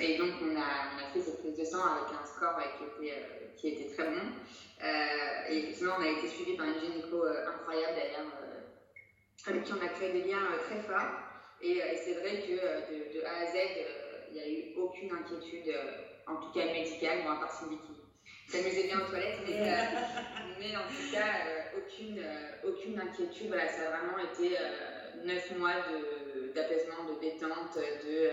Et 0.00 0.18
donc, 0.18 0.32
on 0.42 0.56
a, 0.56 0.94
on 0.94 0.98
a, 0.98 1.12
fait 1.12 1.20
cette 1.20 1.40
prise 1.40 1.56
de 1.56 1.64
sang 1.64 1.84
avec 1.84 2.12
un 2.12 2.26
score 2.26 2.58
qui, 2.78 3.06
était, 3.06 3.22
qui 3.56 3.68
était 3.68 3.94
très 3.94 4.10
bon. 4.10 4.26
et 5.48 5.58
effectivement, 5.58 5.94
on 5.98 6.02
a 6.02 6.08
été 6.08 6.28
suivi 6.28 6.56
par 6.56 6.66
une 6.66 6.80
gynéco 6.80 7.24
incroyable 7.24 7.94
d'ailleurs, 7.96 8.26
avec 9.46 9.64
qui 9.64 9.72
on 9.72 9.84
a 9.84 9.88
créé 9.88 10.12
des 10.12 10.24
liens 10.24 10.48
très 10.66 10.80
forts. 10.82 11.12
Et, 11.60 11.80
c'est 12.04 12.14
vrai 12.14 12.42
que 12.42 12.52
de, 12.52 13.18
de, 13.18 13.24
A 13.24 13.42
à 13.42 13.46
Z, 13.46 13.56
il 14.32 14.34
n'y 14.34 14.40
a 14.40 14.48
eu 14.48 14.76
aucune 14.76 15.12
inquiétude, 15.12 15.68
euh, 15.68 15.92
en 16.26 16.36
tout 16.36 16.52
cas 16.52 16.64
médicale, 16.66 17.22
moi, 17.22 17.34
à 17.34 17.36
part 17.36 17.52
Cindy 17.52 17.76
qui 17.76 18.50
s'amusait 18.50 18.84
bien 18.84 19.00
aux 19.00 19.08
toilettes, 19.08 19.40
mais, 19.46 19.60
euh, 19.60 19.74
mais 20.58 20.76
en 20.76 20.88
tout 20.88 21.12
cas, 21.12 21.46
euh, 21.46 21.78
aucune, 21.78 22.24
aucune 22.64 22.98
inquiétude. 22.98 23.48
Voilà, 23.48 23.68
ça 23.68 23.88
a 23.88 23.98
vraiment 23.98 24.18
été 24.18 24.56
neuf 25.24 25.56
mois 25.58 25.74
d'apaisement, 26.54 27.04
de, 27.04 27.20
détente, 27.20 27.76
de, 27.76 28.30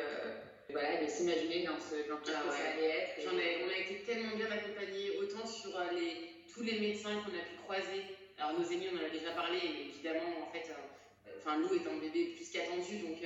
voilà, 0.69 1.01
de 1.01 1.07
s'imaginer 1.07 1.63
dans 1.63 1.79
ce, 1.79 2.07
dans 2.09 2.23
ce 2.23 2.31
ah 2.31 2.41
que 2.45 2.51
ça 2.53 2.69
allait 2.73 2.89
être. 2.89 3.27
on 3.27 3.69
a 3.69 3.77
été 3.77 4.03
tellement 4.05 4.35
bien 4.35 4.51
accompagnés, 4.51 5.17
autant 5.19 5.45
sur 5.45 5.71
les, 5.91 6.45
tous 6.53 6.63
les 6.63 6.79
médecins 6.79 7.15
qu'on 7.23 7.35
a 7.35 7.41
pu 7.41 7.55
croiser. 7.63 8.03
Alors, 8.37 8.59
nos 8.59 8.65
amis, 8.65 8.87
on 8.93 8.97
en 8.97 9.05
a 9.05 9.09
déjà 9.09 9.31
parlé, 9.31 9.59
évidemment, 9.89 10.47
en 10.47 10.51
fait, 10.51 10.71
enfin, 11.37 11.57
Lou 11.57 11.73
est 11.75 11.87
un 11.87 11.97
bébé 11.97 12.35
plus 12.35 12.49
qu'attendu, 12.51 12.99
donc 12.99 13.17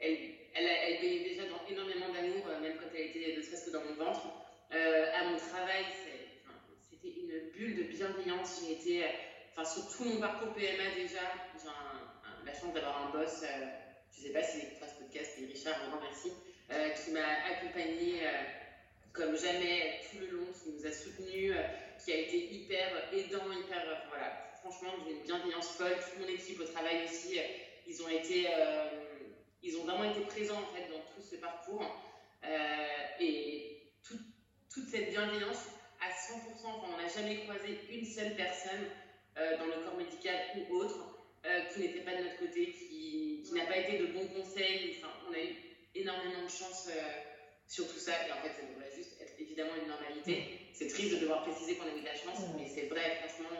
elle 0.00 0.34
elle, 0.54 0.66
elle 0.66 1.00
baignait 1.00 1.24
déjà 1.24 1.42
dans 1.46 1.66
énormément 1.68 2.12
d'amour, 2.12 2.46
euh, 2.48 2.60
même 2.60 2.76
quand 2.78 2.86
elle 2.94 3.08
était 3.08 3.36
ne 3.36 3.42
serait-ce 3.42 3.66
que 3.66 3.70
dans 3.70 3.82
mon 3.84 3.94
ventre. 3.94 4.22
Euh, 4.72 5.12
à 5.14 5.24
mon 5.24 5.36
travail, 5.36 5.84
c'était 6.80 7.20
une 7.20 7.50
bulle 7.50 7.76
de 7.76 7.82
bienveillance. 7.84 8.62
J'ai 8.62 8.72
été, 8.74 9.04
enfin, 9.52 9.64
sur 9.64 9.88
tout 9.90 10.04
mon 10.04 10.20
parcours 10.20 10.54
PMA 10.54 10.94
déjà, 10.96 11.20
j'ai 11.58 11.68
la 12.46 12.52
chance 12.52 12.74
d'avoir 12.74 13.06
un 13.06 13.10
boss, 13.10 13.42
euh, 13.42 13.66
je 14.12 14.20
ne 14.20 14.26
sais 14.26 14.32
pas 14.32 14.42
s'il 14.42 14.64
écoutera 14.64 14.86
ce 14.86 15.02
podcast, 15.02 15.32
mais 15.40 15.46
Richard, 15.46 15.74
un 15.82 15.96
grand 15.96 16.06
merci, 16.68 17.04
qui 17.04 17.10
m'a 17.12 17.20
accompagné 17.50 18.22
comme 19.12 19.36
jamais 19.36 20.00
tout 20.10 20.18
le 20.20 20.38
long, 20.38 20.46
qui 20.52 20.70
nous 20.70 20.86
a 20.86 20.92
soutenus, 20.92 21.54
qui 22.04 22.12
a 22.12 22.16
été 22.16 22.52
hyper 22.52 22.88
aidant, 23.12 23.52
hyper. 23.52 24.04
voilà, 24.08 24.50
franchement, 24.60 24.90
j'ai 25.04 25.14
une 25.14 25.22
bienveillance 25.22 25.68
folle. 25.70 25.96
Toute 25.96 26.20
mon 26.20 26.28
équipe 26.28 26.60
au 26.60 26.64
travail 26.64 27.04
aussi, 27.04 27.38
ils 27.86 28.02
ont 28.02 28.08
été 28.08 28.48
ils 29.64 29.76
ont 29.78 29.84
vraiment 29.84 30.04
été 30.04 30.20
présents 30.20 30.60
en 30.60 30.76
fait 30.76 30.88
dans 30.92 31.00
tout 31.14 31.22
ce 31.22 31.36
parcours 31.36 31.82
euh, 32.44 32.86
et 33.18 33.80
toute 34.08 34.88
cette 34.88 35.10
bienveillance 35.10 35.68
à 36.00 36.10
100%. 36.10 36.66
Enfin, 36.66 36.88
on 36.92 37.00
n'a 37.00 37.08
jamais 37.08 37.44
croisé 37.44 37.80
une 37.90 38.04
seule 38.04 38.34
personne 38.36 38.84
euh, 39.38 39.56
dans 39.58 39.64
le 39.64 39.84
corps 39.84 39.96
médical 39.96 40.34
ou 40.56 40.74
autre 40.74 41.16
euh, 41.46 41.60
qui 41.72 41.80
n'était 41.80 42.00
pas 42.00 42.14
de 42.16 42.24
notre 42.24 42.38
côté, 42.38 42.72
qui, 42.72 43.42
n'a 43.54 43.66
pas 43.66 43.78
été 43.78 43.98
de 43.98 44.06
bons 44.06 44.26
conseils. 44.26 45.00
On 45.28 45.32
a 45.32 45.38
eu 45.38 45.54
énormément 45.94 46.42
de 46.44 46.50
chance 46.50 46.88
sur 47.66 47.88
tout 47.88 47.98
ça 47.98 48.12
et 48.26 48.32
en 48.32 48.42
fait 48.42 48.52
ça 48.52 48.66
devrait 48.66 48.90
juste 48.94 49.20
être 49.20 49.34
évidemment 49.38 49.74
une 49.80 49.88
normalité. 49.88 50.68
C'est 50.72 50.88
triste 50.88 51.14
de 51.14 51.20
devoir 51.20 51.42
préciser 51.42 51.76
qu'on 51.76 51.86
a 51.86 51.96
eu 51.96 52.00
de 52.00 52.04
la 52.04 52.14
chance, 52.14 52.40
mais 52.56 52.66
c'est 52.66 52.86
vrai, 52.86 53.22
franchement, 53.22 53.56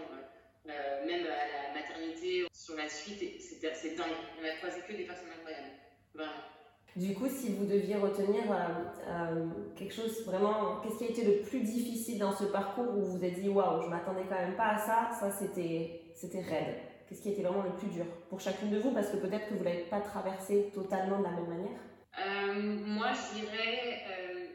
même 0.66 1.26
à 1.26 1.72
la 1.72 1.80
maternité, 1.80 2.46
sur 2.52 2.76
la 2.76 2.88
suite, 2.88 3.40
c'est 3.40 3.96
dingue. 3.96 4.06
On 4.40 4.44
a 4.44 4.56
croisé 4.56 4.80
que 4.86 4.92
des 4.92 5.04
personnes 5.04 5.30
incroyables. 5.30 5.74
Du 6.96 7.12
coup, 7.12 7.28
si 7.28 7.52
vous 7.52 7.64
deviez 7.64 7.96
retenir 7.96 8.44
euh, 8.52 8.54
euh, 9.08 9.46
quelque 9.74 9.92
chose 9.92 10.24
vraiment, 10.24 10.80
qu'est-ce 10.80 10.98
qui 10.98 11.04
a 11.04 11.08
été 11.08 11.24
le 11.24 11.42
plus 11.42 11.60
difficile 11.60 12.20
dans 12.20 12.32
ce 12.32 12.44
parcours 12.44 12.86
où 12.96 13.00
vous 13.00 13.18
vous 13.18 13.24
êtes 13.24 13.40
dit 13.40 13.48
waouh, 13.48 13.82
je 13.82 13.88
m'attendais 13.88 14.22
quand 14.28 14.36
même 14.36 14.54
pas 14.54 14.74
à 14.74 14.78
ça, 14.78 15.10
ça 15.18 15.28
c'était 15.32 16.02
c'était 16.14 16.40
raide. 16.40 16.76
Qu'est-ce 17.08 17.20
qui 17.20 17.30
a 17.30 17.32
été 17.32 17.42
vraiment 17.42 17.64
le 17.64 17.72
plus 17.72 17.88
dur 17.88 18.06
pour 18.30 18.40
chacune 18.40 18.70
de 18.70 18.78
vous? 18.78 18.92
Parce 18.92 19.08
que 19.10 19.16
peut-être 19.16 19.48
que 19.48 19.54
vous 19.54 19.64
l'avez 19.64 19.84
pas 19.90 20.00
traversé 20.00 20.70
totalement 20.72 21.18
de 21.18 21.24
la 21.24 21.30
même 21.32 21.48
manière. 21.48 21.80
Euh, 22.18 22.52
moi, 22.86 23.12
je 23.12 23.40
dirais, 23.40 24.06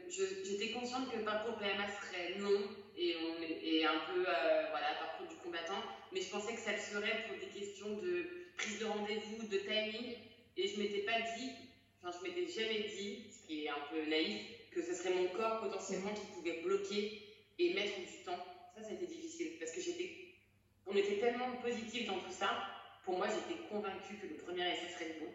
j'étais 0.08 0.72
consciente 0.72 1.10
que 1.10 1.18
le 1.18 1.24
parcours 1.24 1.56
PMA 1.56 1.86
serait 1.88 2.38
long 2.38 2.60
et, 2.96 3.84
un 3.84 3.98
peu 4.12 4.20
voilà 4.20 4.94
parcours 4.98 5.26
du 5.26 5.36
combattant, 5.36 5.82
mais 6.12 6.20
je 6.20 6.28
pensais 6.28 6.54
que 6.54 6.60
ça 6.60 6.72
le 6.72 6.78
serait 6.78 7.24
pour 7.28 7.36
des 7.38 7.58
questions 7.58 7.96
de 7.96 8.26
prise 8.56 8.78
de 8.78 8.84
rendez-vous, 8.84 9.46
de 9.46 9.56
timing 9.56 10.16
et 10.56 10.68
je 10.68 10.78
m'étais 10.78 11.00
pas 11.00 11.20
dit, 11.36 11.50
enfin, 12.02 12.16
je 12.18 12.28
m'étais 12.28 12.46
jamais 12.50 12.80
dit, 12.80 13.24
ce 13.30 13.46
qui 13.46 13.64
est 13.64 13.68
un 13.68 13.80
peu 13.90 14.04
naïf, 14.08 14.42
que 14.70 14.82
ce 14.82 14.94
serait 14.94 15.14
mon 15.14 15.28
corps 15.28 15.60
potentiellement 15.60 16.12
qui 16.12 16.26
pouvait 16.34 16.60
bloquer 16.62 17.22
et 17.58 17.74
mettre 17.74 17.98
du 17.98 18.24
temps. 18.24 18.44
Ça, 18.74 18.82
ça 18.82 18.90
a 18.90 18.94
difficile 18.94 19.58
parce 19.58 19.72
que 19.72 19.80
j'étais, 19.80 20.10
on 20.86 20.94
était 20.94 21.18
tellement 21.18 21.52
positif 21.62 22.06
dans 22.06 22.18
tout 22.18 22.32
ça. 22.32 22.50
Pour 23.04 23.16
moi, 23.16 23.26
j'étais 23.28 23.60
convaincue 23.68 24.16
que 24.20 24.26
le 24.26 24.34
premier 24.34 24.62
essai 24.62 24.92
serait 24.92 25.16
bon. 25.20 25.28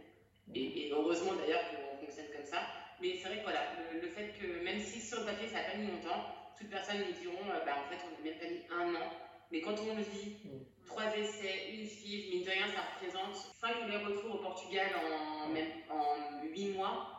Et, 0.53 0.89
heureusement 0.91 1.33
d'ailleurs 1.33 1.61
qu'on 1.69 2.05
fonctionne 2.05 2.27
comme 2.35 2.45
ça. 2.45 2.59
Mais 3.01 3.17
c'est 3.17 3.27
vrai 3.27 3.37
que 3.39 3.43
voilà, 3.43 3.61
le, 3.93 4.07
fait 4.07 4.33
que 4.39 4.63
même 4.63 4.79
si 4.79 5.01
sur 5.01 5.19
le 5.19 5.25
papier 5.25 5.47
ça 5.47 5.61
n'a 5.61 5.69
pas 5.71 5.77
mis 5.77 5.87
longtemps, 5.87 6.35
toutes 6.57 6.69
personnes 6.69 6.99
me 6.99 7.11
diront, 7.11 7.49
euh, 7.49 7.65
bah, 7.65 7.73
en 7.85 7.89
fait, 7.89 7.99
on 8.05 8.11
n'a 8.11 8.29
même 8.29 8.39
pas 8.39 8.47
mis 8.47 8.63
un 8.71 8.95
an. 8.95 9.09
Mais 9.51 9.61
quand 9.61 9.75
on 9.79 9.95
le 9.95 10.01
vit, 10.01 10.37
trois 10.85 11.15
essais, 11.15 11.71
une 11.73 11.85
FIV, 11.85 12.35
mine 12.35 12.43
de 12.43 12.49
rien, 12.49 12.67
ça 12.67 12.81
représente 12.95 13.35
cinq 13.35 13.83
allers-retours 13.83 14.35
au 14.35 14.37
Portugal 14.39 14.87
en, 14.95 15.49
même, 15.49 15.69
en 15.89 16.43
huit 16.43 16.69
mois. 16.69 17.11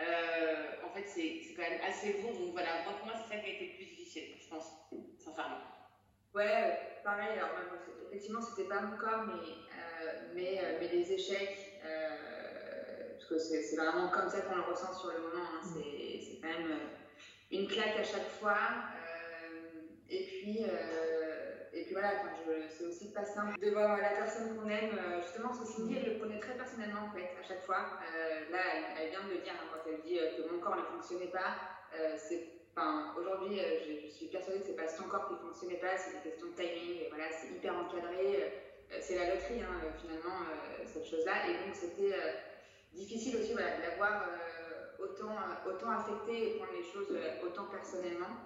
Euh, 0.00 0.72
en 0.84 0.90
fait, 0.94 1.06
c'est 1.06 1.54
quand 1.54 1.62
même 1.62 1.80
assez 1.86 2.20
lourd. 2.20 2.32
Donc 2.32 2.52
voilà, 2.52 2.82
pour 2.84 3.06
moi, 3.06 3.14
c'est 3.16 3.34
ça 3.34 3.40
qui 3.40 3.50
a 3.50 3.54
été 3.54 3.66
le 3.66 3.76
plus 3.76 3.84
difficile, 3.86 4.34
je 4.42 4.48
pense, 4.48 4.66
sincèrement. 5.18 5.58
Ouais, 6.34 6.78
pareil. 7.04 7.38
Alors, 7.38 7.50
effectivement, 8.08 8.40
c'était 8.42 8.68
pas 8.68 8.80
mon 8.80 8.96
corps, 8.96 9.24
mais, 9.26 9.32
euh, 9.32 10.32
mais, 10.34 10.58
euh, 10.62 10.78
mais 10.80 10.88
les 10.88 11.12
échecs, 11.12 11.80
que 13.32 13.62
c'est 13.62 13.76
vraiment 13.76 14.08
comme 14.08 14.28
ça 14.28 14.40
qu'on 14.42 14.56
le 14.56 14.62
ressent 14.62 14.92
sur 14.92 15.10
le 15.12 15.20
moment. 15.20 15.44
Hein, 15.54 15.64
mm. 15.64 15.72
c'est 15.74 16.40
quand 16.40 16.48
même 16.48 16.78
une 17.50 17.68
claque 17.68 17.98
à 17.98 18.04
chaque 18.04 18.30
fois. 18.40 18.58
et 20.10 20.26
puis 20.26 20.66
et 21.82 21.84
puis 21.84 21.94
voilà, 21.94 22.12
c'est 22.68 22.84
aussi 22.84 23.12
pas 23.12 23.24
simple 23.24 23.58
de 23.58 23.70
voir 23.70 23.96
la 23.96 24.10
personne 24.10 24.56
qu'on 24.56 24.68
aime. 24.68 24.92
Euh, 24.92 25.22
justement, 25.22 25.48
que 25.48 25.64
Cindy, 25.64 25.96
elle 25.96 26.12
le 26.12 26.18
prenait 26.18 26.38
très 26.38 26.54
personnellement 26.54 27.08
en 27.08 27.16
fait, 27.16 27.30
à 27.40 27.42
chaque 27.42 27.64
fois. 27.64 27.98
Euh, 28.14 28.50
là, 28.50 28.60
elle, 29.00 29.10
vient 29.10 29.24
de 29.24 29.34
le 29.34 29.38
dire 29.38 29.54
hein, 29.56 29.66
quand 29.72 29.90
elle 29.90 30.02
dit 30.02 30.18
euh, 30.18 30.36
que 30.36 30.52
mon 30.52 30.60
corps 30.60 30.76
ne 30.76 30.82
fonctionnait 30.82 31.32
pas. 31.32 31.56
Enfin, 32.74 33.14
aujourd'hui, 33.18 33.58
je, 33.58 34.08
suis 34.08 34.26
persuadée 34.26 34.60
que 34.60 34.66
c'est 34.66 34.76
pas 34.76 34.88
son 34.88 35.04
corps 35.04 35.28
qui 35.28 35.34
ne 35.34 35.38
fonctionnait 35.38 35.76
pas, 35.76 35.96
c'est 35.96 36.16
une 36.16 36.22
question 36.22 36.46
de 36.48 36.54
timing. 36.54 37.04
Et 37.04 37.08
voilà, 37.08 37.24
c'est 37.30 37.48
hyper 37.48 37.74
encadré. 37.76 38.52
c'est 39.00 39.16
la 39.16 39.34
loterie, 39.34 39.60
hein, 39.60 39.92
finalement, 40.00 40.44
cette 40.86 41.04
chose-là. 41.04 41.48
Et 41.48 41.52
donc, 41.52 41.74
c'était 41.74 42.16
difficile 42.92 43.36
aussi 43.36 43.52
voilà, 43.52 43.76
de 43.76 43.82
l'avoir 43.82 44.22
autant, 44.98 45.36
autant 45.66 45.90
affecté 45.90 46.50
et 46.50 46.54
prendre 46.56 46.72
les 46.72 46.84
choses 46.84 47.16
autant 47.42 47.66
personnellement. 47.66 48.36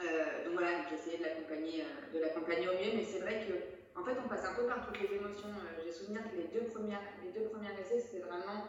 Euh, 0.00 0.44
donc 0.44 0.52
voilà, 0.52 0.68
j'ai 0.88 0.94
essayé 0.94 1.18
de 1.18 1.22
l'accompagner, 1.24 1.82
euh, 1.82 2.14
de 2.14 2.68
au 2.68 2.78
mieux, 2.78 2.94
mais 2.94 3.04
c'est 3.04 3.18
vrai 3.18 3.44
que 3.46 3.52
en 3.98 4.04
fait, 4.04 4.16
on 4.24 4.28
passe 4.28 4.44
un 4.44 4.54
peu 4.54 4.64
par 4.66 4.86
toutes 4.86 5.00
les 5.00 5.12
émotions. 5.12 5.48
Euh, 5.48 5.82
j'ai 5.84 5.90
souvenir 5.92 6.22
que 6.30 6.36
les 6.36 6.46
deux 6.46 6.66
premières, 6.70 7.02
les 7.24 7.32
deux 7.32 7.48
premières 7.48 7.76
essais, 7.76 7.98
c'était 7.98 8.20
vraiment, 8.20 8.62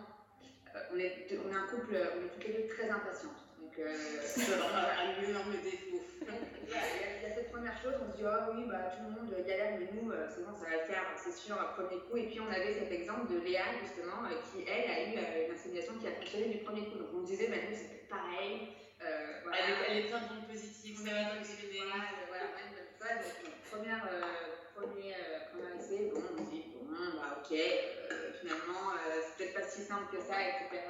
on 0.91 0.97
est, 0.97 1.27
on 1.45 1.51
est 1.51 1.55
un 1.55 1.67
couple, 1.67 1.95
on 2.17 2.25
est 2.25 2.29
toutes 2.29 2.45
les 2.45 2.53
deux 2.53 2.67
très 2.67 2.89
impatientes. 2.89 3.48
Donc 3.85 4.23
c'est 4.25 4.43
vraiment 4.43 4.83
un 4.83 5.23
énorme 5.23 5.55
défaut. 5.63 6.03
il, 6.21 6.69
y 6.69 7.25
a, 7.25 7.35
cette 7.35 7.51
première 7.51 7.77
chose, 7.81 7.93
on 8.03 8.11
se 8.11 8.17
dit 8.17 8.23
oh 8.27 8.51
oui, 8.55 8.65
bah 8.67 8.91
tout 8.91 9.03
le 9.07 9.15
monde 9.15 9.31
galère, 9.47 9.79
mais 9.79 9.87
nous, 9.95 10.11
c'est 10.27 10.43
bon, 10.43 10.53
ça 10.55 10.67
va 10.67 10.83
le 10.83 10.87
faire, 10.91 11.03
c'est 11.15 11.35
sûr, 11.35 11.55
premier 11.75 12.01
coup. 12.03 12.17
Et 12.17 12.27
puis 12.27 12.39
on 12.39 12.51
avait 12.51 12.73
cet 12.73 12.91
exemple 12.91 13.31
de 13.31 13.39
Léa 13.39 13.63
justement, 13.81 14.27
qui 14.51 14.67
elle 14.67 14.91
a 14.91 14.95
eu 15.03 15.47
une 15.47 15.53
insémination 15.55 15.93
qui 15.99 16.07
a 16.07 16.11
fonctionné 16.11 16.49
du 16.49 16.59
premier 16.59 16.85
coup. 16.91 16.99
Donc 16.99 17.15
on 17.15 17.23
disait, 17.23 17.47
bah 17.47 17.63
nous, 17.69 17.75
c'est 17.75 18.07
pareil. 18.09 18.75
Euh, 18.99 19.47
elle, 19.47 19.71
est, 19.71 19.77
elle, 19.87 19.97
est, 20.05 20.09
positive, 20.51 20.97
ça 20.99 21.13
va 21.13 21.39
fonctionner. 21.39 21.79
Voilà, 21.87 22.03
voilà, 22.27 22.43
même 22.59 22.75
ça. 22.99 23.15
Donc, 23.15 23.55
première, 23.71 24.03
euh, 24.11 24.59
premier, 24.75 25.15
euh, 25.15 25.79
essai, 25.79 26.11
bon, 26.13 26.21
on 26.37 26.43
dit, 26.43 26.65
bon, 26.75 26.85
bah, 27.15 27.39
ok, 27.39 27.51
euh, 27.55 28.33
finalement, 28.41 28.91
euh, 28.91 29.21
c'est 29.23 29.37
peut-être 29.37 29.53
pas 29.55 29.67
si 29.67 29.83
simple 29.83 30.11
que 30.11 30.21
ça, 30.21 30.35
etc. 30.35 30.83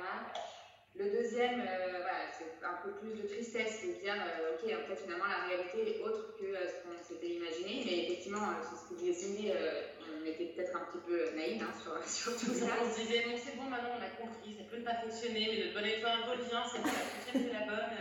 Le 0.99 1.09
deuxième, 1.09 1.61
euh, 1.61 2.03
voilà, 2.03 2.27
c'est 2.35 2.59
un 2.59 2.75
peu 2.83 2.91
plus 2.99 3.15
de 3.15 3.25
tristesse, 3.25 3.81
de 3.87 4.03
dire, 4.03 4.19
ok, 4.51 4.67
en 4.67 4.83
fait, 4.83 5.01
finalement, 5.01 5.31
la 5.31 5.47
réalité 5.47 5.95
est 5.95 6.03
autre 6.03 6.35
que 6.35 6.51
ce 6.51 6.83
qu'on 6.83 6.99
s'était 7.01 7.39
imaginé. 7.39 7.83
Mais 7.87 8.03
effectivement, 8.03 8.51
c'est 8.59 8.75
ce 8.75 8.89
que 8.89 8.99
disait 8.99 9.13
Cindy, 9.13 9.47
on 9.49 10.25
était 10.25 10.51
peut-être 10.51 10.75
un 10.75 10.83
petit 10.91 10.99
peu 11.07 11.31
naïve 11.37 11.63
hein, 11.63 11.71
sur, 11.79 11.95
sur, 12.03 12.35
tout 12.35 12.51
ça. 12.51 12.75
On 12.83 12.91
se 12.91 12.99
disait, 12.99 13.23
bon, 13.23 13.39
c'est 13.39 13.55
bon, 13.55 13.71
maintenant 13.71 13.95
on 13.95 14.03
a 14.03 14.11
compris, 14.19 14.59
ça 14.59 14.67
peut 14.69 14.77
ne 14.77 14.83
pas 14.83 14.99
fonctionner, 14.99 15.47
mais 15.47 15.63
notre 15.63 15.79
bonne 15.79 15.87
étoile 15.87 16.19
revient, 16.27 16.63
c'est 16.67 16.83
la 16.83 16.91
prochaine, 16.91 17.47
c'est 17.47 17.53
la 17.55 17.65
bonne. 17.65 17.95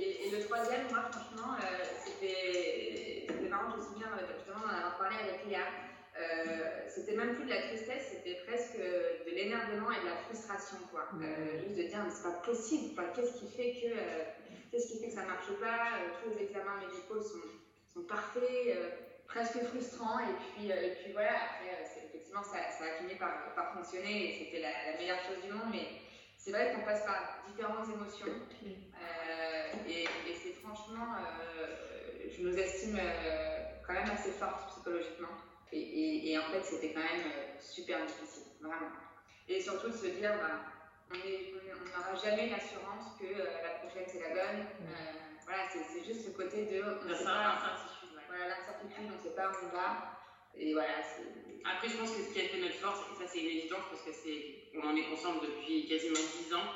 Et, 0.00 0.26
et, 0.26 0.30
le 0.30 0.40
troisième, 0.40 0.88
moi, 0.88 1.12
franchement, 1.12 1.60
euh, 1.60 1.84
c'était 2.00 3.28
marrant, 3.50 3.76
je 3.76 3.76
me 3.76 3.84
souviens 3.84 4.16
justement 4.32 4.64
d'en 4.64 4.72
avoir 4.80 4.96
parlé 4.96 5.16
avec 5.28 5.44
Léa. 5.44 5.89
Euh, 6.20 6.88
c'était 6.88 7.14
même 7.14 7.34
plus 7.34 7.44
de 7.44 7.50
la 7.50 7.62
tristesse, 7.62 8.12
c'était 8.12 8.40
presque 8.46 8.76
de 8.76 9.30
l'énervement 9.30 9.90
et 9.90 10.00
de 10.00 10.06
la 10.06 10.16
frustration, 10.16 10.78
quoi. 10.90 11.08
Euh, 11.22 11.58
juste 11.60 11.76
de 11.76 11.82
dire, 11.84 12.04
mais 12.04 12.10
c'est 12.10 12.22
pas 12.22 12.40
possible, 12.44 13.02
qu'est-ce 13.14 13.38
qui 13.38 13.48
fait 13.50 13.72
que, 13.80 13.92
euh, 13.94 14.24
qu'est-ce 14.70 14.92
qui 14.92 15.00
fait 15.00 15.08
que 15.08 15.14
ça 15.14 15.24
marche 15.24 15.52
pas? 15.60 15.96
Euh, 15.96 16.20
Tous 16.22 16.30
les 16.30 16.44
examens 16.44 16.76
médicaux 16.80 17.22
sont, 17.22 17.48
sont 17.94 18.02
parfaits, 18.06 18.76
presque 19.26 19.58
frustrants, 19.64 20.18
et 20.18 20.34
puis, 20.54 20.70
et 20.70 20.96
puis 21.02 21.12
voilà, 21.12 21.32
après, 21.32 21.88
effectivement, 22.06 22.42
ça, 22.42 22.68
ça, 22.76 22.84
a 22.84 22.98
fini 22.98 23.14
par, 23.14 23.54
par 23.54 23.74
fonctionner, 23.74 24.28
et 24.28 24.44
c'était 24.44 24.60
la, 24.60 24.92
la, 24.92 24.98
meilleure 24.98 25.22
chose 25.24 25.42
du 25.42 25.52
monde, 25.52 25.70
mais 25.72 25.86
c'est 26.36 26.50
vrai 26.50 26.74
qu'on 26.74 26.84
passe 26.84 27.04
par 27.04 27.44
différentes 27.48 27.88
émotions, 27.94 28.34
et, 29.88 30.02
et 30.02 30.34
c'est 30.34 30.52
franchement, 30.62 31.16
je 32.28 32.42
nous 32.42 32.56
estime 32.56 32.98
quand 33.86 33.92
même 33.92 34.10
assez 34.10 34.32
fortes 34.32 34.68
psychologiquement. 34.70 35.28
Et, 35.72 35.78
et, 35.78 36.32
et, 36.32 36.38
en 36.38 36.44
fait, 36.50 36.62
c'était 36.62 36.92
quand 36.92 37.00
même 37.00 37.32
super 37.60 38.04
difficile, 38.06 38.52
vraiment. 38.60 38.90
Et 39.48 39.60
surtout 39.60 39.88
de 39.88 39.96
se 39.96 40.06
dire, 40.06 40.32
bah, 40.38 40.70
on 41.12 41.16
n'aura 41.16 42.14
jamais 42.14 42.50
l'assurance 42.50 43.18
que 43.18 43.26
euh, 43.26 43.62
la 43.62 43.78
prochaine 43.80 44.06
c'est 44.06 44.20
la 44.20 44.30
bonne. 44.30 44.62
Euh, 44.62 45.12
voilà, 45.44 45.62
c'est 45.68 46.04
juste 46.04 46.26
ce 46.26 46.30
côté 46.30 46.66
de. 46.66 46.80
L'incertitude. 47.08 48.14
Ouais. 48.14 48.22
Voilà, 48.28 48.48
l'incertitude, 48.48 49.10
on 49.10 49.16
ne 49.16 49.22
sait 49.22 49.34
pas 49.34 49.50
où 49.50 49.54
on 49.66 49.74
va. 49.74 50.20
Et 50.54 50.72
voilà. 50.72 51.02
Après, 51.64 51.88
je 51.88 51.96
pense 51.96 52.10
que 52.10 52.22
ce 52.22 52.32
qui 52.32 52.40
a 52.40 52.48
fait 52.48 52.60
notre 52.60 52.76
force, 52.76 53.00
et 53.10 53.22
ça 53.22 53.28
c'est 53.28 53.40
une 53.40 53.58
évidence 53.58 53.84
parce 53.90 54.02
que 54.02 54.12
c'est, 54.12 54.70
on 54.78 54.86
en 54.86 54.96
est 54.96 55.04
conscient 55.10 55.34
depuis 55.34 55.86
quasiment 55.88 56.14
10 56.14 56.54
ans, 56.54 56.68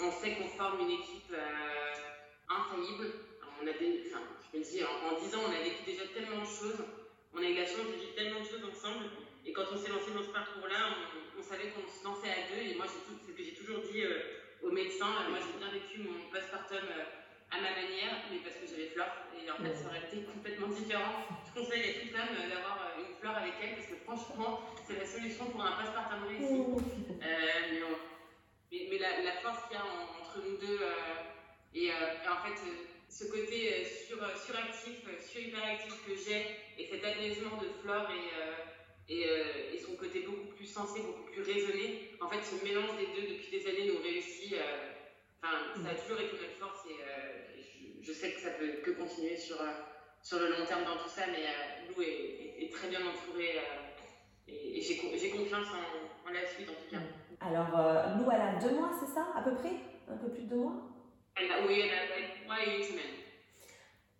on 0.00 0.10
sait 0.10 0.34
qu'on 0.36 0.48
forme 0.48 0.80
une 0.80 0.90
équipe 0.90 1.32
euh, 1.32 1.94
infaillible. 2.48 3.12
Alors, 3.42 3.54
on 3.62 3.66
a 3.66 3.72
des, 3.72 4.04
enfin, 4.06 4.22
je 4.52 4.58
me 4.58 4.64
dis, 4.64 4.80
en, 4.84 5.14
en 5.14 5.20
10 5.20 5.34
ans, 5.34 5.40
on 5.46 5.52
a 5.52 5.62
vécu 5.62 5.84
déjà 5.84 6.02
tellement 6.14 6.40
de 6.40 6.46
choses 6.46 6.82
on 7.34 7.38
a 7.40 7.48
eu 7.48 7.56
la 7.56 7.66
chance 7.66 7.88
de 7.88 7.96
vivre 7.96 8.14
tellement 8.14 8.40
de 8.40 8.46
choses 8.46 8.64
ensemble. 8.64 9.08
Et 9.44 9.52
quand 9.52 9.64
on 9.72 9.76
s'est 9.76 9.90
lancé 9.90 10.12
dans 10.12 10.22
ce 10.22 10.30
parcours-là, 10.30 10.94
on, 10.94 11.40
on, 11.40 11.42
savait 11.42 11.72
qu'on 11.72 11.88
se 11.88 12.04
lançait 12.04 12.30
à 12.30 12.46
deux. 12.52 12.62
Et 12.62 12.74
moi, 12.76 12.86
c'est 12.86 13.02
ce 13.02 13.32
que 13.32 13.42
j'ai 13.42 13.54
toujours 13.54 13.80
dit 13.90 14.04
euh, 14.04 14.62
aux 14.62 14.70
médecins. 14.70 15.28
moi, 15.28 15.40
j'ai 15.40 15.58
bien 15.58 15.72
vécu 15.72 16.04
mon 16.04 16.30
postpartum 16.30 16.84
euh, 16.84 17.08
à 17.50 17.56
ma 17.56 17.72
manière, 17.72 18.28
mais 18.30 18.38
parce 18.44 18.56
que 18.56 18.66
j'avais 18.68 18.92
Flore. 18.92 19.10
Et 19.34 19.50
en 19.50 19.56
fait, 19.58 19.74
ça 19.74 19.88
aurait 19.88 20.04
été 20.06 20.22
complètement 20.22 20.68
différent. 20.68 21.26
Je 21.48 21.60
conseille 21.60 21.82
à 21.82 21.92
toute 22.00 22.12
femme 22.12 22.36
d'avoir 22.36 22.94
une 23.00 23.16
fleur 23.16 23.36
avec 23.36 23.54
elle, 23.64 23.74
parce 23.80 23.88
que 23.88 23.98
franchement, 24.04 24.60
c'est 24.86 25.00
la 25.00 25.06
solution 25.06 25.46
pour 25.46 25.64
un 25.64 25.72
postpartum 25.72 26.28
réussi. 26.28 26.60
Euh, 27.22 27.60
mais, 27.72 27.82
on, 27.82 27.96
mais, 28.70 28.88
mais 28.90 28.98
la, 28.98 29.22
la, 29.22 29.40
force 29.40 29.66
qu'il 29.66 29.76
y 29.76 29.80
a 29.80 29.84
en, 29.84 30.20
entre 30.20 30.38
nous 30.44 30.56
deux, 30.58 30.80
et, 31.74 31.86
et, 31.86 31.92
en 32.28 32.42
fait, 32.44 32.60
ce 33.12 33.24
côté 33.24 33.84
sur, 33.84 34.16
suractif, 34.40 35.04
sur-hyperactif 35.20 36.00
que 36.06 36.16
j'ai, 36.16 36.46
et 36.78 36.88
cet 36.88 37.04
apaisement 37.04 37.60
de 37.60 37.68
Flore 37.82 38.08
et, 38.08 38.32
euh, 38.40 38.64
et, 39.08 39.28
euh, 39.28 39.78
son 39.86 39.96
côté 39.96 40.20
beaucoup 40.20 40.56
plus 40.56 40.64
sensé, 40.64 41.02
beaucoup 41.02 41.30
plus 41.30 41.42
raisonné, 41.42 42.16
en 42.22 42.28
fait, 42.28 42.40
ce 42.40 42.64
mélange 42.64 42.96
des 42.96 43.12
deux 43.12 43.34
depuis 43.34 43.50
des 43.52 43.68
années 43.68 43.92
nous 43.92 44.02
réussit. 44.02 44.54
Euh, 44.54 44.96
enfin, 45.42 45.58
ça 45.76 45.90
a 45.90 45.94
toujours 45.94 46.20
été 46.20 46.32
notre 46.40 46.56
force 46.58 46.86
et, 46.88 46.96
je, 48.00 48.12
sais 48.12 48.32
que 48.32 48.40
ça 48.40 48.50
peut 48.50 48.80
que 48.82 48.90
continuer 48.92 49.36
sur, 49.36 49.58
sur 50.22 50.38
le 50.38 50.48
long 50.48 50.64
terme 50.66 50.84
dans 50.84 50.96
tout 50.96 51.08
ça, 51.08 51.22
mais 51.26 51.44
Lou 51.88 52.02
est, 52.02 52.64
est, 52.64 52.72
très 52.72 52.88
bien 52.88 53.00
entouré 53.00 53.60
et, 54.48 54.80
j'ai 54.80 55.30
confiance 55.30 55.66
en, 55.68 56.28
en, 56.28 56.32
la 56.32 56.46
suite 56.46 56.68
en 56.68 56.72
tout 56.72 56.90
cas. 56.90 57.02
Alors, 57.40 58.16
Lou, 58.18 58.30
elle 58.32 58.40
a 58.40 58.58
deux 58.58 58.74
mois, 58.74 58.90
c'est 58.98 59.12
ça, 59.12 59.28
à 59.36 59.42
peu 59.42 59.54
près? 59.54 59.76
Un 60.08 60.16
peu 60.16 60.30
plus 60.30 60.44
de 60.44 60.48
deux 60.48 60.56
mois? 60.56 60.91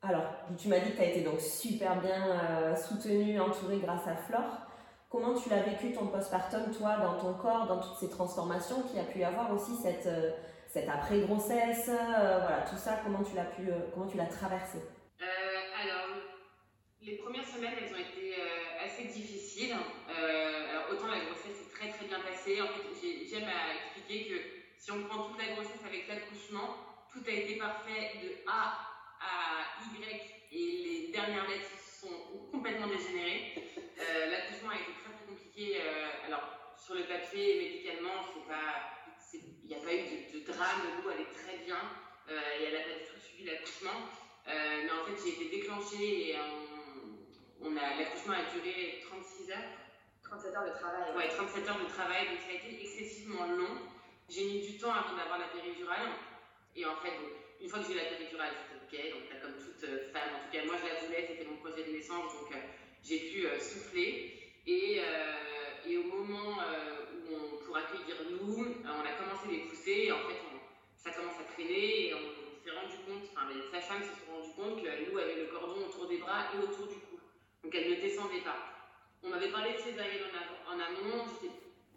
Alors, 0.05 0.25
tu 0.59 0.67
m'as 0.67 0.81
dit 0.81 0.91
que 0.91 0.97
tu 0.97 1.03
as 1.03 1.11
été 1.11 1.21
donc 1.21 1.41
super 1.41 2.01
bien 2.01 2.41
euh, 2.41 2.75
soutenue, 2.75 3.39
entourée 3.41 3.79
grâce 3.79 4.07
à 4.09 4.17
Flore. 4.17 4.67
Comment 5.09 5.35
tu 5.35 5.49
l'as 5.49 5.63
vécu 5.63 5.93
ton 5.93 6.09
postpartum, 6.09 6.75
toi, 6.77 6.97
dans 6.97 7.21
ton 7.21 7.35
corps, 7.35 7.67
dans 7.67 7.81
toutes 7.81 7.99
ces 7.99 8.11
transformations 8.11 8.83
qu'il 8.83 8.97
y 8.97 9.01
a 9.01 9.05
pu 9.05 9.21
y 9.21 9.25
avoir 9.25 9.53
aussi, 9.53 9.77
cette, 9.77 10.07
euh, 10.07 10.33
cette 10.67 10.89
après-grossesse, 10.89 11.89
euh, 11.89 12.39
voilà, 12.41 12.65
tout 12.69 12.77
ça, 12.77 13.01
comment 13.05 13.23
tu 13.23 13.37
l'as 13.37 13.45
pu, 13.45 13.69
comment 13.95 14.09
tu 14.09 14.17
l'as 14.17 14.27
traversé? 14.27 14.79
Alors, 15.21 16.17
les 17.01 17.17
premières 17.19 17.47
semaines, 17.47 17.75
elles 17.79 17.93
ont 17.93 17.99
été 17.99 18.35
assez 18.85 19.05
difficiles. 19.05 19.73
alors, 19.73 20.85
autant 20.91 21.09
la 21.09 21.25
grossesse 21.27 21.59
s'est 21.59 21.71
très 21.71 21.91
très 21.91 22.07
bien 22.07 22.21
passée. 22.21 22.61
En 22.61 22.67
fait, 22.67 23.27
j'aime 23.29 23.49
à 23.49 23.75
expliquer 23.75 24.31
que 24.31 24.37
si 24.79 24.91
on 24.91 25.05
prend 25.05 25.25
toute 25.25 25.39
la 25.39 25.55
grossesse 25.55 25.83
avec 25.87 26.09
l'accouchement, 26.09 26.92
tout 27.13 27.23
a 27.27 27.31
été 27.31 27.57
parfait 27.57 28.13
de 28.23 28.29
A 28.49 28.89
à 29.21 29.85
Y 29.95 30.21
et 30.53 30.57
les 30.57 31.13
dernières 31.13 31.49
lettres 31.49 31.71
sont 32.01 32.49
complètement 32.51 32.87
dégénérées. 32.87 33.55
Euh, 34.01 34.31
L'accouchement 34.31 34.71
a 34.71 34.75
été 34.77 34.93
très 35.05 35.13
très 35.13 35.27
compliqué. 35.27 35.81
Euh, 35.81 36.27
alors 36.27 36.43
sur 36.77 36.95
le 36.95 37.05
papier, 37.05 37.61
médicalement, 37.61 38.25
il 39.35 39.69
n'y 39.69 39.75
a 39.75 39.79
pas 39.79 39.95
eu 39.95 40.03
de, 40.33 40.39
de 40.41 40.53
drame. 40.53 40.81
L'eau 41.05 41.11
elle 41.11 41.21
est 41.23 41.33
très 41.33 41.59
bien 41.65 41.79
euh, 42.29 42.41
et 42.61 42.65
elle 42.65 42.75
n'a 42.75 42.81
pas 42.81 42.99
du 42.99 43.05
tout 43.13 43.21
suivi 43.21 43.45
l'accouchement. 43.45 44.09
Mais 44.47 44.91
en 44.91 45.05
fait, 45.07 45.23
j'ai 45.23 45.41
été 45.41 45.57
déclenchée 45.57 46.31
et 46.31 46.37
on, 46.37 47.69
on 47.69 47.77
a 47.77 47.95
l'accouchement 47.97 48.35
a 48.35 48.51
duré 48.53 49.01
36 49.07 49.51
heures. 49.53 49.71
37 50.25 50.55
heures 50.57 50.65
de 50.67 50.79
travail. 50.79 51.15
Ouais, 51.17 51.29
37 51.29 51.69
heures 51.69 51.79
de 51.79 51.89
travail, 51.93 52.27
donc 52.27 52.39
ça 52.41 52.51
a 52.51 52.55
été 52.55 52.81
excessivement 52.83 53.47
long. 53.47 53.79
J'ai 54.29 54.45
mis 54.47 54.61
du 54.67 54.79
temps 54.79 54.93
avant 54.93 55.15
d'avoir 55.17 55.39
la 55.39 55.47
péridurale. 55.49 56.09
Et 56.77 56.87
en 56.87 56.97
fait, 56.97 57.13
une 57.61 57.69
fois 57.69 57.81
que 57.81 57.87
j'ai 57.87 57.93
eu 57.95 57.97
la 57.97 58.05
péridurale, 58.05 58.53
c'était 58.57 58.81
ok. 58.81 59.15
Donc 59.15 59.31
là, 59.31 59.37
comme 59.41 59.55
toute 59.55 59.85
euh, 59.85 60.13
femme, 60.13 60.35
en 60.35 60.45
tout 60.45 60.53
cas, 60.53 60.65
moi 60.65 60.77
je 60.81 60.89
la 60.89 61.01
voulais, 61.01 61.27
c'était 61.29 61.45
mon 61.45 61.57
projet 61.57 61.85
de 61.85 61.93
naissance, 61.93 62.33
donc 62.33 62.51
euh, 62.53 62.59
j'ai 63.05 63.19
pu 63.31 63.47
euh, 63.47 63.59
souffler. 63.61 64.39
Et, 64.67 65.01
et, 65.87 65.97
au 65.97 66.05
moment 66.05 66.55
où 66.55 67.35
on, 67.35 67.65
pour 67.65 67.77
accueillir 67.77 68.15
nous, 68.31 68.77
on 68.85 69.05
a 69.05 69.13
commencé 69.19 69.49
les 69.51 69.67
pousser. 69.67 70.07
Et 70.07 70.13
en 70.13 70.21
fait, 70.29 70.39
ça 70.97 71.11
commence 71.11 71.35
à 71.41 71.53
traîner 71.53 72.09
et 72.09 72.15
on, 72.15 72.63
s'est 72.63 72.71
rendu 72.71 72.95
compte, 73.05 73.29
enfin 73.33 73.51
les 73.53 73.61
sages-femmes 73.73 74.05
se 74.05 74.25
sont 74.25 74.31
rendu 74.31 74.55
compte 74.55 74.85
que 74.85 75.11
Lou 75.11 75.19
avait 75.19 75.35
le 75.35 75.47
cordon 75.47 75.85
autour 75.87 76.07
des 76.07 76.19
bras 76.19 76.47
et 76.55 76.59
autour 76.59 76.87
du 76.87 76.95
cou. 76.95 77.19
Donc 77.65 77.75
elle 77.75 77.91
ne 77.91 77.97
descendait 77.97 78.43
pas. 78.45 78.55
On 79.25 79.31
m'avait 79.31 79.51
parlé 79.51 79.73
de 79.73 79.79
césarienne 79.79 80.31
en, 80.31 80.75
en 80.75 80.79
amont. 80.79 81.25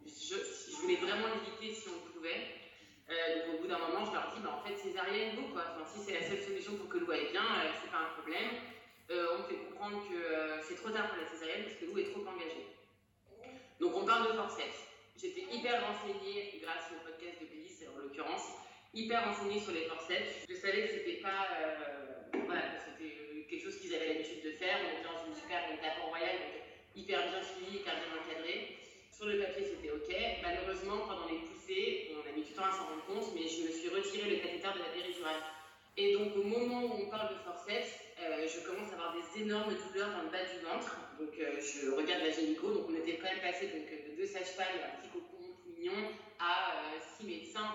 Je, 0.08 0.36
je 0.36 0.76
voulais 0.78 0.96
vraiment 0.96 1.28
l'éviter 1.36 1.80
si 1.80 1.88
on 1.90 2.12
pouvait. 2.12 2.65
Euh, 3.10 3.46
donc 3.46 3.56
au 3.56 3.62
bout 3.62 3.68
d'un 3.68 3.78
moment, 3.78 4.06
je 4.06 4.12
leur 4.12 4.34
dis, 4.34 4.42
bah, 4.42 4.60
en 4.60 4.68
fait, 4.68 4.76
césarienne, 4.76 5.36
go, 5.36 5.54
quoi. 5.54 5.76
Si 5.96 6.02
c'est 6.02 6.20
la 6.20 6.28
seule 6.28 6.44
solution 6.44 6.76
pour 6.76 6.90
que 6.90 6.98
Lou 6.98 7.12
aille 7.12 7.32
bien, 7.32 7.42
euh, 7.42 7.72
c'est 7.80 7.90
pas 7.90 8.04
un 8.04 8.20
problème. 8.20 8.52
Euh, 9.12 9.38
on 9.38 9.40
me 9.40 9.48
fait 9.48 9.64
comprendre 9.64 10.04
que 10.10 10.18
euh, 10.18 10.62
c'est 10.62 10.76
trop 10.76 10.90
tard 10.90 11.08
pour 11.08 11.22
la 11.22 11.30
césarienne 11.30 11.64
parce 11.64 11.78
que 11.80 11.86
Lou 11.86 11.98
est 12.00 12.12
trop 12.12 12.26
engagée. 12.28 12.68
Donc 13.80 13.96
on 13.96 14.04
parle 14.04 14.28
de 14.28 14.34
forceps. 14.34 14.92
J'étais 15.16 15.48
hyper 15.48 15.80
renseignée, 15.88 16.60
grâce 16.62 16.92
au 16.92 17.00
podcast 17.06 17.40
de 17.40 17.46
Bliss 17.48 17.86
en 17.88 18.02
l'occurrence, 18.02 18.60
hyper 18.94 19.24
renseignée 19.24 19.60
sur 19.62 19.72
les 19.72 19.86
forceps. 19.86 20.44
Je 20.50 20.56
savais 20.56 20.88
que 20.88 20.94
c'était 21.00 21.22
pas, 21.22 21.48
voilà, 22.34 22.76
c'était 22.84 23.48
quelque 23.48 23.64
chose 23.64 23.80
qu'ils 23.80 23.96
avaient 23.96 24.20
l'habitude 24.20 24.44
de 24.44 24.52
faire. 24.52 24.76
On 24.84 25.00
était 25.00 25.08
dans 25.08 25.24
une 25.24 25.36
super 25.36 25.64
étape 25.72 26.04
royale, 26.10 26.36
donc 26.44 26.56
hyper 26.96 27.24
bien 27.30 27.44
suivi, 27.44 27.78
hyper 27.78 27.96
bien 27.96 28.12
encadré. 28.20 28.76
Sur 29.16 29.28
le 29.28 29.40
papier, 29.40 29.64
c'était 29.64 29.96
OK. 29.96 30.12
Malheureusement, 30.44 31.08
pendant 31.08 31.32
les 31.32 31.40
poussées, 31.48 32.12
on 32.12 32.20
a 32.28 32.36
mis 32.36 32.44
du 32.44 32.52
temps 32.52 32.68
à 32.68 32.76
s'en 32.76 32.92
rendre 32.92 33.08
compte, 33.08 33.32
mais 33.32 33.48
je 33.48 33.64
me 33.64 33.72
suis 33.72 33.88
retiré 33.88 34.28
le 34.28 34.44
cathéter 34.44 34.68
de 34.76 34.84
la 34.84 34.92
péridurale. 34.92 35.40
Et 35.96 36.20
donc, 36.20 36.36
au 36.36 36.44
moment 36.44 36.84
où 36.84 37.00
on 37.00 37.08
parle 37.08 37.32
de 37.32 37.40
forceps, 37.40 37.96
euh, 38.20 38.44
je 38.44 38.60
commence 38.68 38.92
à 38.92 39.00
avoir 39.00 39.16
des 39.16 39.24
énormes 39.40 39.72
douleurs 39.72 40.12
dans 40.20 40.28
le 40.28 40.36
bas 40.36 40.44
du 40.44 40.60
ventre. 40.68 41.00
Donc, 41.16 41.32
euh, 41.40 41.56
je 41.64 41.96
regarde 41.96 42.28
la 42.28 42.32
gynéco. 42.36 42.68
Donc, 42.76 42.92
on 42.92 42.96
était 43.00 43.16
quand 43.16 43.32
même 43.32 43.40
passé 43.40 43.72
donc, 43.72 43.88
de 43.88 44.20
deux 44.20 44.28
sages-femmes, 44.28 44.84
un 44.84 45.00
petit 45.00 45.08
cocon 45.08 45.48
tout 45.64 45.72
mignon, 45.72 46.12
à 46.36 46.76
euh, 46.76 47.00
six 47.16 47.24
médecins. 47.24 47.72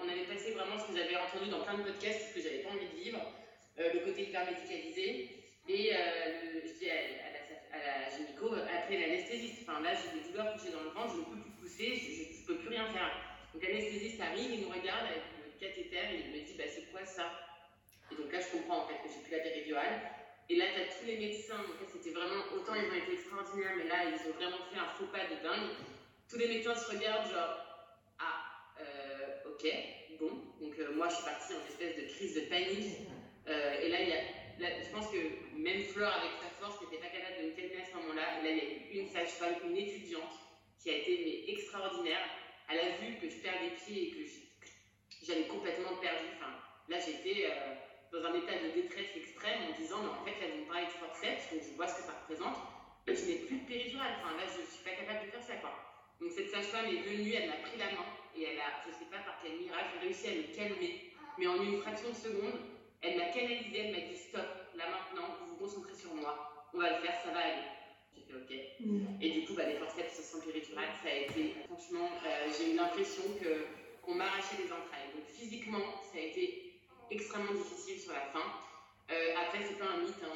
On, 0.00 0.08
avait 0.08 0.24
passé 0.24 0.56
vraiment 0.56 0.80
ce 0.80 0.88
que 0.88 0.96
j'avais 0.96 1.20
entendu 1.20 1.52
dans 1.52 1.60
plein 1.68 1.76
de 1.76 1.84
podcasts, 1.84 2.32
ce 2.32 2.34
que 2.34 2.40
j'avais 2.40 2.64
pas 2.64 2.72
envie 2.72 2.88
de 2.88 2.96
vivre, 2.96 3.20
le 3.76 4.00
côté 4.00 4.24
hyper 4.24 4.48
médicalisé. 4.48 5.36
Et 5.68 5.92
je 5.92 6.72
dis 6.80 6.88
à 6.90 7.32
la 7.32 7.41
à 7.72 7.78
la 7.78 8.10
gynéco, 8.10 8.54
appelez 8.54 9.00
l'anesthésiste. 9.00 9.62
Enfin 9.62 9.80
là, 9.80 9.90
j'ai 9.94 10.20
des 10.20 10.28
douleurs 10.28 10.54
que 10.54 10.60
j'ai 10.64 10.72
dans 10.72 10.82
le 10.82 10.90
ventre, 10.90 11.14
je 11.14 11.20
ne 11.20 11.24
peux 11.24 11.40
plus 11.40 11.56
pousser, 11.60 11.96
je 11.96 12.40
ne 12.40 12.46
peux 12.46 12.58
plus 12.58 12.68
rien 12.68 12.86
faire. 12.92 13.10
Donc 13.52 13.62
l'anesthésiste 13.62 14.20
arrive, 14.20 14.50
il 14.52 14.60
nous 14.62 14.72
regarde 14.72 15.06
avec 15.06 15.22
le 15.40 15.58
cathéter 15.58 15.96
et 16.12 16.20
il 16.26 16.32
me 16.32 16.44
dit 16.44 16.54
bah, 16.56 16.64
c'est 16.68 16.90
quoi 16.92 17.04
ça? 17.04 17.32
Et 18.10 18.14
donc 18.14 18.32
là, 18.32 18.40
je 18.40 18.56
comprends 18.56 18.84
en 18.84 18.88
fait 18.88 19.00
que 19.02 19.08
j'ai 19.08 19.22
plus 19.22 19.32
la 19.32 19.42
péridurale. 19.42 20.00
Et 20.50 20.56
là, 20.56 20.66
tu 20.74 20.80
as 20.80 20.84
tous 20.84 21.06
les 21.06 21.18
médecins, 21.18 21.56
donc 21.56 21.80
là, 21.80 21.86
c'était 21.90 22.10
vraiment, 22.10 22.44
autant 22.54 22.74
ils 22.74 22.90
ont 22.90 22.94
été 22.94 23.14
extraordinaires, 23.14 23.72
mais 23.76 23.88
là, 23.88 24.04
ils 24.04 24.20
ont 24.28 24.34
vraiment 24.34 24.58
fait 24.70 24.78
un 24.78 24.88
faux 24.98 25.06
pas 25.06 25.24
de 25.24 25.40
dingue. 25.42 25.70
Tous 26.28 26.36
les 26.36 26.48
médecins 26.48 26.74
se 26.74 26.90
regardent 26.90 27.30
genre, 27.30 27.56
ah, 28.18 28.52
euh, 28.80 29.50
ok, 29.50 29.64
bon. 30.18 30.52
Donc 30.60 30.78
euh, 30.78 30.92
moi, 30.94 31.08
je 31.08 31.14
suis 31.14 31.24
partie 31.24 31.54
en 31.54 31.64
espèce 31.66 31.96
de 31.96 32.08
crise 32.12 32.34
de 32.34 32.40
panique. 32.50 33.08
Euh, 33.48 33.80
et 33.80 33.88
là, 33.88 34.00
il 34.02 34.08
y 34.08 34.12
a, 34.12 34.20
là, 34.62 34.68
je 34.80 34.88
pense 34.94 35.10
que 35.10 35.18
même 35.58 35.82
Fleur, 35.82 36.14
avec 36.14 36.30
sa 36.40 36.48
force, 36.62 36.80
n'était 36.80 37.02
pas 37.02 37.10
capable 37.10 37.42
de 37.42 37.50
me 37.50 37.52
calmer 37.58 37.82
à 37.82 37.84
ce 37.84 37.94
moment-là. 37.98 38.38
A 38.38 38.46
il 38.46 38.56
y 38.56 38.60
a 38.60 38.64
eu 38.64 38.98
une 39.02 39.10
sage-femme, 39.10 39.58
une 39.66 39.76
étudiante, 39.76 40.38
qui 40.78 40.90
a 40.90 40.96
été 40.98 41.50
extraordinaire. 41.52 42.22
Elle 42.70 42.78
a 42.78 42.90
vu 43.02 43.18
que 43.20 43.28
je 43.28 43.36
perds 43.42 43.60
des 43.60 43.74
pieds 43.74 44.08
et 44.08 44.10
que 44.14 44.22
j'allais 45.26 45.50
complètement 45.50 45.98
perdu. 45.98 46.38
Enfin, 46.38 46.54
là, 46.88 46.96
j'étais 47.02 47.50
euh, 47.50 47.74
dans 48.14 48.24
un 48.30 48.34
état 48.38 48.54
de 48.54 48.70
détresse 48.70 49.10
extrême 49.16 49.66
en 49.68 49.78
disant, 49.78 49.98
mais 50.02 50.14
en 50.14 50.24
fait, 50.24 50.38
là, 50.40 50.46
vous 50.54 50.62
me 50.62 50.68
parlez 50.70 50.86
de 50.86 50.96
forceps, 51.02 51.50
donc 51.50 51.60
je 51.66 51.74
vois 51.74 51.88
ce 51.88 51.98
que 51.98 52.06
ça 52.06 52.14
représente, 52.22 52.56
je 53.06 53.24
n'ai 53.26 53.38
plus 53.46 53.58
de 53.58 53.66
péridurale. 53.66 54.14
Enfin, 54.22 54.36
là, 54.38 54.46
je 54.46 54.62
ne 54.62 54.66
suis 54.66 54.84
pas 54.86 54.94
capable 54.94 55.26
de 55.26 55.30
faire 55.30 55.42
ça, 55.42 55.56
quoi. 55.58 55.74
Donc, 56.20 56.30
cette 56.30 56.50
sage-femme 56.50 56.86
est 56.86 57.02
venue, 57.02 57.34
elle 57.34 57.50
m'a 57.50 57.58
pris 57.66 57.76
la 57.78 57.90
main, 57.98 58.06
et 58.38 58.46
elle 58.46 58.60
a, 58.62 58.86
je 58.86 58.94
ne 58.94 58.94
sais 58.94 59.10
pas 59.10 59.18
par 59.26 59.42
quel 59.42 59.58
miracle, 59.58 59.98
réussi 60.00 60.28
à 60.28 60.34
me 60.38 60.54
calmer. 60.54 61.10
Mais 61.38 61.46
en 61.46 61.60
une 61.60 61.82
fraction 61.82 62.10
de 62.10 62.14
seconde, 62.14 62.60
elle 63.02 63.18
m'a 63.18 63.26
canalisé, 63.26 63.78
elle 63.78 63.92
m'a 63.92 64.00
dit, 64.00 64.16
stop, 64.16 64.46
là 64.76 64.84
maintenant, 64.88 65.36
vous 65.40 65.54
vous 65.54 65.56
concentrez 65.56 65.94
sur 65.94 66.14
moi, 66.14 66.66
on 66.72 66.78
va 66.78 66.90
le 66.90 67.04
faire, 67.04 67.14
ça 67.24 67.30
va 67.30 67.40
aller. 67.40 67.66
J'ai 68.14 68.22
fait 68.22 68.34
OK. 68.34 68.52
Mm. 68.80 69.22
Et 69.22 69.30
du 69.30 69.46
coup, 69.46 69.54
bah, 69.54 69.66
les 69.66 69.76
forceps 69.76 70.22
sans 70.22 70.40
péridurale, 70.40 70.88
ça 71.02 71.10
a 71.10 71.14
été, 71.14 71.54
franchement, 71.66 72.08
euh, 72.26 72.52
j'ai 72.56 72.72
eu 72.72 72.76
l'impression 72.76 73.22
que 73.40 73.66
qu'on 74.02 74.14
m'arrachait 74.14 74.58
les 74.58 74.72
entrailles. 74.72 75.14
Donc 75.14 75.26
physiquement, 75.28 76.02
ça 76.12 76.18
a 76.18 76.22
été 76.22 76.72
extrêmement 77.10 77.54
difficile 77.54 78.00
sur 78.00 78.12
la 78.12 78.26
fin. 78.32 78.42
Euh, 79.10 79.34
après, 79.40 79.60
c'est 79.62 79.78
pas 79.78 79.86
un 79.86 79.98
mythe. 79.98 80.22
Hein. 80.24 80.34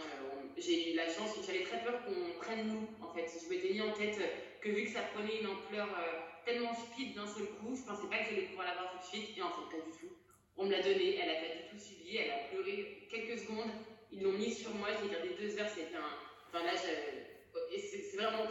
J'ai 0.57 0.93
eu 0.93 0.97
la 0.97 1.07
chance, 1.07 1.37
j'avais 1.45 1.65
très 1.65 1.83
peur 1.83 2.01
qu'on 2.05 2.39
prenne 2.41 2.69
nous. 2.69 2.89
En 3.05 3.13
fait, 3.13 3.27
je 3.27 3.49
m'étais 3.51 3.73
mis 3.73 3.81
en 3.81 3.93
tête 3.93 4.19
que 4.61 4.69
vu 4.71 4.85
que 4.85 4.91
ça 4.91 5.03
prenait 5.15 5.41
une 5.41 5.49
ampleur 5.49 5.89
euh, 5.99 6.21
tellement 6.45 6.75
speed 6.75 7.15
d'un 7.15 7.27
seul 7.27 7.47
coup, 7.59 7.75
je 7.75 7.83
pensais 7.83 8.09
pas 8.09 8.19
que 8.19 8.31
j'allais 8.31 8.47
pouvoir 8.47 8.67
l'avoir 8.67 8.93
tout 8.93 8.99
de 8.99 9.05
suite. 9.05 9.37
Et 9.37 9.43
en 9.43 9.51
fait, 9.51 9.77
pas 9.77 9.85
du 9.85 9.93
tout. 9.93 10.15
On 10.57 10.65
me 10.65 10.71
l'a 10.71 10.83
donné, 10.83 11.17
elle 11.17 11.31
a 11.31 11.35
pas 11.35 11.55
du 11.55 11.69
tout 11.71 11.79
suivi, 11.79 12.17
elle 12.17 12.31
a 12.31 12.49
pleuré 12.49 13.07
quelques 13.11 13.39
secondes. 13.41 13.71
Ils 14.11 14.23
l'ont 14.23 14.33
mis 14.33 14.53
sur 14.53 14.75
moi, 14.75 14.89
j'ai 15.01 15.11
gardé 15.11 15.31
deux 15.39 15.59
heures, 15.59 15.69
c'était 15.69 15.97
un. 15.97 16.13
Enfin 16.49 16.65
là, 16.65 16.73
c'est 16.77 18.17
vraiment. 18.17 18.47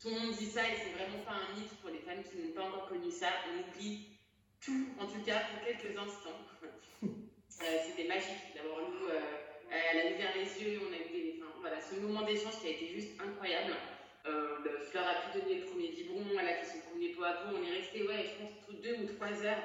tout 0.00 0.08
le 0.08 0.18
monde 0.18 0.34
dit 0.36 0.46
ça 0.46 0.62
et 0.62 0.74
c'est 0.76 0.98
vraiment 0.98 1.22
pas 1.24 1.38
un 1.38 1.54
mythe 1.54 1.78
pour 1.80 1.90
les 1.90 2.00
femmes 2.00 2.24
qui 2.24 2.38
n'ont 2.38 2.52
pas 2.52 2.66
encore 2.66 2.88
connu 2.88 3.10
ça. 3.10 3.28
On 3.48 3.60
oublie 3.60 4.08
tout, 4.60 4.88
en 4.98 5.06
tout 5.06 5.22
cas 5.24 5.40
pour 5.40 5.64
quelques 5.66 5.96
instants. 5.96 6.40
Euh, 7.60 7.78
c'était 7.86 8.08
magique 8.08 8.56
d'avoir 8.56 8.80
Lou. 8.80 9.06
Euh, 9.08 9.20
elle 9.70 10.00
a 10.00 10.16
ouvert 10.16 10.34
les 10.34 10.64
yeux, 10.64 10.80
on 10.82 10.92
a 10.92 10.96
eu 10.96 11.12
des, 11.12 11.40
voilà, 11.60 11.80
ce 11.80 11.94
moment 11.96 12.22
d'échange 12.22 12.58
qui 12.60 12.66
a 12.66 12.70
été 12.70 12.88
juste 12.88 13.20
incroyable. 13.20 13.74
Euh, 14.26 14.80
Fleur 14.90 15.06
a 15.06 15.30
pu 15.30 15.38
donner 15.38 15.60
le 15.60 15.66
premier 15.66 15.88
biberon, 15.88 16.24
elle 16.40 16.48
a 16.48 16.54
fait 16.56 16.72
son 16.72 16.90
premier 16.90 17.10
pot 17.10 17.22
à. 17.22 17.44
On 17.52 17.62
est 17.62 17.78
resté, 17.78 18.02
ouais, 18.06 18.24
je 18.24 18.44
pense, 18.44 18.80
deux 18.82 18.96
ou 19.04 19.06
trois 19.14 19.32
heures, 19.44 19.62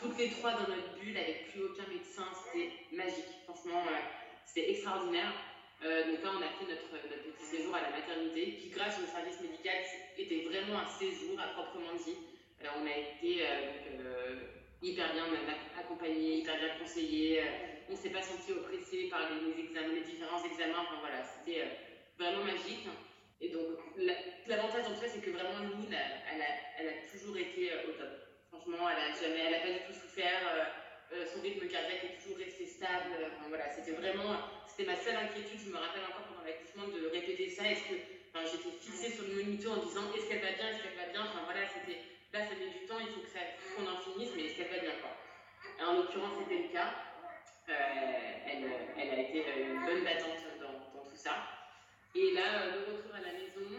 toutes 0.00 0.18
les 0.18 0.30
trois 0.30 0.52
dans 0.52 0.68
notre 0.68 0.98
bulle 0.98 1.16
avec 1.16 1.50
plus 1.50 1.64
aucun 1.64 1.86
médecin. 1.88 2.26
C'était 2.34 2.70
magique. 2.92 3.42
Franchement, 3.46 3.82
c'était 4.44 4.70
extraordinaire. 4.70 5.32
Euh, 5.84 6.06
donc 6.06 6.22
là, 6.22 6.30
on 6.32 6.42
a 6.42 6.48
fait 6.48 6.64
notre, 6.64 6.88
petit 6.88 7.44
séjour 7.44 7.74
à 7.74 7.82
la 7.82 7.90
maternité, 7.90 8.56
qui 8.56 8.70
grâce 8.70 8.98
au 9.00 9.06
service 9.06 9.40
médical 9.40 9.74
était 10.16 10.48
vraiment 10.48 10.80
un 10.80 10.86
séjour 10.86 11.38
à 11.38 11.52
proprement 11.52 11.92
dit. 11.94 12.16
Euh, 12.62 12.68
on 12.80 12.86
a 12.86 12.96
été 12.96 13.44
euh, 13.44 14.36
hyper 14.82 15.12
bien 15.12 15.26
accompagnés, 15.78 16.38
hyper 16.38 16.56
bien 16.58 16.78
conseillés. 16.78 17.42
on 17.88 17.92
ne 17.92 17.98
s'est 17.98 18.10
pas 18.10 18.22
senti 18.22 18.52
oppressé 18.52 19.08
par 19.10 19.28
les, 19.28 19.62
examens, 19.62 19.92
les 19.92 20.08
différents 20.08 20.42
examens. 20.44 20.88
Enfin 20.88 21.00
voilà, 21.00 21.22
c'était 21.22 21.68
vraiment 22.18 22.44
magique. 22.44 22.88
Et 23.40 23.48
donc 23.48 23.76
l'avantage 24.46 24.86
en 24.86 24.94
tout 24.94 25.00
cas, 25.00 25.08
c'est 25.08 25.20
que 25.20 25.30
vraiment 25.30 25.68
Lou, 25.68 25.84
elle 25.90 26.40
a, 26.40 26.46
elle 26.78 26.88
a, 26.88 26.92
toujours 27.12 27.36
été 27.36 27.70
au 27.88 27.92
top. 27.92 28.23
Franchement, 28.54 28.88
elle 28.88 29.10
n'a 29.10 29.14
jamais, 29.18 29.50
elle 29.50 29.62
pas 29.62 29.74
du 29.78 29.84
tout 29.86 29.98
souffert. 29.98 30.70
son 31.10 31.40
rythme 31.42 31.66
cardiaque 31.66 32.04
est 32.04 32.22
toujours 32.22 32.38
resté 32.38 32.66
stable. 32.66 33.18
Enfin, 33.26 33.48
voilà, 33.48 33.68
c'était 33.70 33.92
vraiment 33.92 34.38
c'était 34.76 34.90
ma 34.90 34.98
seule 34.98 35.14
inquiétude, 35.14 35.60
je 35.66 35.70
me 35.70 35.78
rappelle 35.78 36.02
encore 36.02 36.26
pendant 36.26 36.42
l'accouchement 36.42 36.90
de 36.90 37.06
répéter 37.06 37.48
ça. 37.48 37.62
Est-ce 37.70 37.86
que 37.86 37.94
enfin, 38.34 38.42
j'étais 38.42 38.74
fixée 38.74 39.14
sur 39.14 39.22
le 39.22 39.38
moniteur 39.38 39.78
en 39.78 39.86
disant 39.86 40.10
est-ce 40.10 40.26
qu'elle 40.26 40.42
va 40.42 40.50
bien, 40.50 40.66
est-ce 40.66 40.82
qu'elle 40.82 40.98
va 40.98 41.12
bien. 41.14 41.22
Enfin 41.30 41.46
voilà, 41.46 41.62
c'était 41.70 42.02
là 42.34 42.42
ça 42.42 42.58
met 42.58 42.74
du 42.74 42.82
temps, 42.82 42.98
il 42.98 43.06
faut 43.14 43.22
que 43.22 43.30
ça 43.30 43.38
qu'on 43.78 43.86
en 43.86 44.02
finisse, 44.02 44.34
mais 44.34 44.50
est-ce 44.50 44.56
qu'elle 44.58 44.74
va 44.74 44.82
bien 44.82 44.98
quoi. 44.98 45.14
en 45.86 45.94
l'occurrence, 45.94 46.42
c'était 46.42 46.66
le 46.66 46.72
cas. 46.74 46.90
Euh, 47.70 47.72
elle, 48.50 48.66
elle, 48.98 49.10
a 49.14 49.22
été 49.22 49.46
une 49.62 49.86
bonne 49.86 50.02
battante 50.02 50.42
dans, 50.58 51.06
tout 51.06 51.16
ça. 51.16 51.46
Et 52.16 52.34
là, 52.34 52.66
euh, 52.66 52.70
le 52.74 52.98
retour 52.98 53.14
à 53.14 53.22
la 53.22 53.32
maison, 53.32 53.70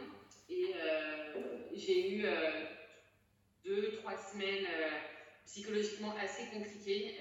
et 0.49 0.79
euh, 0.79 1.35
j'ai 1.75 2.15
eu 2.15 2.25
deux, 3.65 3.91
trois 3.93 4.15
semaines 4.17 4.67
psychologiquement 5.45 6.13
assez 6.21 6.45
compliquées. 6.53 7.15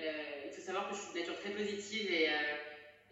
il 0.47 0.53
faut 0.53 0.63
savoir 0.63 0.89
que 0.89 0.95
je 0.95 1.01
suis 1.01 1.15
de 1.15 1.19
nature 1.21 1.39
très 1.41 1.51
positive 1.51 2.11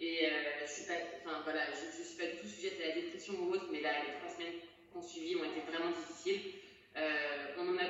et 0.03 0.27
euh, 0.27 0.67
je 0.67 0.73
suis 0.73 0.83
suis 0.83 2.19
pas 2.19 2.27
du 2.27 2.39
tout 2.39 2.47
sujette 2.49 2.81
à 2.83 2.89
la 2.89 2.95
dépression 2.95 3.35
ou 3.39 3.53
autre, 3.53 3.69
mais 3.71 3.81
là, 3.81 3.91
les 4.05 4.15
trois 4.19 4.29
semaines 4.29 4.61
qu'on 4.93 5.03
suivi 5.03 5.37
ont 5.37 5.45
été 5.45 5.61
vraiment 5.61 5.91
difficiles. 5.91 6.55
Euh, 6.97 7.55
on 7.59 7.69
en 7.69 7.79
a 7.79 7.87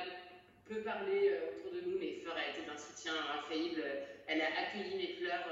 peu 0.65 0.81
parlé 0.81 1.29
euh, 1.29 1.57
autour 1.57 1.71
de 1.71 1.81
nous, 1.81 1.97
mais 1.99 2.19
Fleur 2.21 2.37
a 2.37 2.49
été 2.49 2.65
d'un 2.67 2.77
soutien 2.77 3.13
infaillible. 3.39 3.83
Elle 4.27 4.41
a 4.41 4.47
accueilli 4.61 4.95
mes 4.95 5.13
pleurs 5.15 5.49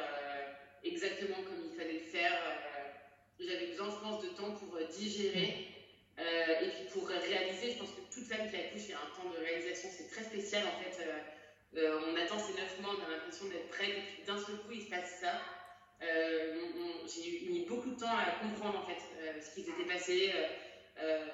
exactement 0.84 1.38
comme 1.44 1.66
il 1.72 1.78
fallait 1.78 2.00
le 2.00 2.06
faire. 2.06 2.32
J'avais 3.40 3.68
besoin, 3.68 3.90
je 3.90 4.00
pense, 4.08 4.24
de 4.24 4.30
temps 4.30 4.52
pour 4.52 4.78
digérer. 4.88 5.71
Et 6.62 6.70
puis 6.70 6.86
pour 6.92 7.08
réaliser, 7.08 7.72
je 7.72 7.78
pense 7.78 7.92
que 7.92 8.02
toute 8.14 8.26
femme 8.26 8.50
qui 8.50 8.56
accouche, 8.56 8.84
il 8.86 8.92
y 8.92 8.94
a 8.94 9.00
un 9.00 9.10
temps 9.16 9.30
de 9.30 9.44
réalisation, 9.44 9.90
c'est 9.92 10.08
très 10.08 10.24
spécial 10.24 10.64
en 10.68 10.82
fait. 10.82 11.04
on 11.76 12.16
attend 12.16 12.38
ces 12.38 12.54
neuf 12.54 12.80
mois, 12.80 12.96
on 12.98 13.06
a 13.06 13.10
l'impression 13.10 13.46
d'être 13.46 13.70
prête, 13.70 13.90
et 13.90 14.02
puis 14.14 14.24
d'un 14.26 14.38
seul 14.38 14.58
coup, 14.58 14.72
il 14.72 14.84
se 14.84 14.90
passe 14.90 15.20
ça. 15.20 15.42
Euh, 16.02 16.56
j'ai 17.06 17.48
mis 17.48 17.66
beaucoup 17.66 17.92
de 17.92 18.00
temps 18.00 18.10
à 18.10 18.42
comprendre 18.42 18.80
en 18.80 18.86
fait 18.86 19.02
euh, 19.20 19.40
ce 19.40 19.54
qui 19.54 19.64
s'était 19.64 19.86
passé. 19.86 20.32
Euh, 21.00 21.28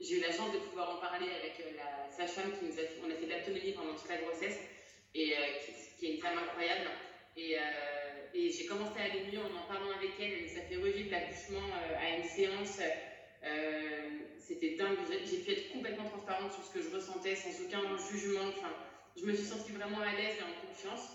j'ai 0.00 0.18
eu 0.18 0.20
la 0.20 0.30
chance 0.30 0.52
de 0.52 0.58
pouvoir 0.58 0.96
en 0.96 1.00
parler 1.00 1.26
avec 1.26 1.58
la 1.76 2.08
sage-femme 2.10 2.52
qui 2.58 2.66
nous 2.66 2.78
a 2.78 2.82
on 3.04 3.10
a 3.10 3.14
fait 3.14 3.50
de 3.50 3.72
pendant 3.72 3.94
toute 3.94 4.08
la 4.08 4.18
grossesse 4.18 4.58
et 5.14 5.34
qui, 5.98 6.06
est 6.06 6.14
une 6.14 6.20
femme 6.20 6.38
incroyable. 6.38 6.90
Et, 7.36 7.56
et 8.34 8.50
j'ai 8.50 8.66
commencé 8.66 9.00
à 9.00 9.04
aller 9.04 9.24
mieux 9.32 9.40
en 9.40 9.56
en 9.56 9.66
parlant 9.66 9.90
avec 9.96 10.10
elle. 10.20 10.32
Elle 10.32 10.44
nous 10.44 10.58
a 10.58 10.62
fait 10.62 10.76
revivre 10.76 11.10
l'accouchement 11.10 11.66
à 11.98 12.16
une 12.18 12.24
séance. 12.24 12.80
C'était 14.38 14.76
dingue. 14.76 14.98
J'ai 15.24 15.38
pu 15.38 15.52
être 15.52 15.72
complètement 15.72 16.08
transparente 16.08 16.52
sur 16.52 16.64
ce 16.64 16.72
que 16.72 16.82
je 16.82 16.94
ressentais 16.94 17.34
sans 17.34 17.50
aucun 17.64 17.82
jugement. 17.98 18.48
Enfin, 18.56 18.72
je 19.16 19.24
me 19.24 19.34
suis 19.34 19.44
sentie 19.44 19.72
vraiment 19.72 20.00
à 20.00 20.12
l'aise 20.12 20.36
et 20.38 20.42
en 20.42 20.66
confiance 20.66 21.10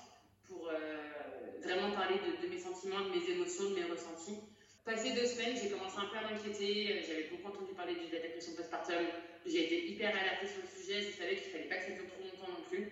pour, 0.48 0.70
vraiment 1.62 1.92
parler 1.92 2.16
de, 2.42 2.48
mes 2.48 2.58
sentiments, 2.58 3.02
de 3.02 3.10
mes 3.10 3.30
émotions, 3.30 3.70
de 3.70 3.76
mes 3.76 3.84
ressentis. 3.84 4.40
Passé 4.84 5.14
deux 5.14 5.28
semaines, 5.28 5.56
j'ai 5.56 5.70
commencé 5.70 5.94
un 5.98 6.10
peu 6.10 6.18
à 6.18 6.26
m'inquiéter. 6.26 6.90
Euh, 6.90 7.02
j'avais 7.06 7.30
beaucoup 7.30 7.50
entendu 7.50 7.74
parler 7.74 7.94
de 7.94 8.12
la 8.12 8.20
dépression 8.20 8.54
postpartum. 8.54 9.06
J'ai 9.46 9.66
été 9.66 9.92
hyper 9.92 10.10
alertée 10.10 10.48
sur 10.48 10.64
le 10.66 10.70
sujet. 10.74 11.02
Je 11.06 11.14
savais 11.16 11.36
qu'il 11.36 11.52
fallait 11.52 11.70
pas 11.70 11.78
que 11.78 11.86
ça 11.86 11.92
dure 11.92 12.10
trop 12.10 12.24
longtemps 12.24 12.50
non 12.50 12.66
plus. 12.68 12.90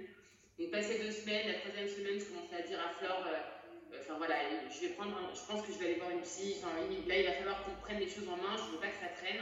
Donc, 0.59 0.69
passé 0.69 0.99
deux 0.99 1.09
semaines, 1.09 1.47
la 1.47 1.59
troisième 1.65 1.89
semaine, 1.89 2.19
je 2.19 2.25
commençais 2.25 2.61
à 2.61 2.67
dire 2.67 2.77
à 2.77 2.93
Flore, 2.93 3.25
euh, 3.25 3.33
euh, 3.33 3.58
enfin 3.97 4.17
voilà, 4.17 4.35
je 4.69 4.79
vais 4.81 4.93
prendre, 4.93 5.15
je 5.33 5.41
pense 5.45 5.65
que 5.65 5.71
je 5.71 5.77
vais 5.77 5.85
aller 5.85 5.95
voir 5.95 6.11
une 6.11 6.21
psy. 6.21 6.57
Enfin, 6.57 6.75
là, 7.07 7.17
il 7.17 7.25
va 7.25 7.33
falloir 7.33 7.63
qu'on 7.63 7.75
prenne 7.81 7.99
les 7.99 8.09
choses 8.09 8.27
en 8.27 8.37
main. 8.37 8.55
Je 8.57 8.71
veux 8.71 8.79
pas 8.79 8.87
que 8.87 8.99
ça 8.99 9.09
traîne. 9.09 9.41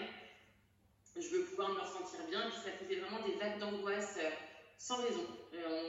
Je 1.16 1.28
veux 1.30 1.46
pouvoir 1.46 1.70
me 1.70 1.80
ressentir 1.80 2.20
bien. 2.30 2.50
Puis 2.50 2.60
ça 2.64 2.72
faisait 2.72 3.00
vraiment 3.00 3.26
des 3.26 3.34
vagues 3.34 3.60
d'angoisse 3.60 4.20
sans 4.78 4.98
raison. 5.04 5.26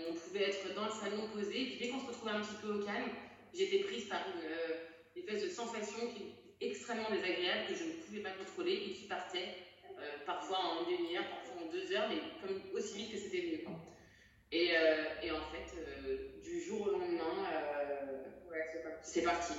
on 0.09 0.15
pouvait 0.15 0.49
être 0.49 0.75
dans 0.75 0.87
le 0.87 0.91
salon 0.91 1.29
posé, 1.29 1.51
puis 1.51 1.79
dès 1.79 1.89
qu'on 1.89 2.01
se 2.01 2.07
retrouvait 2.07 2.33
un 2.33 2.41
petit 2.41 2.57
peu 2.63 2.73
au 2.73 2.85
calme, 2.85 3.11
j'étais 3.53 3.81
prise 3.81 4.07
par 4.07 4.21
une 4.35 4.51
euh, 4.51 4.87
espèce 5.17 5.43
de 5.43 5.49
sensation 5.49 5.99
qui 6.15 6.35
extrêmement 6.61 7.09
désagréable 7.11 7.69
que 7.69 7.75
je 7.77 7.85
ne 7.85 7.93
pouvais 7.93 8.21
pas 8.21 8.33
contrôler 8.33 8.73
et 8.73 8.93
qui 8.93 9.05
partait 9.07 9.55
euh, 10.01 10.03
parfois 10.27 10.59
en 10.59 10.91
une 10.91 10.97
demi-heure, 10.97 11.29
parfois 11.29 11.63
en 11.63 11.71
deux 11.71 11.93
heures, 11.95 12.09
mais 12.09 12.19
comme 12.43 12.61
aussi 12.75 12.99
vite 12.99 13.13
que 13.13 13.19
c'était 13.19 13.43
venu. 13.43 13.65
Et, 14.51 14.71
euh, 14.77 15.05
et, 15.23 15.31
en 15.31 15.43
fait, 15.53 15.77
du 16.43 16.61
jour 16.63 16.89
au 16.89 16.91
lendemain, 16.91 17.47
c'est 19.03 19.23
parti. 19.23 19.55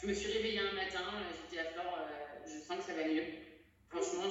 je 0.00 0.06
me 0.06 0.12
suis 0.14 0.32
réveillée 0.32 0.60
un 0.60 0.72
matin, 0.72 1.00
j'ai 1.30 1.56
dit 1.56 1.60
à 1.60 1.70
Flore, 1.72 1.98
je 2.46 2.58
sens 2.58 2.76
que 2.78 2.82
ça 2.82 2.94
va 2.94 3.04
mieux. 3.06 3.24
Franchement, 3.88 4.24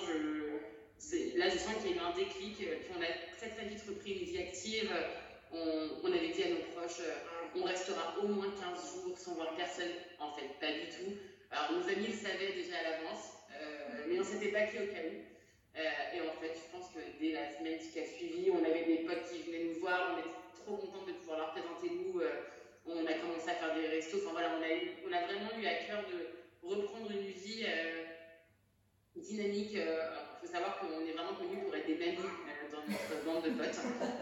là, 1.35 1.49
je 1.49 1.57
sens 1.57 1.75
qu'il 1.81 1.91
y 1.91 1.93
a 1.93 1.97
eu 1.97 1.99
un 1.99 2.15
déclic. 2.15 2.57
Puis 2.57 2.91
on 2.97 3.01
a 3.01 3.37
très 3.37 3.49
très 3.49 3.65
vite 3.65 3.83
repris 3.87 4.13
une 4.13 4.25
vie 4.25 4.39
active. 4.39 4.91
On, 5.53 6.07
avait 6.07 6.29
dit 6.29 6.43
à 6.43 6.49
nos 6.49 6.63
proches, 6.73 7.01
on 7.55 7.63
restera 7.63 8.17
au 8.21 8.27
moins 8.27 8.47
15 8.49 9.03
jours 9.03 9.17
sans 9.17 9.33
voir 9.35 9.55
personne. 9.55 9.91
En 10.19 10.33
fait, 10.33 10.47
pas 10.59 10.71
du 10.71 10.87
tout. 10.87 11.17
Alors, 11.51 11.73
nos 11.73 11.89
amis 11.89 12.07
le 12.07 12.13
savaient 12.13 12.53
déjà 12.53 12.79
à 12.79 12.83
l'avance, 12.83 13.35
euh, 13.51 14.05
mais 14.07 14.19
on 14.19 14.23
s'était 14.23 14.51
pas 14.51 14.63
au 14.63 14.87
cas. 14.87 15.03
Euh, 15.75 16.15
et 16.15 16.21
en 16.21 16.33
fait, 16.39 16.55
je 16.55 16.71
pense 16.71 16.91
que 16.93 16.99
dès 17.19 17.33
la 17.33 17.57
semaine 17.57 17.79
qui 17.79 17.99
a 17.99 18.05
suivi, 18.05 18.51
on 18.51 18.63
avait 18.63 18.85
des 18.85 19.03
potes 19.03 19.29
qui 19.29 19.43
venaient 19.43 19.65
nous 19.65 19.79
voir, 19.79 20.15
on 20.15 20.19
était 20.19 20.35
trop 20.63 20.77
contents 20.77 21.05
de 21.05 21.13
pouvoir 21.13 21.39
leur 21.39 21.51
présenter 21.51 21.89
nous. 21.91 22.21
Euh, 22.21 22.31
on 22.85 23.05
a 23.05 23.13
commencé 23.13 23.49
à 23.49 23.55
faire 23.55 23.75
des 23.75 23.87
restos. 23.87 24.17
Enfin 24.23 24.31
voilà, 24.31 24.51
on 24.57 24.61
a, 24.61 24.67
on 25.07 25.13
a 25.13 25.25
vraiment 25.25 25.51
eu 25.59 25.65
à 25.65 25.75
cœur 25.85 26.03
de 26.09 26.67
reprendre 26.67 27.11
une 27.11 27.31
vie 27.31 27.65
dynamique. 29.15 29.73
Il 29.73 30.47
faut 30.47 30.51
savoir 30.51 30.79
qu'on 30.79 31.05
est 31.05 31.11
vraiment 31.13 31.35
connus 31.35 31.63
pour 31.63 31.75
être 31.75 31.87
des 31.87 31.95
mamies 31.95 32.17
dans 32.71 32.83
notre 32.87 33.25
bande 33.25 33.43
de 33.43 33.49
potes, 33.51 33.79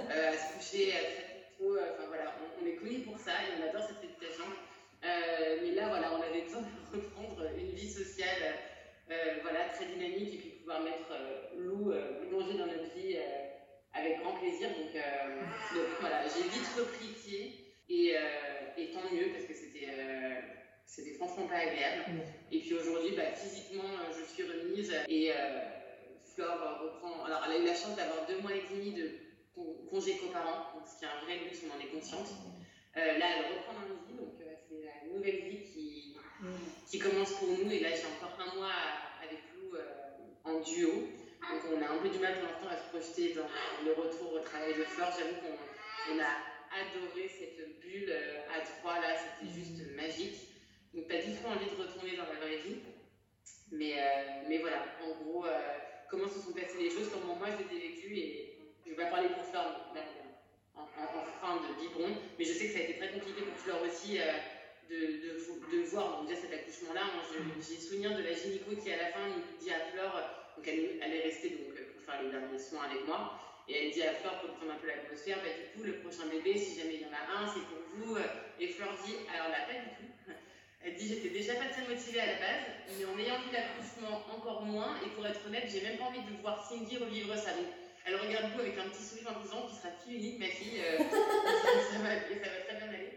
à 0.10 0.34
se 0.34 0.53
coucher 0.55 0.93
euh, 1.62 1.91
enfin 1.93 2.07
voilà, 2.07 2.36
on, 2.62 2.66
est 2.66 2.76
connu 2.76 2.99
pour 2.99 3.18
ça 3.20 3.32
et 3.32 3.60
on 3.60 3.68
adore 3.68 3.84
cette 3.88 3.99
réputation. 3.99 4.45
Euh, 5.03 5.57
mais 5.62 5.72
là, 5.72 5.89
voilà, 5.89 6.14
on 6.14 6.22
avait 6.22 6.41
besoin 6.41 6.62
de 6.62 6.68
reprendre 6.95 7.43
une 7.57 7.72
vie 7.72 7.91
sociale 7.91 8.55
euh, 9.12 9.39
voilà, 9.41 9.70
très 9.70 9.86
dynamique 9.86 10.36
et 10.36 10.38
puis 10.38 10.49
pouvoir 10.60 10.82
mettre 10.82 11.12
Lou 11.57 11.91
plongé 12.30 12.57
dans 12.57 12.68
notre 12.68 12.93
vie 12.95 13.18
avec 13.93 14.20
grand 14.22 14.34
plaisir. 14.34 14.70
Donc 14.70 15.01
voilà, 15.99 16.24
j'ai 16.28 16.43
vite 16.43 16.70
repris 16.78 17.07
pied 17.07 17.59
et, 17.89 18.15
et 18.77 18.91
tant 18.91 19.03
mieux 19.11 19.29
parce 19.33 19.45
que 19.45 19.53
c'était 19.53 19.87
c'était 20.85 21.13
franchement 21.13 21.47
pas 21.47 21.57
agréable. 21.57 22.05
Et 22.51 22.59
puis 22.59 22.73
aujourd'hui, 22.73 23.15
bah, 23.15 23.31
physiquement, 23.33 23.89
je 24.17 24.23
suis 24.33 24.43
remise 24.43 24.93
et 25.07 25.31
Flore 26.35 26.79
reprend. 26.81 27.25
Alors, 27.25 27.43
elle 27.45 27.57
a 27.57 27.59
eu 27.59 27.65
la 27.65 27.75
chance 27.75 27.95
d'avoir 27.95 28.25
deux 28.27 28.39
mois 28.39 28.51
et 28.53 28.63
demi 28.71 28.93
de 28.93 29.11
congé 29.89 30.17
coparent, 30.17 30.71
donc 30.73 30.87
ce 30.87 30.99
qui 30.99 31.05
est 31.05 31.07
un 31.07 31.25
vrai 31.25 31.37
luxe, 31.43 31.59
on 31.65 31.75
en 31.75 31.79
est 31.79 31.91
consciente. 31.91 32.29
Euh, 32.97 33.17
là, 33.17 33.25
elle 33.37 33.57
reprend 33.57 33.73
un 33.73 34.07
vie, 34.07 34.17
donc 34.17 34.33
euh, 34.41 34.53
c'est 34.67 34.85
la 34.85 35.13
nouvelle 35.13 35.41
vie 35.49 35.63
qui, 35.63 36.15
qui 36.87 36.99
commence 36.99 37.33
pour 37.33 37.49
nous. 37.49 37.71
Et 37.71 37.79
là, 37.79 37.89
j'ai 37.89 38.05
encore 38.05 38.37
un 38.39 38.55
mois 38.55 38.71
avec 39.21 39.39
Lou 39.55 39.75
euh, 39.75 39.83
en 40.43 40.59
duo. 40.61 40.91
Donc, 40.91 41.61
on 41.73 41.81
a 41.81 41.89
un 41.89 41.97
peu 41.97 42.09
du 42.09 42.19
mal 42.19 42.39
pour 42.39 42.49
l'instant 42.49 42.69
à 42.69 42.77
se 42.77 42.89
projeter 42.89 43.33
dans 43.33 43.47
le 43.85 43.93
retour 43.93 44.33
au 44.33 44.39
travail 44.39 44.73
de 44.75 44.83
Flore. 44.83 45.11
J'avoue 45.17 45.39
qu'on 45.41 46.19
a 46.19 46.49
adoré 46.72 47.28
cette 47.28 47.80
bulle 47.80 48.13
à 48.53 48.61
trois, 48.61 48.99
là, 48.99 49.15
c'était 49.17 49.53
juste 49.53 49.95
magique. 49.95 50.36
Donc, 50.93 51.07
pas 51.07 51.17
du 51.17 51.34
tout 51.36 51.47
envie 51.47 51.70
de 51.70 51.82
retourner 51.82 52.17
dans 52.17 52.26
la 52.26 52.39
vraie 52.39 52.57
vie. 52.57 52.78
Mais, 53.72 53.95
mais 54.47 54.57
voilà, 54.59 54.84
en 55.03 55.24
gros, 55.24 55.45
comment 56.09 56.28
se 56.28 56.39
sont 56.39 56.53
passées 56.53 56.80
les 56.80 56.89
choses, 56.89 57.09
comment 57.13 57.36
moi 57.36 57.47
je 57.51 57.76
les 57.76 57.89
et 58.17 58.57
je 58.86 58.89
vais 58.89 58.95
pas 58.95 59.11
parler 59.11 59.30
pour 59.30 59.45
Flore 59.45 59.86
en, 60.76 60.86
fin 61.41 61.55
de 61.57 61.80
biberon, 61.80 62.15
mais 62.38 62.45
je 62.45 62.53
sais 62.53 62.67
que 62.67 62.74
ça 62.74 62.80
a 62.80 62.82
été 62.84 62.97
très 62.97 63.11
compliqué 63.11 63.41
pour 63.41 63.55
Flore 63.57 63.82
aussi 63.84 64.20
euh, 64.20 64.34
de, 64.89 65.78
de, 65.78 65.84
voir 65.89 66.20
donc 66.20 66.28
déjà 66.28 66.41
cet 66.41 66.53
accouchement-là. 66.53 67.01
J'ai 67.57 67.76
souvenir 67.76 68.17
de 68.17 68.24
la 68.24 68.34
gynéco 68.34 68.76
qui 68.76 68.91
à 68.91 68.97
la 68.97 69.11
fin 69.11 69.28
nous 69.28 69.43
dit 69.59 69.72
à 69.72 69.80
Flore, 69.91 70.20
donc 70.57 70.67
elle, 70.67 70.99
elle 71.01 71.13
est 71.13 71.22
restée 71.22 71.49
donc, 71.51 71.76
pour 71.76 72.01
faire 72.03 72.24
les 72.24 72.32
derniers 72.32 72.59
soins 72.59 72.84
avec 72.84 73.05
moi, 73.07 73.38
et 73.70 73.86
elle 73.86 73.91
dit 73.91 74.01
à 74.01 74.13
Flore 74.13 74.41
pour 74.41 74.55
prendre 74.57 74.74
un 74.74 74.82
peu 74.82 74.88
l'atmosphère, 74.88 75.38
bah, 75.45 75.53
du 75.53 75.78
coup 75.78 75.86
le 75.86 76.01
prochain 76.01 76.26
bébé, 76.26 76.57
si 76.57 76.80
jamais 76.80 76.95
il 76.95 77.01
y 77.01 77.05
en 77.05 77.13
a 77.13 77.24
un, 77.38 77.45
c'est 77.45 77.61
pour 77.70 77.86
vous. 77.93 78.17
Et 78.59 78.67
Flore 78.67 78.97
dit, 79.05 79.15
alors 79.30 79.49
là 79.49 79.70
pas 79.70 79.78
du 79.78 79.89
tout. 79.93 80.09
Elle 80.84 80.95
dit 80.95 81.07
j'étais 81.07 81.30
déjà 81.30 81.53
pas 81.55 81.70
très 81.70 81.86
motivée 81.86 82.20
à 82.20 82.26
la 82.26 82.39
base, 82.39 82.65
mais 82.97 83.05
en 83.05 83.20
ayant 83.20 83.38
vu 83.45 83.53
l'accouchement 83.53 84.26
encore 84.34 84.63
moins, 84.63 84.97
et 85.05 85.09
pour 85.13 85.28
être 85.28 85.45
honnête, 85.45 85.70
j'ai 85.70 85.82
même 85.82 85.97
pas 85.97 86.05
envie 86.05 86.24
de 86.24 86.41
voir 86.41 86.65
Cindy 86.67 86.97
revivre 86.97 87.36
ça. 87.38 87.51
Donc 87.53 87.67
elle 88.05 88.15
regarde 88.15 88.51
vous 88.53 88.61
avec 88.61 88.78
un 88.78 88.89
petit 88.89 89.03
sourire 89.03 89.30
en 89.36 89.43
disant 89.43 89.67
qu'il 89.67 89.78
sera 89.78 89.91
fille 90.01 90.17
unique, 90.17 90.39
ma 90.39 90.47
fille. 90.47 90.82
Euh, 90.82 90.97
ça, 91.93 91.99
va, 91.99 92.09
ça, 92.09 92.49
va, 92.49 92.61
très 92.65 92.76
bien 92.78 92.89
aller. 92.89 93.13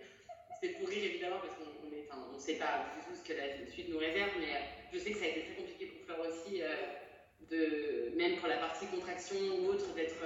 C'est 0.60 0.68
pour 0.76 0.88
rire 0.88 1.04
évidemment 1.04 1.38
parce 1.40 1.54
qu'on 1.56 2.34
ne 2.34 2.38
sait 2.38 2.60
pas 2.60 2.92
du 2.92 3.00
tout 3.06 3.16
ce 3.16 3.24
que 3.26 3.32
la 3.32 3.48
suite 3.70 3.88
nous 3.88 3.98
réserve, 3.98 4.30
mais 4.38 4.52
euh, 4.52 4.64
je 4.92 4.98
sais 4.98 5.12
que 5.12 5.18
ça 5.18 5.24
a 5.24 5.28
été 5.28 5.42
très 5.48 5.54
compliqué 5.54 5.86
pour 5.86 6.04
Fleur 6.04 6.20
aussi, 6.28 6.62
euh, 6.62 6.76
même 8.16 8.36
pour 8.36 8.48
la 8.48 8.56
partie 8.56 8.86
contraction 8.86 9.36
ou 9.60 9.68
autre, 9.68 9.94
d'être. 9.94 10.22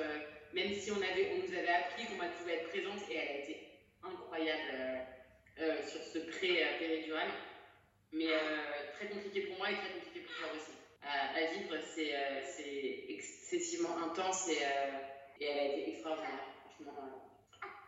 même 0.53 0.73
si 0.73 0.91
on, 0.91 0.97
nous 0.97 1.03
avait 1.03 1.75
appris 1.75 2.05
qu'on 2.07 2.15
pouvait 2.15 2.55
être 2.55 2.69
présente, 2.69 3.11
et 3.11 3.17
elle 3.17 3.29
a 3.29 3.39
été 3.41 3.57
incroyable 4.03 5.05
sur 5.87 6.01
ce 6.03 6.19
pré-péridural, 6.19 7.29
mais 8.13 8.27
très 8.95 9.09
compliqué 9.09 9.43
pour 9.43 9.59
moi 9.59 9.71
et 9.71 9.75
très 9.75 9.91
compliqué 9.95 10.21
pour 10.21 10.33
Fleur 10.35 10.51
aussi 10.55 10.77
à, 11.07 11.53
vivre, 11.53 11.75
euh, 11.75 12.41
c'est 12.45 13.13
excessivement 13.13 13.97
intense 14.05 14.49
et, 14.49 14.59
euh, 14.63 14.99
elle 15.41 15.59
a 15.59 15.65
été 15.65 15.91
extraordinaire, 15.91 16.31
franchement, 16.65 16.95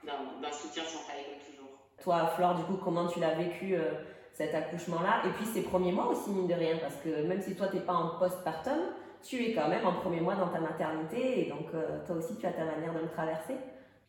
euh, 0.07 0.43
d'un 0.43 0.53
soutien 0.53 0.84
sans 0.84 1.01
faille 1.01 1.24
comme 1.24 1.41
toujours. 1.47 1.70
Toi, 2.03 2.26
Flore, 2.36 2.55
du 2.55 2.64
coup, 2.64 2.76
comment 2.82 3.07
tu 3.07 3.20
l'as 3.20 3.34
vécu 3.34 3.74
cet 4.32 4.55
accouchement-là? 4.55 5.22
Et 5.26 5.30
puis 5.30 5.47
ces 5.47 5.62
premiers 5.62 5.93
mois 5.93 6.07
aussi, 6.07 6.30
mine 6.30 6.47
de 6.47 6.55
rien, 6.55 6.76
parce 6.78 6.97
que 6.97 7.22
même 7.22 7.41
si 7.43 7.57
toi, 7.57 7.68
tu 7.68 7.76
n'es 7.76 7.82
pas 7.82 7.95
en 7.95 8.18
postpartum, 8.18 8.78
tu 9.23 9.45
es 9.45 9.55
quand 9.55 9.69
même 9.69 9.87
en 9.87 9.93
premier 10.01 10.21
mois 10.21 10.35
dans 10.35 10.49
ta 10.49 10.61
maternité 10.61 11.41
et 11.41 11.49
donc 11.49 11.71
toi 12.07 12.16
aussi, 12.16 12.37
tu 12.39 12.47
as 12.47 12.53
ta 12.53 12.64
manière 12.64 12.95
de 12.95 13.01
le 13.01 13.09
traverser. 13.09 13.55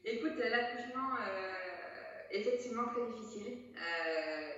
Écoute, 0.05 0.37
l'accouchement, 0.37 1.17
effectivement 2.31 2.83
très 2.93 3.05
difficile. 3.11 3.57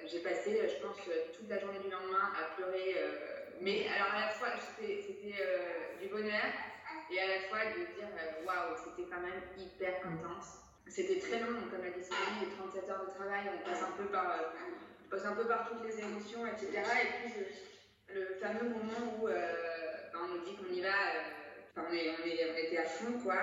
J'ai 0.05 0.19
passé, 0.19 0.59
je 0.67 0.85
pense, 0.85 0.97
toute 1.37 1.49
la 1.49 1.59
journée 1.59 1.79
du 1.79 1.89
lendemain 1.89 2.29
à 2.35 2.55
pleurer 2.55 2.95
mais 3.61 3.85
alors 3.93 4.13
à 4.13 4.21
la 4.25 4.29
fois, 4.29 4.49
c'était 4.57 5.37
euh, 5.39 6.01
du 6.01 6.09
bonheur 6.09 6.49
et 7.11 7.19
à 7.19 7.27
la 7.27 7.39
fois 7.47 7.69
de 7.69 7.85
dire 7.93 8.09
euh, 8.09 8.45
waouh, 8.45 8.75
c'était 8.83 9.07
quand 9.07 9.21
même 9.21 9.41
hyper 9.55 10.01
intense. 10.01 10.65
C'était 10.87 11.19
très 11.19 11.39
long, 11.39 11.69
comme 11.69 11.85
l'a 11.85 11.93
Sylvie, 11.93 12.41
les 12.41 12.51
37 12.57 12.89
heures 12.89 13.05
de 13.05 13.13
travail, 13.13 13.45
on 13.53 13.69
passe 13.69 13.83
un 13.83 13.91
peu 13.95 14.05
par, 14.05 14.31
euh, 14.31 14.57
on 15.05 15.09
passe 15.09 15.25
un 15.25 15.35
peu 15.35 15.45
par 15.45 15.69
toutes 15.69 15.85
les 15.85 15.99
émotions, 15.99 16.47
etc. 16.47 16.71
Et 16.73 17.29
puis 17.29 17.45
le 18.15 18.35
fameux 18.41 18.69
moment 18.69 19.21
où 19.21 19.27
on 20.15 20.27
nous 20.27 20.43
dit 20.43 20.55
qu'on 20.55 20.71
y 20.71 20.81
va, 20.81 20.93
enfin, 21.71 21.87
on, 21.89 21.93
est, 21.93 22.09
on, 22.09 22.25
est, 22.25 22.51
on, 22.51 22.57
était 22.57 22.77
à 22.77 22.85
fond, 22.85 23.19
quoi. 23.23 23.37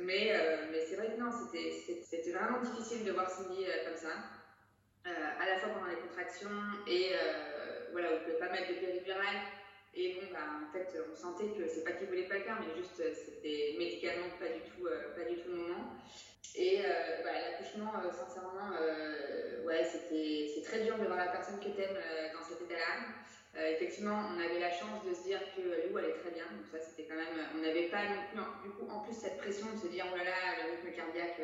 mais 0.00 0.32
mais 0.70 0.80
c'est 0.80 0.96
vrai 0.96 1.14
que 1.14 1.20
non, 1.20 1.30
c'était 1.30 2.32
vraiment 2.32 2.60
difficile 2.60 3.04
de 3.04 3.12
voir 3.12 3.30
Cindy 3.30 3.64
comme 3.84 3.96
ça. 3.96 4.12
à 5.04 5.46
la 5.46 5.58
fois 5.58 5.70
pendant 5.70 5.86
les 5.86 5.96
contractions 5.96 6.50
et 6.86 7.12
voilà, 7.92 8.08
on 8.10 8.14
ne 8.14 8.18
pouvait 8.24 8.38
pas 8.38 8.52
mettre 8.52 8.68
de 8.68 8.74
péridurale. 8.74 9.40
Et 9.94 10.14
bon, 10.14 10.28
bah, 10.32 10.62
en 10.62 10.72
fait, 10.72 10.96
on 11.10 11.16
sentait 11.16 11.48
que 11.58 11.66
c'est 11.66 11.82
pas 11.82 11.92
qu'il 11.92 12.06
voulait 12.06 12.28
pas 12.28 12.38
le 12.38 12.44
faire, 12.44 12.60
mais 12.60 12.80
juste 12.80 13.00
euh, 13.00 13.12
c'était 13.12 13.74
médicalement 13.78 14.28
pas 14.38 14.46
du 14.46 14.60
tout, 14.70 14.86
euh, 14.86 15.14
pas 15.16 15.28
du 15.28 15.36
tout 15.40 15.50
le 15.50 15.56
moment. 15.56 15.96
Et 16.54 16.80
euh, 16.84 17.22
bah, 17.24 17.30
l'accouchement, 17.32 17.92
sincèrement, 18.10 18.70
ouais, 19.66 19.84
c'était 19.84 20.50
c'est 20.54 20.62
très 20.62 20.84
dur 20.84 20.98
de 20.98 21.04
voir 21.04 21.18
la 21.18 21.28
personne 21.28 21.58
que 21.58 21.68
t'aimes 21.68 21.98
dans 22.32 22.42
cet 22.42 22.62
état-là. 22.62 23.17
Effectivement, 23.56 24.22
on 24.34 24.38
avait 24.38 24.58
la 24.58 24.70
chance 24.70 25.04
de 25.04 25.14
se 25.14 25.22
dire 25.22 25.40
que 25.56 25.88
Lou 25.88 25.96
allait 25.96 26.12
très 26.12 26.30
bien, 26.30 26.44
donc 26.44 26.66
ça 26.70 26.78
c'était 26.78 27.08
quand 27.08 27.16
même. 27.16 27.34
On 27.54 27.58
n'avait 27.58 27.88
pas 27.88 28.04
non 28.34 28.44
plus, 28.60 28.68
du 28.68 28.74
coup, 28.76 28.88
en 28.88 29.00
plus 29.00 29.14
cette 29.14 29.36
pression 29.38 29.66
de 29.72 29.78
se 29.78 29.88
dire 29.88 30.06
oh 30.12 30.16
là 30.16 30.24
là, 30.24 30.62
le 30.62 30.70
rythme 30.76 30.94
cardiaque 30.94 31.40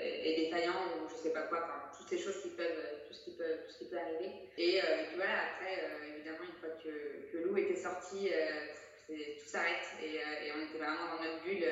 est 0.00 0.36
défaillant 0.36 0.80
ou 0.96 1.08
je 1.08 1.14
sais 1.14 1.32
pas 1.32 1.42
quoi, 1.42 1.64
enfin, 1.64 1.90
toutes 1.96 2.08
ces 2.08 2.18
choses 2.18 2.40
qui 2.42 2.50
peuvent 2.50 3.04
ce 3.14 3.24
qui 3.24 3.36
peut, 3.36 3.56
tout 3.66 3.72
ce 3.72 3.78
qui 3.78 3.90
peut 3.90 3.98
arriver. 3.98 4.32
Et, 4.58 4.80
euh, 4.80 5.16
voilà, 5.16 5.54
après, 5.54 5.84
euh, 5.84 6.14
évidemment, 6.16 6.44
une 6.44 6.58
fois 6.60 6.76
que, 6.82 7.30
que 7.30 7.44
Lou 7.44 7.56
était 7.56 7.76
sorti, 7.76 8.30
euh, 8.32 8.66
tout 9.06 9.46
s'arrête 9.46 9.86
et, 10.02 10.16
et, 10.16 10.52
on 10.56 10.64
était 10.64 10.78
vraiment 10.78 11.16
dans 11.16 11.22
notre 11.22 11.44
bulle 11.44 11.64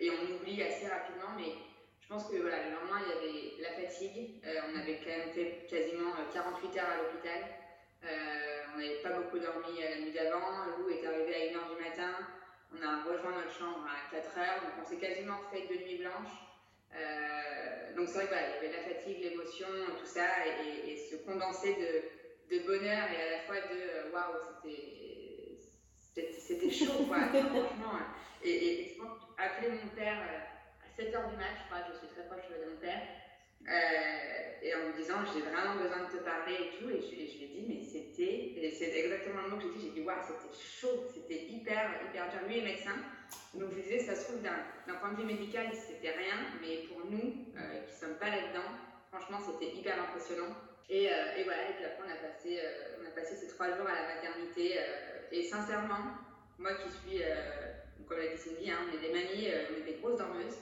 et 0.00 0.10
on 0.10 0.34
oublie 0.34 0.62
assez 0.62 0.86
rapidement. 0.88 1.36
Mais 1.36 1.52
je 2.00 2.08
pense 2.08 2.28
que 2.28 2.36
voilà, 2.36 2.64
le 2.64 2.74
lendemain, 2.74 3.00
il 3.04 3.08
y 3.08 3.60
avait 3.60 3.62
la 3.62 3.82
fatigue. 3.82 4.40
on 4.44 4.78
avait 4.78 4.98
quand 5.04 5.10
même 5.10 5.30
fait 5.30 5.66
quasiment 5.68 6.12
48 6.32 6.78
heures 6.78 6.88
à 6.88 6.96
l'hôpital. 7.02 7.40
On 8.74 8.78
n'avait 8.78 9.02
pas 9.02 9.10
beaucoup 9.10 9.38
dormi 9.38 9.80
la 9.80 10.00
nuit 10.00 10.12
d'avant. 10.12 10.64
Lou 10.78 10.88
est 10.90 11.06
arrivé 11.06 11.34
à 11.34 11.58
1h 11.58 11.76
du 11.76 11.82
matin. 11.82 12.12
On 12.72 12.82
a 12.82 13.02
rejoint 13.02 13.32
notre 13.32 13.56
chambre 13.58 13.86
à 13.86 14.10
4 14.14 14.38
heures. 14.38 14.62
Donc 14.62 14.72
on 14.80 14.84
s'est 14.84 14.98
quasiment 14.98 15.38
fait 15.52 15.66
deux 15.68 15.82
nuits 15.84 15.98
blanches. 15.98 16.50
Euh, 16.94 17.94
donc 17.96 18.08
c'est 18.08 18.24
vrai 18.24 18.26
qu'il 18.26 18.36
y 18.36 18.72
avait 18.72 18.76
la 18.76 18.94
fatigue, 18.94 19.22
l'émotion, 19.22 19.68
tout 19.98 20.06
ça, 20.06 20.26
et, 20.46 20.96
ce 20.96 21.16
condensé 21.16 21.74
de, 21.74 22.56
de, 22.56 22.62
bonheur 22.64 23.08
et 23.10 23.22
à 23.22 23.30
la 23.30 23.40
fois 23.46 23.56
de 23.56 23.78
euh, 23.78 24.10
waouh, 24.12 24.38
c'était 24.62 26.32
c'était 26.32 26.70
chaud 26.70 27.04
quoi, 27.06 27.18
franchement. 27.28 27.98
Et, 28.42 28.50
et, 28.50 29.00
appeler 29.38 29.70
mon 29.70 29.88
père 29.94 30.18
euh, 30.18 30.84
à 30.84 31.02
7h 31.02 31.30
du 31.30 31.36
match, 31.36 31.58
je 31.62 31.66
crois, 31.66 31.86
je 31.92 31.98
suis 31.98 32.08
très 32.08 32.26
proche 32.26 32.48
de 32.50 32.70
mon 32.70 32.76
père, 32.76 33.00
euh, 33.00 33.19
et 33.66 34.74
en 34.74 34.88
me 34.88 34.96
disant 34.96 35.24
j'ai 35.32 35.40
vraiment 35.40 35.76
besoin 35.76 36.04
de 36.04 36.18
te 36.18 36.22
parler 36.22 36.54
et 36.54 36.78
tout, 36.78 36.90
et 36.90 37.00
je, 37.00 37.14
lui 37.14 37.44
ai 37.44 37.48
dit 37.48 37.64
mais 37.68 37.82
c'était, 37.82 38.70
c'est 38.76 38.98
exactement 38.98 39.42
le 39.42 39.50
mot 39.50 39.56
que 39.56 39.62
j'ai 39.62 39.78
dit, 39.78 39.86
j'ai 39.86 40.00
dit 40.00 40.06
waouh, 40.06 40.16
c'était 40.22 40.54
chaud, 40.54 41.06
c'était 41.12 41.44
hyper, 41.44 42.00
hyper 42.08 42.30
dur. 42.30 42.40
Lui 42.48 42.58
est 42.58 42.64
médecin. 42.64 42.96
Donc 43.54 43.70
je 43.70 43.82
disais, 43.82 43.98
ça 43.98 44.14
se 44.14 44.24
trouve, 44.24 44.42
d'un 44.42 44.94
point 45.00 45.12
de 45.12 45.16
vue 45.16 45.24
médical, 45.24 45.66
c'était 45.72 46.12
rien, 46.12 46.36
mais 46.60 46.86
pour 46.88 47.04
nous, 47.10 47.46
euh, 47.56 47.80
qui 47.86 47.94
sommes 47.94 48.16
pas 48.16 48.30
là-dedans, 48.30 48.68
franchement, 49.10 49.38
c'était 49.40 49.74
hyper 49.74 50.00
impressionnant. 50.00 50.54
Et, 50.88 51.08
euh, 51.08 51.42
voilà, 51.44 51.70
et 51.70 51.74
puis 51.74 51.84
après, 51.84 52.04
on 52.06 52.10
a 52.10 52.28
passé, 52.28 52.60
euh, 52.62 53.02
on 53.02 53.06
a 53.06 53.10
passé 53.10 53.36
ces 53.36 53.48
trois 53.48 53.68
jours 53.76 53.86
à 53.86 53.94
la 53.94 54.14
maternité. 54.14 54.78
et 55.32 55.42
sincèrement, 55.44 56.18
moi 56.58 56.72
qui 56.74 56.90
suis, 56.90 57.22
comme 58.08 58.18
l'a 58.18 58.28
dit 58.28 58.38
Sylvie, 58.38 58.70
hein, 58.70 58.78
on 58.86 58.96
est 58.96 59.00
des 59.00 59.12
mamies, 59.12 59.48
on 59.70 59.80
est 59.80 59.92
des 59.92 59.98
grosses 60.00 60.18
dormeuses. 60.18 60.58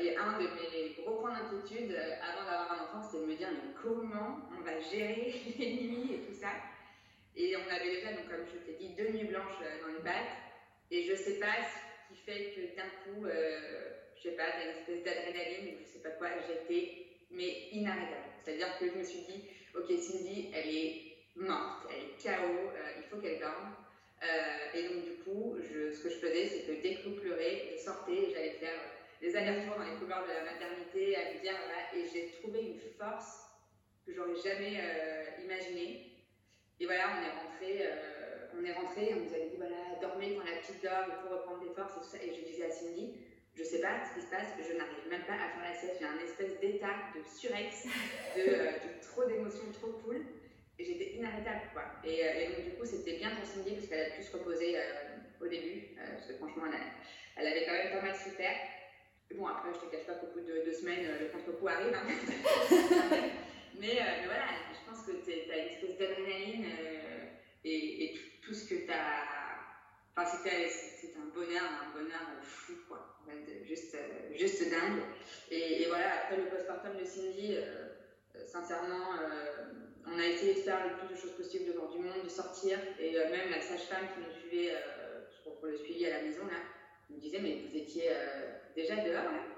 Et 0.00 0.16
un 0.16 0.38
de 0.38 0.48
mes 0.48 0.94
gros 1.02 1.16
points 1.16 1.32
d'inquiétude 1.32 1.96
avant 2.20 2.44
d'avoir 2.44 2.72
un 2.72 2.84
enfant, 2.84 3.02
c'était 3.02 3.24
de 3.24 3.30
me 3.30 3.36
dire, 3.36 3.48
comment 3.80 4.40
on 4.58 4.62
va 4.62 4.78
gérer 4.78 5.32
les 5.58 5.74
nuits 5.74 6.14
et 6.14 6.18
tout 6.26 6.34
ça? 6.34 6.50
Et 7.34 7.56
on 7.56 7.74
avait 7.74 7.90
déjà, 7.90 8.12
donc, 8.12 8.28
comme 8.28 8.44
je 8.46 8.58
t'ai 8.58 8.76
dit, 8.78 8.94
deux 8.94 9.08
nuits 9.08 9.28
blanches 9.28 9.60
dans 9.80 9.92
les 9.92 10.02
pattes. 10.02 10.36
Et 10.90 11.04
je 11.04 11.14
sais 11.14 11.38
pas 11.38 11.56
qui 12.12 12.20
fait 12.24 12.52
que 12.54 12.76
d'un 12.76 12.88
coup, 13.04 13.26
euh, 13.26 13.90
je 14.16 14.22
sais 14.28 14.36
pas, 14.36 14.44
une 14.62 14.70
espèce 14.70 15.02
d'adrénaline 15.04 15.74
ou 15.74 15.78
je 15.80 15.92
sais 15.92 16.02
pas 16.02 16.10
quoi, 16.10 16.28
j'étais 16.46 17.06
mais 17.30 17.68
inarrêtable. 17.72 18.28
C'est-à-dire 18.44 18.78
que 18.78 18.86
je 18.88 18.98
me 18.98 19.02
suis 19.02 19.20
dit, 19.20 19.48
ok, 19.74 19.90
Cindy, 19.98 20.50
elle 20.54 20.68
est 20.68 21.02
morte, 21.36 21.88
elle 21.90 22.04
est 22.04 22.22
KO, 22.22 22.68
euh, 22.68 22.92
il 22.98 23.04
faut 23.08 23.16
qu'elle 23.16 23.40
dorme. 23.40 23.74
Euh, 24.22 24.78
et 24.78 24.82
donc 24.88 25.04
du 25.04 25.14
coup, 25.24 25.56
ce 25.62 26.02
que 26.02 26.10
je 26.10 26.16
faisais, 26.16 26.46
c'est 26.46 26.66
que 26.66 26.82
dès 26.82 26.96
que 26.96 27.08
vous 27.08 27.16
pleurez, 27.16 27.70
je 27.72 27.82
sortais 27.82 28.12
et 28.12 28.30
j'allais 28.30 28.58
faire 28.60 28.78
des 29.22 29.34
allers-retours 29.34 29.78
dans 29.78 29.88
les 29.88 29.96
couloirs 29.98 30.24
de 30.24 30.32
la 30.32 30.44
maternité 30.44 31.16
à 31.16 31.32
lui 31.32 31.40
dire, 31.40 31.54
voilà, 31.64 31.96
et 31.96 32.04
j'ai 32.12 32.30
trouvé 32.42 32.60
une 32.60 32.80
force 32.98 33.48
que 34.04 34.12
j'aurais 34.12 34.36
jamais 34.36 34.82
imaginée. 35.42 36.10
Et 36.80 36.84
voilà, 36.84 37.04
on 37.16 37.22
est 37.24 37.30
rentré 37.30 37.88
on 38.58 38.64
est 38.64 38.72
rentré, 38.72 39.14
on 39.14 39.24
nous 39.24 39.34
avait 39.34 39.48
dit 39.48 39.56
voilà, 39.56 39.98
dormez 40.00 40.34
quand 40.34 40.44
la 40.44 40.58
petite 40.58 40.82
dort, 40.82 41.08
il 41.08 41.16
faut 41.22 41.34
reprendre 41.34 41.60
des 41.60 41.74
forces 41.74 41.96
et 41.96 42.00
tout 42.00 42.06
ça. 42.06 42.18
Et 42.22 42.32
je 42.34 42.44
disais 42.44 42.66
à 42.66 42.70
Cindy, 42.70 43.14
je 43.54 43.62
sais 43.62 43.80
pas 43.80 44.04
ce 44.04 44.14
qui 44.14 44.26
se 44.26 44.30
passe, 44.30 44.48
je 44.58 44.76
n'arrive 44.76 45.08
même 45.10 45.24
pas 45.24 45.34
à 45.34 45.48
faire 45.50 45.64
la 45.64 45.74
sieste. 45.74 45.96
J'ai 46.00 46.06
un 46.06 46.18
espèce 46.18 46.58
d'état 46.60 47.12
de 47.14 47.22
surex, 47.24 47.86
de, 48.36 48.42
de 48.42 49.00
trop 49.00 49.24
d'émotions, 49.24 49.70
trop 49.72 49.92
cool. 50.04 50.24
Et 50.78 50.84
j'étais 50.84 51.16
inarrêtable, 51.16 51.70
quoi. 51.72 51.84
Et, 52.04 52.48
donc, 52.48 52.64
du 52.64 52.70
coup, 52.72 52.84
c'était 52.84 53.18
bien 53.18 53.30
pour 53.36 53.44
Cindy 53.44 53.74
parce 53.74 53.86
qu'elle 53.86 54.12
a 54.12 54.16
pu 54.16 54.22
se 54.22 54.32
reposer 54.36 54.76
au 55.40 55.46
début, 55.46 55.94
parce 55.96 56.26
que 56.26 56.34
franchement, 56.34 56.64
elle, 57.36 57.46
avait 57.46 57.66
quand 57.66 57.72
même 57.72 57.92
pas 57.92 58.02
mal 58.02 58.16
souffert. 58.16 58.56
Bon, 59.36 59.46
après, 59.46 59.70
je 59.72 59.86
te 59.86 59.90
cache 59.90 60.06
pas 60.06 60.14
qu'au 60.14 60.26
bout 60.28 60.40
de 60.40 60.64
deux 60.64 60.72
semaines, 60.72 61.06
le 61.20 61.26
contre-coup 61.28 61.68
arrive. 61.68 61.94
Hein. 61.94 62.06
mais, 63.80 63.98
mais, 63.98 64.26
voilà, 64.26 64.46
je 64.72 64.90
pense 64.90 65.06
que 65.06 65.12
tu 65.24 65.50
as 65.50 65.58
une 65.58 65.68
espèce 65.68 65.98
d'adrénaline 65.98 66.66
et, 67.64 68.04
et 68.04 68.12
tout, 68.14 68.48
tout, 68.48 68.54
ce 68.54 68.68
que 68.68 68.86
tu 68.86 68.90
as. 68.90 69.28
Enfin, 70.14 70.28
c'était 70.36 70.68
un 71.16 71.34
bonheur, 71.34 71.62
un 71.62 71.98
bonheur 71.98 72.20
fou, 72.42 72.74
quoi. 72.88 73.18
Juste, 73.64 73.96
juste 74.34 74.70
dingue. 74.70 75.02
Et, 75.50 75.82
et, 75.82 75.88
voilà, 75.88 76.22
après 76.22 76.36
le 76.36 76.46
postpartum 76.46 76.96
de 76.98 77.04
Cindy, 77.04 77.56
euh, 77.56 78.46
sincèrement, 78.46 79.14
euh, 79.14 79.72
on 80.06 80.18
a 80.18 80.26
essayé 80.26 80.54
de 80.54 80.60
faire 80.60 80.86
le 80.86 80.98
plus 80.98 81.14
de 81.14 81.20
choses 81.20 81.36
possibles 81.36 81.72
devant 81.72 81.88
du 81.90 81.98
monde, 81.98 82.24
de 82.24 82.28
sortir. 82.28 82.78
Et 82.98 83.16
euh, 83.16 83.30
même 83.30 83.50
la 83.50 83.60
sage-femme 83.60 84.08
qui 84.14 84.20
nous 84.20 84.32
suivait 84.40 84.74
pour 85.44 85.58
le 85.62 85.76
suivi 85.78 86.06
à 86.06 86.18
la 86.18 86.22
maison, 86.22 86.44
là, 86.46 86.60
me 87.14 87.20
disait 87.20 87.40
Mais 87.40 87.58
vous 87.68 87.76
étiez 87.76 88.10
déjà 88.74 88.96
dehors, 88.96 89.24
là 89.24 89.52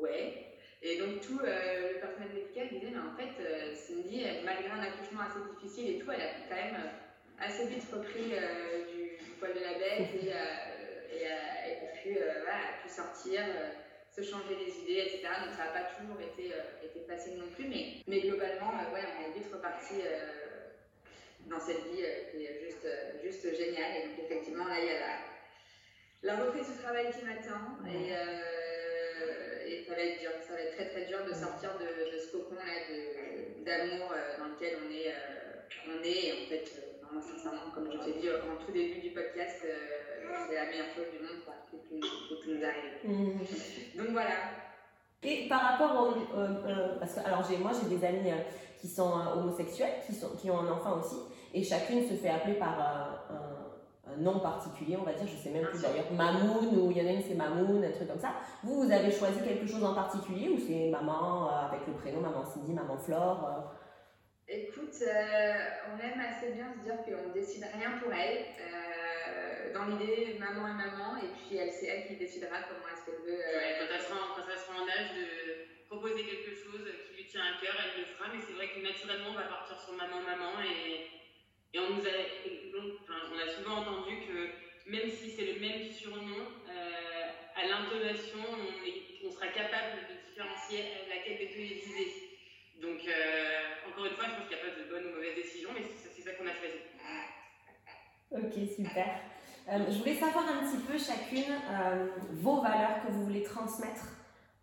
Ouais. 0.00 0.52
Et 0.82 0.98
donc 0.98 1.20
tout 1.20 1.38
euh, 1.44 1.92
le 1.92 2.00
personnel 2.00 2.30
médical 2.34 2.68
disait, 2.68 2.90
mais 2.90 2.98
en 2.98 3.14
fait, 3.14 3.38
euh, 3.40 3.72
Cindy, 3.74 4.24
malgré 4.44 4.68
un 4.68 4.82
accouchement 4.82 5.22
assez 5.22 5.38
difficile 5.54 5.94
et 5.94 5.98
tout, 6.00 6.10
elle 6.10 6.22
a 6.22 6.30
quand 6.48 6.56
même 6.56 6.74
euh, 6.74 7.44
assez 7.44 7.66
vite 7.66 7.86
repris 7.92 8.34
du, 8.90 9.34
poil 9.38 9.54
de 9.54 9.60
la 9.60 9.78
bête 9.78 10.10
et, 10.20 10.26
et, 10.26 11.26
a, 11.26 12.02
pu, 12.02 12.88
sortir, 12.88 13.40
se 14.10 14.22
changer 14.22 14.56
les 14.58 14.76
idées, 14.82 15.06
etc. 15.06 15.22
Donc 15.44 15.54
ça 15.56 15.66
n'a 15.66 15.70
pas 15.70 15.86
toujours 15.94 16.20
été, 16.20 16.52
été 16.82 17.00
facile 17.06 17.38
non 17.38 17.46
plus, 17.54 17.68
mais, 17.68 18.02
mais 18.08 18.20
globalement, 18.20 18.72
ouais, 18.92 19.06
on 19.18 19.30
est 19.30 19.38
vite 19.38 19.52
reparti 19.52 19.94
dans 21.46 21.60
cette 21.60 21.84
vie 21.86 22.02
qui 22.30 22.44
est 22.44 22.60
juste, 22.60 22.86
juste 23.22 23.56
géniale. 23.56 24.02
Et 24.02 24.08
donc 24.08 24.18
effectivement, 24.24 24.66
là, 24.66 24.80
il 24.80 24.86
y 24.86 24.90
a 24.90 25.00
la, 25.00 25.31
la 26.22 26.36
reprise 26.36 26.68
du 26.70 26.78
travail 26.82 27.10
qui 27.10 27.24
m'attend. 27.24 27.78
Et, 27.86 28.12
et 29.72 29.84
ça 29.84 29.94
va 29.94 30.02
être 30.02 30.20
dur, 30.20 30.30
ça 30.46 30.54
va 30.54 30.60
être 30.60 30.74
très 30.76 30.88
très 30.90 31.04
dur 31.06 31.24
de 31.24 31.32
sortir 31.32 31.70
de, 31.78 32.14
de 32.14 32.18
ce 32.18 32.32
cocon 32.32 32.56
là 32.56 32.72
d'amour 33.64 34.10
euh, 34.12 34.38
dans 34.38 34.48
lequel 34.52 34.78
on 34.84 34.90
est, 34.90 35.08
euh, 35.08 35.88
on 35.88 36.02
est. 36.02 36.26
Et 36.26 36.32
en 36.32 36.48
fait, 36.48 36.66
euh, 36.78 37.06
moi, 37.12 37.22
sincèrement, 37.22 37.70
comme 37.74 37.90
je 37.90 37.98
t'ai 37.98 38.20
dit 38.20 38.28
en 38.30 38.64
tout 38.64 38.72
début 38.72 39.00
du 39.00 39.10
podcast, 39.10 39.62
c'est 39.62 40.54
la 40.54 40.66
meilleure 40.66 40.94
chose 40.94 41.10
du 41.12 41.18
monde 41.24 41.42
qui 41.70 41.76
peut 41.88 42.52
nous 42.54 42.64
arriver. 42.64 43.00
Mmh. 43.04 43.98
Donc 43.98 44.08
voilà. 44.12 44.34
Et 45.22 45.48
par 45.48 45.60
rapport 45.60 46.08
au. 46.08 46.98
parce 46.98 47.14
que, 47.14 47.20
alors, 47.20 47.48
moi, 47.60 47.70
j'ai 47.72 47.96
des 47.96 48.04
amis 48.04 48.30
qui 48.80 48.88
sont 48.88 49.12
homosexuels, 49.36 49.94
qui, 50.04 50.14
sont, 50.14 50.34
qui 50.36 50.50
ont 50.50 50.58
un 50.58 50.72
enfant 50.72 50.98
aussi, 50.98 51.16
et 51.54 51.62
chacune 51.62 52.08
se 52.08 52.14
fait 52.14 52.30
appeler 52.30 52.54
par 52.54 52.80
un 53.30 53.71
un 54.04 54.16
nom 54.16 54.40
particulier, 54.40 54.96
on 54.96 55.04
va 55.04 55.12
dire, 55.12 55.26
je 55.26 55.36
sais 55.36 55.50
même 55.50 55.66
plus 55.66 55.80
d'ailleurs, 55.80 56.10
Mamoun, 56.12 56.66
ou 56.76 56.90
il 56.90 56.98
y 56.98 57.00
en 57.02 57.06
a 57.06 57.12
une 57.12 57.22
c'est 57.22 57.34
Mamoun, 57.34 57.84
un 57.84 57.90
truc 57.92 58.08
comme 58.08 58.18
ça. 58.18 58.34
Vous, 58.62 58.82
vous 58.82 58.90
avez 58.90 59.12
choisi 59.12 59.40
quelque 59.42 59.66
chose 59.66 59.84
en 59.84 59.94
particulier 59.94 60.48
ou 60.48 60.58
c'est 60.58 60.90
maman 60.90 61.46
euh, 61.46 61.68
avec 61.68 61.86
le 61.86 61.94
prénom, 61.94 62.20
maman 62.20 62.44
Cindy, 62.44 62.72
maman 62.72 62.98
Flore 62.98 63.46
euh? 63.46 63.78
Écoute, 64.48 64.98
euh, 65.06 65.54
on 65.88 65.96
aime 66.02 66.18
assez 66.18 66.52
bien 66.52 66.74
se 66.74 66.82
dire 66.82 66.98
qu'on 67.06 67.30
décide 67.32 67.64
rien 67.72 67.98
pour 68.02 68.12
elle. 68.12 69.72
dans 69.72 69.86
l'idée, 69.86 70.36
maman 70.38 70.66
est 70.66 70.82
maman, 70.90 71.16
et 71.22 71.30
puis 71.38 71.56
elle, 71.56 71.70
c'est 71.70 71.86
elle 71.86 72.06
qui 72.08 72.16
décidera 72.16 72.58
comment 72.68 72.90
est-ce 72.90 73.06
qu'elle 73.06 73.22
veut. 73.22 73.38
Ouais, 73.38 73.78
quand, 73.78 73.86
elle 73.86 74.02
sera, 74.02 74.18
quand 74.34 74.44
elle 74.50 74.58
sera 74.58 74.82
en 74.82 74.88
âge 74.90 75.14
de 75.14 75.86
proposer 75.86 76.26
quelque 76.26 76.50
chose 76.58 76.84
qui 77.06 77.22
lui 77.22 77.26
tient 77.30 77.40
à 77.40 77.62
cœur, 77.62 77.72
elle 77.78 78.02
le 78.02 78.04
fera, 78.04 78.34
mais 78.34 78.42
c'est 78.42 78.52
vrai 78.58 78.66
que 78.66 78.82
naturellement, 78.82 79.30
on 79.30 79.38
va 79.38 79.46
partir 79.46 79.78
sur 79.78 79.94
maman-maman 79.94 80.58
et 80.66 81.21
et 81.74 81.78
on 81.78 81.94
nous 81.94 82.06
a, 82.06 82.12
on 83.32 83.38
a 83.38 83.50
souvent 83.50 83.80
entendu 83.80 84.16
que 84.26 84.90
même 84.90 85.08
si 85.08 85.30
c'est 85.30 85.54
le 85.54 85.60
même 85.60 85.90
surnom, 85.90 86.44
euh, 86.68 87.22
à 87.56 87.66
l'intonation, 87.66 88.40
on, 88.42 89.30
sera 89.30 89.46
capable 89.46 89.96
de 90.10 90.28
différencier 90.28 90.84
laquelle 91.08 91.38
des 91.38 91.54
deux 91.54 91.62
est. 91.62 92.82
Donc, 92.82 93.00
euh, 93.08 93.88
encore 93.88 94.04
une 94.04 94.12
fois, 94.12 94.24
je 94.26 94.34
pense 94.36 94.48
qu'il 94.48 94.56
n'y 94.56 94.62
a 94.62 94.66
pas 94.66 94.78
de 94.78 94.90
bonne 94.90 95.06
ou 95.06 95.16
mauvaise 95.16 95.36
décision, 95.36 95.70
mais 95.72 95.82
c'est 95.82 96.20
ça 96.20 96.32
qu'on 96.32 96.46
a 96.46 96.52
choisi. 96.52 96.82
Ok, 98.30 98.74
super. 98.76 99.20
Euh, 99.68 99.90
je 99.90 99.98
voulais 99.98 100.16
savoir 100.16 100.44
un 100.48 100.66
petit 100.66 100.82
peu 100.84 100.98
chacune 100.98 101.54
vos 102.32 102.60
valeurs 102.60 103.02
que 103.06 103.12
vous 103.12 103.24
voulez 103.24 103.44
transmettre 103.44 104.08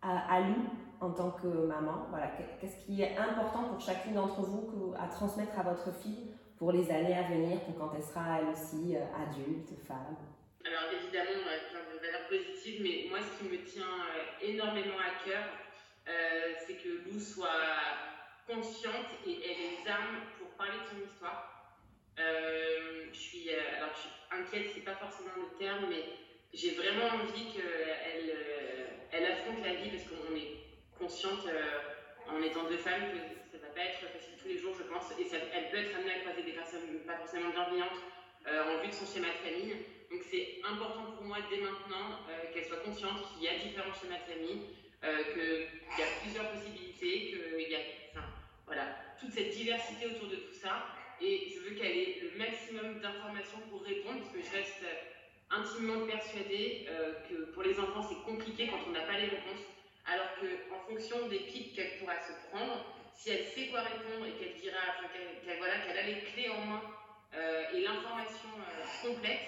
à, 0.02 0.36
à 0.36 0.40
Lou 0.40 0.68
en 1.00 1.10
tant 1.10 1.30
que 1.30 1.46
maman. 1.46 2.06
Voilà, 2.10 2.30
qu'est-ce 2.60 2.84
qui 2.84 3.02
est 3.02 3.16
important 3.16 3.64
pour 3.64 3.80
chacune 3.80 4.14
d'entre 4.14 4.42
vous 4.42 4.94
à 4.98 5.08
transmettre 5.08 5.58
à 5.58 5.62
votre 5.62 5.92
fille 6.00 6.29
pour 6.60 6.72
les 6.72 6.90
années 6.90 7.16
à 7.16 7.22
venir, 7.22 7.58
pour 7.62 7.78
quand 7.78 7.92
elle 7.96 8.04
sera 8.04 8.38
elle 8.38 8.48
aussi 8.52 8.94
euh, 8.94 9.00
adulte, 9.16 9.72
femme 9.88 10.14
Alors 10.62 10.92
évidemment, 10.92 11.40
plein 11.72 11.88
de 11.88 11.98
valeurs 11.98 12.28
positives, 12.28 12.82
mais 12.82 13.08
moi 13.08 13.18
ce 13.24 13.40
qui 13.40 13.50
me 13.50 13.64
tient 13.64 13.82
euh, 13.82 14.44
énormément 14.46 15.00
à 15.00 15.24
cœur, 15.24 15.42
euh, 16.06 16.52
c'est 16.60 16.74
que 16.74 17.08
Lou 17.08 17.18
soit 17.18 17.48
consciente 18.46 19.08
et 19.26 19.30
ait 19.30 19.56
les 19.56 19.90
armes 19.90 20.20
pour 20.38 20.48
parler 20.50 20.76
de 20.84 21.00
son 21.00 21.10
histoire. 21.10 21.80
je, 22.18 23.18
suis, 23.18 23.48
alors, 23.54 23.94
je 23.94 24.00
suis 24.00 24.10
inquiète, 24.30 24.72
c'est 24.74 24.84
pas 24.84 24.96
forcément 24.96 25.32
le 25.36 25.56
terme, 25.58 25.86
mais 25.88 26.04
j'ai 26.52 26.72
vraiment 26.72 27.06
envie 27.24 27.54
qu'elle 27.54 28.36
elle 29.12 29.32
affronte 29.32 29.64
la 29.64 29.74
vie 29.76 29.88
parce 29.88 30.04
qu'on 30.04 30.36
est 30.36 30.60
consciente 30.98 31.46
en 32.28 32.42
étant 32.42 32.64
deux 32.64 32.76
femmes 32.76 33.12
que 33.12 33.50
ça 33.50 33.56
va 33.64 33.72
pas 33.72 33.80
être 33.80 34.12
facile 34.12 34.29
tous 34.40 34.48
les 34.48 34.58
jours, 34.58 34.74
je 34.76 34.84
pense, 34.84 35.12
et 35.18 35.26
elle 35.52 35.70
peut 35.70 35.76
être 35.76 35.96
amenée 35.96 36.14
à 36.14 36.20
croiser 36.20 36.42
des 36.42 36.52
personnes 36.52 37.00
pas 37.06 37.16
forcément 37.16 37.50
bienveillantes 37.50 38.00
euh, 38.48 38.76
en 38.76 38.82
vue 38.82 38.88
de 38.88 38.94
son 38.94 39.06
schéma 39.06 39.28
de 39.28 39.40
famille. 39.44 39.76
Donc 40.10 40.22
c'est 40.30 40.58
important 40.64 41.12
pour 41.12 41.24
moi 41.24 41.38
dès 41.50 41.58
maintenant 41.58 42.24
euh, 42.28 42.52
qu'elle 42.52 42.64
soit 42.64 42.82
consciente 42.82 43.20
qu'il 43.32 43.44
y 43.44 43.48
a 43.48 43.58
différents 43.58 43.92
schémas 43.92 44.18
de 44.24 44.32
famille, 44.32 44.62
euh, 45.04 45.22
qu'il 45.32 45.98
y 45.98 46.02
a 46.02 46.10
plusieurs 46.22 46.50
possibilités, 46.52 47.30
qu'il 47.30 47.70
y 47.70 47.76
a 47.76 47.80
voilà, 48.66 48.96
toute 49.18 49.32
cette 49.32 49.50
diversité 49.50 50.06
autour 50.06 50.28
de 50.28 50.36
tout 50.36 50.54
ça. 50.54 50.86
Et 51.20 51.52
je 51.52 51.60
veux 51.60 51.76
qu'elle 51.76 51.96
ait 51.96 52.18
le 52.22 52.38
maximum 52.38 53.00
d'informations 53.00 53.60
pour 53.68 53.82
répondre, 53.82 54.20
parce 54.20 54.32
que 54.32 54.40
je 54.40 54.56
reste 54.56 54.84
intimement 55.50 56.06
persuadée 56.06 56.86
que 57.28 57.50
pour 57.52 57.62
les 57.62 57.78
enfants 57.78 58.06
c'est 58.08 58.22
compliqué 58.24 58.68
quand 58.68 58.78
on 58.88 58.92
n'a 58.92 59.02
pas 59.02 59.18
les 59.18 59.26
réponses, 59.26 59.66
alors 60.06 60.28
qu'en 60.40 60.78
fonction 60.88 61.28
des 61.28 61.40
pics 61.40 61.74
qu'elle 61.74 61.98
pourra 61.98 62.14
se 62.20 62.32
prendre, 62.48 62.99
si 63.14 63.30
elle 63.30 63.44
sait 63.44 63.68
quoi 63.68 63.80
répondre 63.80 64.26
et 64.26 64.32
qu'elle 64.32 64.54
dira, 64.60 64.78
enfin, 64.96 65.08
qu'elle 65.12 65.58
voilà, 65.58 65.78
qu'elle 65.80 65.98
a 65.98 66.06
les 66.06 66.20
clés 66.20 66.48
en 66.48 66.64
main 66.64 66.82
euh, 67.34 67.64
et 67.74 67.80
l'information 67.82 68.50
euh, 68.58 69.08
complète, 69.08 69.40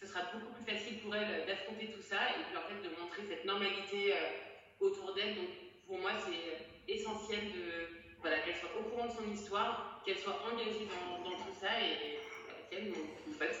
ce 0.00 0.06
sera 0.06 0.20
beaucoup 0.32 0.52
plus 0.54 0.64
facile 0.64 0.98
pour 1.00 1.14
elle 1.14 1.46
d'affronter 1.46 1.90
tout 1.90 2.02
ça 2.02 2.30
et 2.30 2.42
puis 2.48 2.56
en 2.56 2.62
fait 2.68 2.80
de 2.82 2.94
montrer 3.00 3.22
cette 3.28 3.44
normalité 3.44 4.14
euh, 4.14 4.16
autour 4.80 5.14
d'elle. 5.14 5.34
Donc 5.34 5.48
pour 5.86 5.98
moi, 5.98 6.12
c'est 6.24 6.92
essentiel 6.92 7.52
de 7.52 7.88
voilà, 8.20 8.38
qu'elle 8.40 8.56
soit 8.56 8.70
au 8.78 8.82
courant 8.84 9.06
de 9.06 9.12
son 9.12 9.30
histoire, 9.30 10.02
qu'elle 10.04 10.18
soit 10.18 10.42
engagée 10.50 10.86
dans, 10.88 11.18
dans 11.22 11.36
tout 11.36 11.54
ça 11.60 11.80
et, 11.80 12.18
qu'elle 12.70 12.90
nous 12.90 13.34
fasse. 13.38 13.60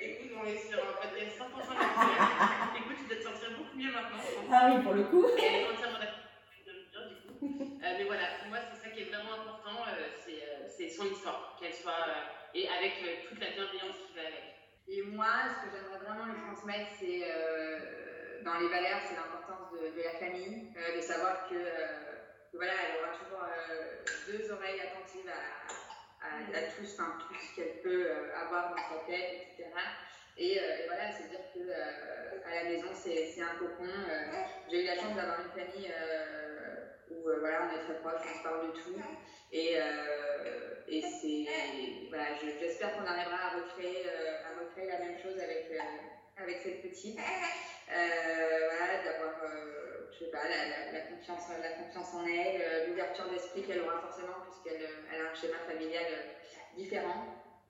Écoute, 0.00 0.30
on 0.40 0.46
est 0.46 0.56
sur 0.56 0.78
un 0.78 0.92
podcast 0.92 1.36
100% 1.36 1.74
naturel. 1.74 2.20
Écoute, 2.76 2.96
tu 2.96 3.06
dois 3.08 3.16
te 3.16 3.22
sentir 3.22 3.50
beaucoup 3.58 3.76
mieux 3.76 3.92
maintenant. 3.92 4.18
Ah 4.50 4.70
oui, 4.72 4.82
pour 4.82 4.94
le 4.94 5.04
coup. 5.04 5.26
Et 5.36 5.66
entièrement 5.66 5.98
euh, 6.00 6.17
mais 7.96 8.04
voilà, 8.04 8.24
pour 8.40 8.48
moi, 8.48 8.58
c'est 8.72 8.88
ça 8.88 8.94
qui 8.94 9.02
est 9.02 9.10
vraiment 9.10 9.34
important, 9.34 9.84
euh, 9.86 10.02
euh, 10.28 10.66
c'est 10.68 10.88
son 10.88 11.06
histoire, 11.06 11.56
qu'elle 11.60 11.74
soit, 11.74 12.06
et 12.54 12.68
avec 12.68 12.94
toute 13.28 13.40
la 13.40 13.50
bienveillance 13.50 13.96
qui 14.06 14.14
va 14.14 14.22
avec. 14.22 14.54
Et 14.88 15.02
moi, 15.02 15.48
ce 15.48 15.64
que 15.64 15.76
j'aimerais 15.76 15.98
vraiment 15.98 16.26
lui 16.26 16.40
transmettre, 16.40 16.90
c'est 16.98 17.20
dans 18.42 18.58
les 18.58 18.68
valeurs, 18.68 19.00
c'est 19.04 19.16
l'importance 19.16 19.72
de, 19.72 20.02
la 20.02 20.18
famille, 20.18 20.72
de 20.72 21.00
savoir 21.00 21.48
que, 21.48 21.60
voilà, 22.54 22.72
elle 22.72 23.04
aura 23.04 23.18
toujours 23.18 23.44
deux 24.28 24.50
oreilles 24.50 24.80
attentives 24.80 25.28
à, 25.28 26.24
à, 26.24 26.38
à 26.40 26.62
tout, 26.72 26.82
tout 26.82 27.34
ce 27.34 27.56
qu'elle 27.56 27.82
peut 27.82 28.10
avoir 28.34 28.70
dans 28.70 28.76
sa 28.76 29.04
tête, 29.06 29.48
etc. 29.52 29.68
Et, 30.38 30.54
et, 30.54 30.86
voilà, 30.86 31.12
c'est 31.12 31.28
dire 31.28 31.44
que 31.52 31.70
à 32.48 32.64
la 32.64 32.70
maison, 32.70 32.88
c'est 32.94 33.42
un 33.42 33.58
cocon. 33.58 33.92
J'ai 34.70 34.84
eu 34.84 34.86
la 34.86 34.96
chance 34.96 35.14
d'avoir 35.14 35.40
une 35.40 35.50
famille 35.50 35.92
où 37.10 37.28
euh, 37.28 37.38
voilà, 37.40 37.68
on 37.68 37.76
est 37.76 37.84
très 37.84 38.00
proches, 38.00 38.20
on 38.22 38.38
se 38.38 38.42
parle 38.42 38.66
de 38.68 38.72
tout. 38.72 38.94
Et, 39.52 39.76
euh, 39.76 40.74
et 40.88 41.02
c'est, 41.02 41.46
voilà, 42.08 42.26
j'espère 42.60 42.94
qu'on 42.94 43.06
arrivera 43.06 43.36
à 43.36 43.56
recréer, 43.56 44.06
euh, 44.06 44.44
à 44.46 44.60
recréer 44.60 44.86
la 44.86 44.98
même 44.98 45.18
chose 45.18 45.38
avec, 45.38 45.72
avec 46.36 46.58
cette 46.62 46.82
petite. 46.82 47.18
voilà, 47.86 49.02
d'avoir, 49.04 49.42
je 50.12 50.24
sais 50.24 50.30
pas, 50.30 50.44
la, 50.44 50.92
la, 50.92 51.00
confiance, 51.06 51.48
la 51.62 51.82
confiance 51.82 52.14
en 52.14 52.26
elle, 52.26 52.88
l'ouverture 52.88 53.28
d'esprit 53.30 53.62
qu'elle 53.62 53.80
aura 53.80 54.00
forcément, 54.00 54.44
puisqu'elle 54.44 54.88
elle 55.12 55.26
a 55.26 55.30
un 55.30 55.34
schéma 55.34 55.58
familial 55.66 56.06
différents 56.76 57.24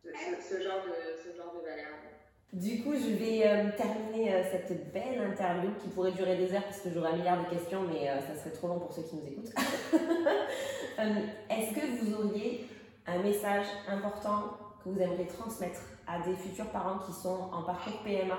de 0.05 0.13
ce, 0.41 0.63
genre 0.63 0.85
de, 0.85 1.17
ce 1.17 1.37
genre 1.37 1.55
de 1.55 1.61
valeurs. 1.61 2.18
Du 2.53 2.83
coup, 2.83 2.95
je 2.95 3.15
vais 3.15 3.47
euh, 3.47 3.69
terminer 3.77 4.33
euh, 4.33 4.43
cette 4.51 4.91
belle 4.91 5.21
interview 5.21 5.71
qui 5.83 5.89
pourrait 5.89 6.13
durer 6.13 6.35
des 6.37 6.55
heures 6.55 6.65
parce 6.65 6.81
que 6.81 6.89
j'aurai 6.91 7.11
un 7.11 7.17
milliard 7.17 7.45
de 7.45 7.51
questions, 7.51 7.83
mais 7.83 8.09
euh, 8.09 8.21
ça 8.21 8.41
serait 8.41 8.55
trop 8.55 8.69
long 8.69 8.79
pour 8.79 8.91
ceux 8.91 9.03
qui 9.03 9.17
nous 9.17 9.27
écoutent. 9.27 9.53
Est-ce 11.51 11.75
que 11.75 12.03
vous 12.03 12.15
auriez 12.15 12.67
un 13.07 13.19
message 13.19 13.67
important 13.87 14.57
que 14.83 14.89
vous 14.89 14.99
aimeriez 14.99 15.27
transmettre 15.27 15.81
à 16.07 16.27
des 16.27 16.35
futurs 16.37 16.71
parents 16.71 16.99
qui 17.07 17.13
sont 17.13 17.51
en 17.53 17.65
parcours 17.65 18.01
PMA 18.03 18.39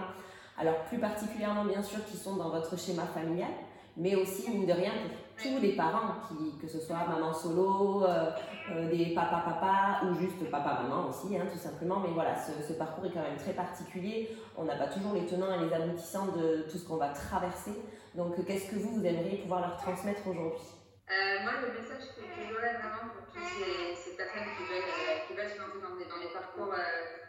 Alors, 0.57 0.79
plus 0.85 0.97
particulièrement, 0.97 1.65
bien 1.65 1.83
sûr, 1.83 2.03
qui 2.05 2.17
sont 2.17 2.35
dans 2.35 2.49
votre 2.49 2.79
schéma 2.79 3.03
familial, 3.03 3.51
mais 3.99 4.15
aussi, 4.15 4.49
mine 4.49 4.65
de 4.65 4.71
rien, 4.71 4.93
pour 4.93 5.43
tous 5.43 5.61
les 5.61 5.75
parents, 5.75 6.15
qui, 6.27 6.57
que 6.57 6.67
ce 6.67 6.79
soit 6.79 7.05
maman 7.05 7.33
solo, 7.33 8.05
euh, 8.05 8.31
euh, 8.71 8.89
des 8.89 9.13
papa-papa 9.13 10.05
ou 10.05 10.15
juste 10.15 10.49
papa-maman 10.49 11.09
aussi, 11.09 11.37
hein, 11.37 11.45
tout 11.51 11.57
simplement. 11.57 11.99
Mais 11.99 12.13
voilà, 12.13 12.33
ce, 12.35 12.73
parcours 12.73 13.05
est 13.05 13.11
quand 13.11 13.21
même 13.21 13.37
très 13.37 13.51
particulier. 13.51 14.37
On 14.57 14.63
n'a 14.63 14.77
pas 14.77 14.87
toujours 14.87 15.13
les 15.13 15.25
tenants 15.25 15.53
et 15.53 15.65
les 15.65 15.73
aboutissants 15.73 16.27
de 16.27 16.65
tout 16.71 16.77
ce 16.77 16.87
qu'on 16.87 16.95
va 16.95 17.09
traverser. 17.09 17.75
Donc, 18.15 18.43
qu'est-ce 18.47 18.71
que 18.71 18.77
vous, 18.77 18.99
vous 18.99 19.05
aimeriez 19.05 19.39
pouvoir 19.39 19.61
leur 19.61 19.75
transmettre 19.75 20.25
aujourd'hui? 20.27 20.63
Euh, 21.11 21.43
Moi, 21.43 21.51
le 21.59 21.75
message 21.75 22.15
que, 22.15 22.23
j'aurais 22.47 22.79
vraiment 22.79 23.11
pour 23.11 23.27
toutes 23.27 23.43
ces, 23.43 23.99
ces 23.99 24.15
personnes 24.15 24.47
qui 24.55 24.63
veulent, 24.63 25.27
qui 25.27 25.33
veulent 25.35 25.51
se 25.51 25.59
lancer 25.59 25.79
dans 25.83 25.91
dans 25.91 26.23
des 26.23 26.31
parcours 26.31 26.73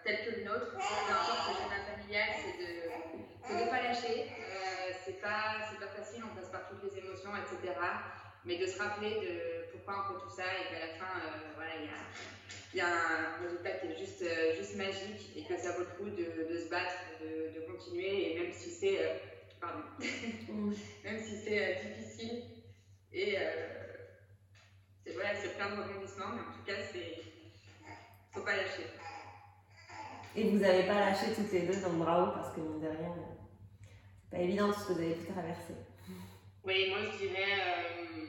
tels 0.05 0.23
que 0.25 0.39
le 0.39 0.45
nôtre, 0.47 0.71
peu 0.71 0.79
le 0.79 1.83
familial, 1.99 2.31
c'est 2.31 2.57
de 2.63 3.59
ne 3.59 3.71
pas 3.71 3.83
lâcher 3.83 4.31
c'est 5.05 5.21
pas, 5.21 5.59
pas 5.79 5.87
facile, 5.87 6.23
on 6.25 6.35
passe 6.35 6.51
par 6.51 6.69
toutes 6.69 6.83
les 6.83 6.99
émotions, 6.99 7.31
etc. 7.37 7.75
Mais 8.45 8.59
de 8.59 8.67
se 8.67 8.79
rappeler 8.79 9.21
de 9.21 9.71
pourquoi 9.73 10.05
on 10.05 10.15
fait 10.15 10.25
tout 10.25 10.35
ça 10.35 10.45
et 10.45 10.73
qu'à 10.73 10.87
la 10.87 10.95
fin, 10.95 11.19
euh, 11.19 11.53
voilà, 11.55 11.73
il 11.77 12.79
y 12.79 12.81
a, 12.81 12.87
y 12.87 12.89
a, 12.89 12.89
un 12.89 13.43
résultat 13.43 13.71
qui 13.73 13.87
est 13.89 13.99
juste, 13.99 14.23
euh, 14.23 14.57
juste 14.57 14.77
magique 14.77 15.37
et 15.37 15.45
que 15.45 15.57
ça 15.57 15.73
vaut 15.73 15.81
le 15.81 15.97
coup 15.97 16.11
de, 16.11 16.51
de 16.51 16.59
se 16.59 16.69
battre, 16.69 16.97
de, 17.21 17.61
de, 17.61 17.67
continuer 17.67 18.33
et 18.33 18.41
même 18.41 18.53
si 18.53 18.71
c'est, 18.71 19.05
euh, 19.05 19.15
pardon, 19.61 19.83
même 21.05 21.21
si 21.21 21.37
c'est 21.45 21.95
difficile 21.97 22.45
et 23.13 23.37
c'est 25.05 25.13
voilà, 25.13 25.31
c'est 25.35 25.57
plein 25.57 25.75
de 25.75 25.83
rebondissements, 25.83 26.33
mais 26.35 26.41
en 26.41 26.53
tout 26.53 26.65
cas, 26.65 26.81
c'est, 26.93 27.23
faut 28.31 28.43
pas 28.43 28.57
lâcher. 28.57 28.87
Et 30.37 30.49
vous 30.49 30.59
n'avez 30.59 30.85
pas 30.85 30.95
lâché 30.95 31.35
toutes 31.35 31.51
les 31.53 31.63
deux, 31.63 31.81
donc 31.81 31.99
bravo 31.99 32.33
parce 32.33 32.55
que 32.55 32.61
mine 32.61 32.81
de 32.81 32.87
rien 32.87 33.40
pas 34.31 34.39
évident 34.39 34.73
ce 34.73 34.89
que 34.89 34.93
vous 34.93 35.01
avez 35.01 35.15
pu 35.15 35.33
traverser. 35.33 35.75
Oui, 36.65 36.91
moi 36.91 36.99
je 37.13 37.27
dirais 37.27 37.53
euh, 37.59 38.27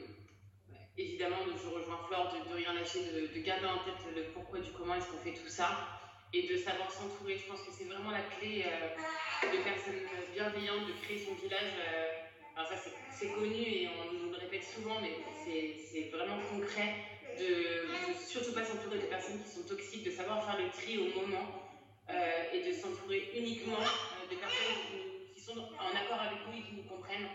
évidemment, 0.98 1.38
je 1.46 1.68
rejoins 1.68 2.00
Flore, 2.08 2.34
de, 2.34 2.50
de 2.50 2.56
rien 2.56 2.74
lâcher, 2.74 3.00
de, 3.06 3.28
de, 3.28 3.40
garder 3.44 3.68
en 3.68 3.84
tête 3.86 4.02
le 4.16 4.24
pourquoi 4.34 4.60
du 4.60 4.72
comment 4.72 4.96
est-ce 4.96 5.08
qu'on 5.08 5.18
fait 5.18 5.34
tout 5.34 5.50
ça 5.50 6.00
et 6.34 6.48
de 6.48 6.58
savoir 6.58 6.90
s'entourer. 6.90 7.38
Je 7.38 7.46
pense 7.46 7.62
que 7.62 7.72
c'est 7.72 7.86
vraiment 7.86 8.12
la 8.12 8.22
clé 8.22 8.66
euh, 8.66 9.52
de 9.52 9.64
personnes 9.64 10.02
bienveillantes, 10.34 10.88
de 10.88 10.94
créer 11.04 11.20
son 11.20 11.36
village. 11.36 11.76
Euh, 11.78 12.08
alors 12.56 12.70
ça 12.70 12.76
c'est 13.12 13.30
connu 13.30 13.62
et 13.62 13.88
on 13.88 14.14
nous 14.14 14.32
le 14.32 14.38
répète 14.38 14.64
souvent, 14.64 15.00
mais 15.02 15.12
c'est 15.46 16.10
vraiment 16.10 16.40
concret 16.50 16.96
de, 17.38 17.46
de 17.46 18.18
surtout 18.18 18.54
pas 18.54 18.64
s'entourer 18.66 19.00
de 19.00 19.06
personnes 19.06 19.42
qui 19.44 19.50
sont 19.50 19.64
toxiques, 19.64 20.04
de 20.04 20.12
savoir 20.12 20.44
faire 20.46 20.60
le 20.60 20.70
tri 20.70 20.98
au 20.98 21.22
moment 21.22 21.48
et 22.54 22.68
de 22.68 22.74
s'entourer 22.74 23.32
uniquement 23.34 23.80
de 23.80 24.36
personnes 24.36 24.76
qui 24.90 25.11
sont 25.54 25.68
en 25.76 25.92
accord 25.92 26.20
avec 26.20 26.40
nous 26.48 26.58
et 26.58 26.64
qui 26.64 26.76
nous 26.76 26.88
comprennent. 26.88 27.28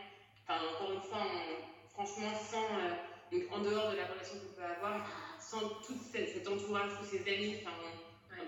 Enfin, 0.42 0.60
encore 0.72 0.92
une 0.92 1.02
fois, 1.02 1.26
franchement, 1.92 2.32
sans, 2.34 2.64
euh, 2.64 2.94
donc 3.32 3.42
en 3.52 3.58
dehors 3.60 3.90
de 3.92 3.96
la 3.96 4.06
relation 4.06 4.38
qu'on 4.38 4.54
peut 4.54 4.66
avoir, 4.66 5.06
sans 5.40 5.68
tout 5.84 5.98
cet, 6.12 6.46
entourage, 6.46 6.90
tous 6.98 7.16
ces 7.16 7.22
amis, 7.28 7.56
enfin, 7.62 7.76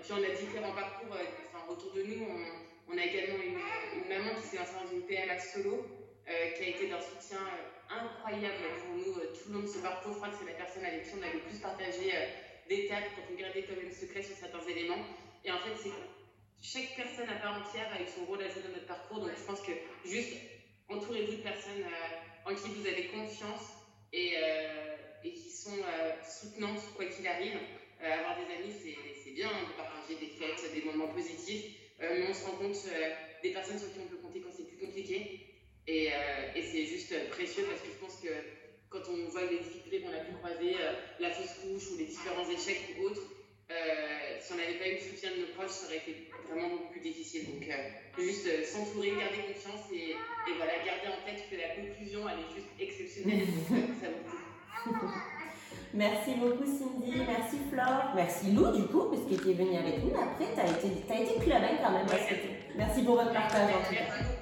puis 0.01 0.13
on 0.13 0.23
a 0.23 0.29
différents 0.29 0.73
parcours 0.73 1.13
euh, 1.13 1.25
enfin, 1.49 1.65
autour 1.69 1.93
de 1.93 2.03
nous. 2.03 2.25
On, 2.91 2.97
a 2.97 3.05
également 3.05 3.37
une, 3.43 4.09
maman 4.09 4.33
qui 4.41 4.47
s'est 4.47 4.57
lancée 4.57 4.73
dans 4.73 4.91
une 4.91 5.05
PMA 5.05 5.37
solo, 5.37 5.85
euh, 6.27 6.51
qui 6.57 6.63
a 6.63 6.67
été 6.69 6.87
d'un 6.89 7.01
soutien 7.01 7.37
incroyable 7.89 8.57
pour 8.81 8.95
nous 8.97 9.13
tout 9.13 9.49
le 9.49 9.53
long 9.53 9.61
de 9.61 9.67
ce 9.67 9.77
parcours. 9.79 10.13
Je 10.13 10.17
crois 10.17 10.29
que 10.29 10.37
c'est 10.39 10.51
la 10.51 10.57
personne 10.57 10.85
avec 10.85 11.03
qui 11.03 11.11
on 11.13 11.21
a 11.21 11.31
le 11.31 11.39
plus 11.39 11.59
partagé 11.59 12.13
des 12.67 12.87
tables 12.87 13.07
quand 13.15 13.29
on 13.31 13.35
gardait 13.37 13.63
comme 13.63 13.77
un 13.85 13.93
secret 13.93 14.23
sur 14.23 14.35
certains 14.35 14.65
éléments. 14.65 15.05
Et 15.45 15.51
en 15.51 15.59
fait, 15.59 15.75
c'est 15.77 15.93
chaque 16.61 16.95
personne 16.95 17.29
à 17.29 17.39
part 17.39 17.61
entière 17.61 17.87
a 17.93 18.01
eu 18.01 18.07
son 18.07 18.25
rôle 18.25 18.41
à 18.43 18.49
jouer 18.49 18.63
dans 18.63 18.73
notre 18.73 18.85
parcours. 18.85 19.19
Donc 19.19 19.31
je 19.37 19.43
pense 19.43 19.61
que 19.61 19.71
juste 20.05 20.33
entourez-vous 20.89 21.37
de 21.37 21.41
personnes 21.41 21.83
euh, 21.83 22.51
en 22.51 22.55
qui 22.55 22.69
vous 22.69 22.85
avez 22.85 23.07
confiance 23.07 23.61
et, 24.11 24.33
euh, 24.37 24.95
qui 25.23 25.49
sont 25.49 25.77
euh, 25.77 26.11
soutenantes 26.23 26.81
quoi 26.95 27.05
qu'il 27.05 27.27
arrive. 27.27 27.57
avoir 28.01 28.37
des 28.37 28.53
amis, 28.55 28.73
c'est 29.23 29.31
bien 29.31 29.49
de 29.49 29.73
partager 29.77 30.15
des 30.19 30.27
fêtes, 30.27 30.73
des 30.73 30.81
moments 30.81 31.09
positifs, 31.09 31.65
mais 31.99 32.27
on 32.29 32.33
se 32.33 32.45
rend 32.45 32.57
compte 32.57 32.77
des 33.43 33.51
personnes 33.51 33.77
sur 33.77 33.91
qui 33.91 33.99
on 33.99 34.07
peut 34.07 34.17
compter 34.17 34.41
quand 34.41 34.51
c'est 34.55 34.67
plus 34.67 34.77
compliqué. 34.77 35.45
Et, 35.85 36.07
et 36.55 36.61
c'est 36.63 36.85
juste 36.85 37.29
précieux 37.29 37.65
parce 37.69 37.81
que 37.81 37.87
je 37.87 37.99
pense 37.99 38.15
que 38.21 38.29
quand 38.89 39.03
on 39.09 39.29
voit 39.29 39.45
les 39.51 39.59
difficultés 39.59 40.01
qu'on 40.01 40.13
a 40.13 40.23
pu 40.23 40.31
croiser, 40.39 40.75
la 41.19 41.29
fausse 41.29 41.59
couche 41.61 41.91
ou 41.91 41.97
les 41.97 42.05
différents 42.05 42.49
échecs 42.49 42.95
ou 42.97 43.03
autres, 43.03 43.21
euh, 43.71 44.37
si 44.41 44.53
on 44.53 44.57
n'avait 44.57 44.79
pas 44.79 44.87
eu 44.87 44.93
le 44.93 44.99
soutien 44.99 45.31
de 45.31 45.41
nos 45.41 45.53
proches, 45.53 45.77
ça 45.77 45.85
aurait 45.85 45.97
été 45.97 46.29
vraiment 46.49 46.69
beaucoup 46.69 46.91
plus 46.91 47.01
difficile. 47.01 47.45
Donc, 47.45 47.69
euh, 47.69 48.21
juste 48.21 48.47
euh, 48.47 48.65
s'entourer, 48.65 49.11
garder 49.11 49.53
confiance 49.53 49.85
et, 49.93 50.17
et, 50.17 50.53
voilà, 50.57 50.73
garder 50.81 51.13
en 51.13 51.21
tête 51.21 51.45
que 51.49 51.55
la 51.55 51.77
conclusion, 51.77 52.25
elle 52.25 52.41
est 52.41 52.53
juste 52.57 52.73
exceptionnelle. 52.79 53.45
donc, 53.69 53.93
ça 54.01 54.09
vaut 54.09 55.07
Merci 55.93 56.35
beaucoup 56.35 56.65
Cindy, 56.65 57.13
merci 57.27 57.57
Flore, 57.71 58.13
merci 58.15 58.51
Lou 58.51 58.71
du 58.75 58.83
coup, 58.83 59.09
parce 59.09 59.23
que 59.23 59.41
tu 59.41 59.49
es 59.49 59.53
venue 59.53 59.77
avec 59.77 60.03
nous. 60.03 60.13
Après, 60.13 60.45
tu 60.53 60.59
as 60.59 60.69
été, 60.69 60.87
as 61.09 61.21
été 61.21 61.39
club 61.39 61.61
hein, 61.63 61.77
quand 61.81 61.91
même. 61.91 62.07
Ouais, 62.07 62.59
merci 62.75 63.01
pour 63.01 63.15
votre 63.15 63.33
partage 63.33 63.73
en 63.73 63.87
tout 63.87 63.95
cas. 63.95 64.38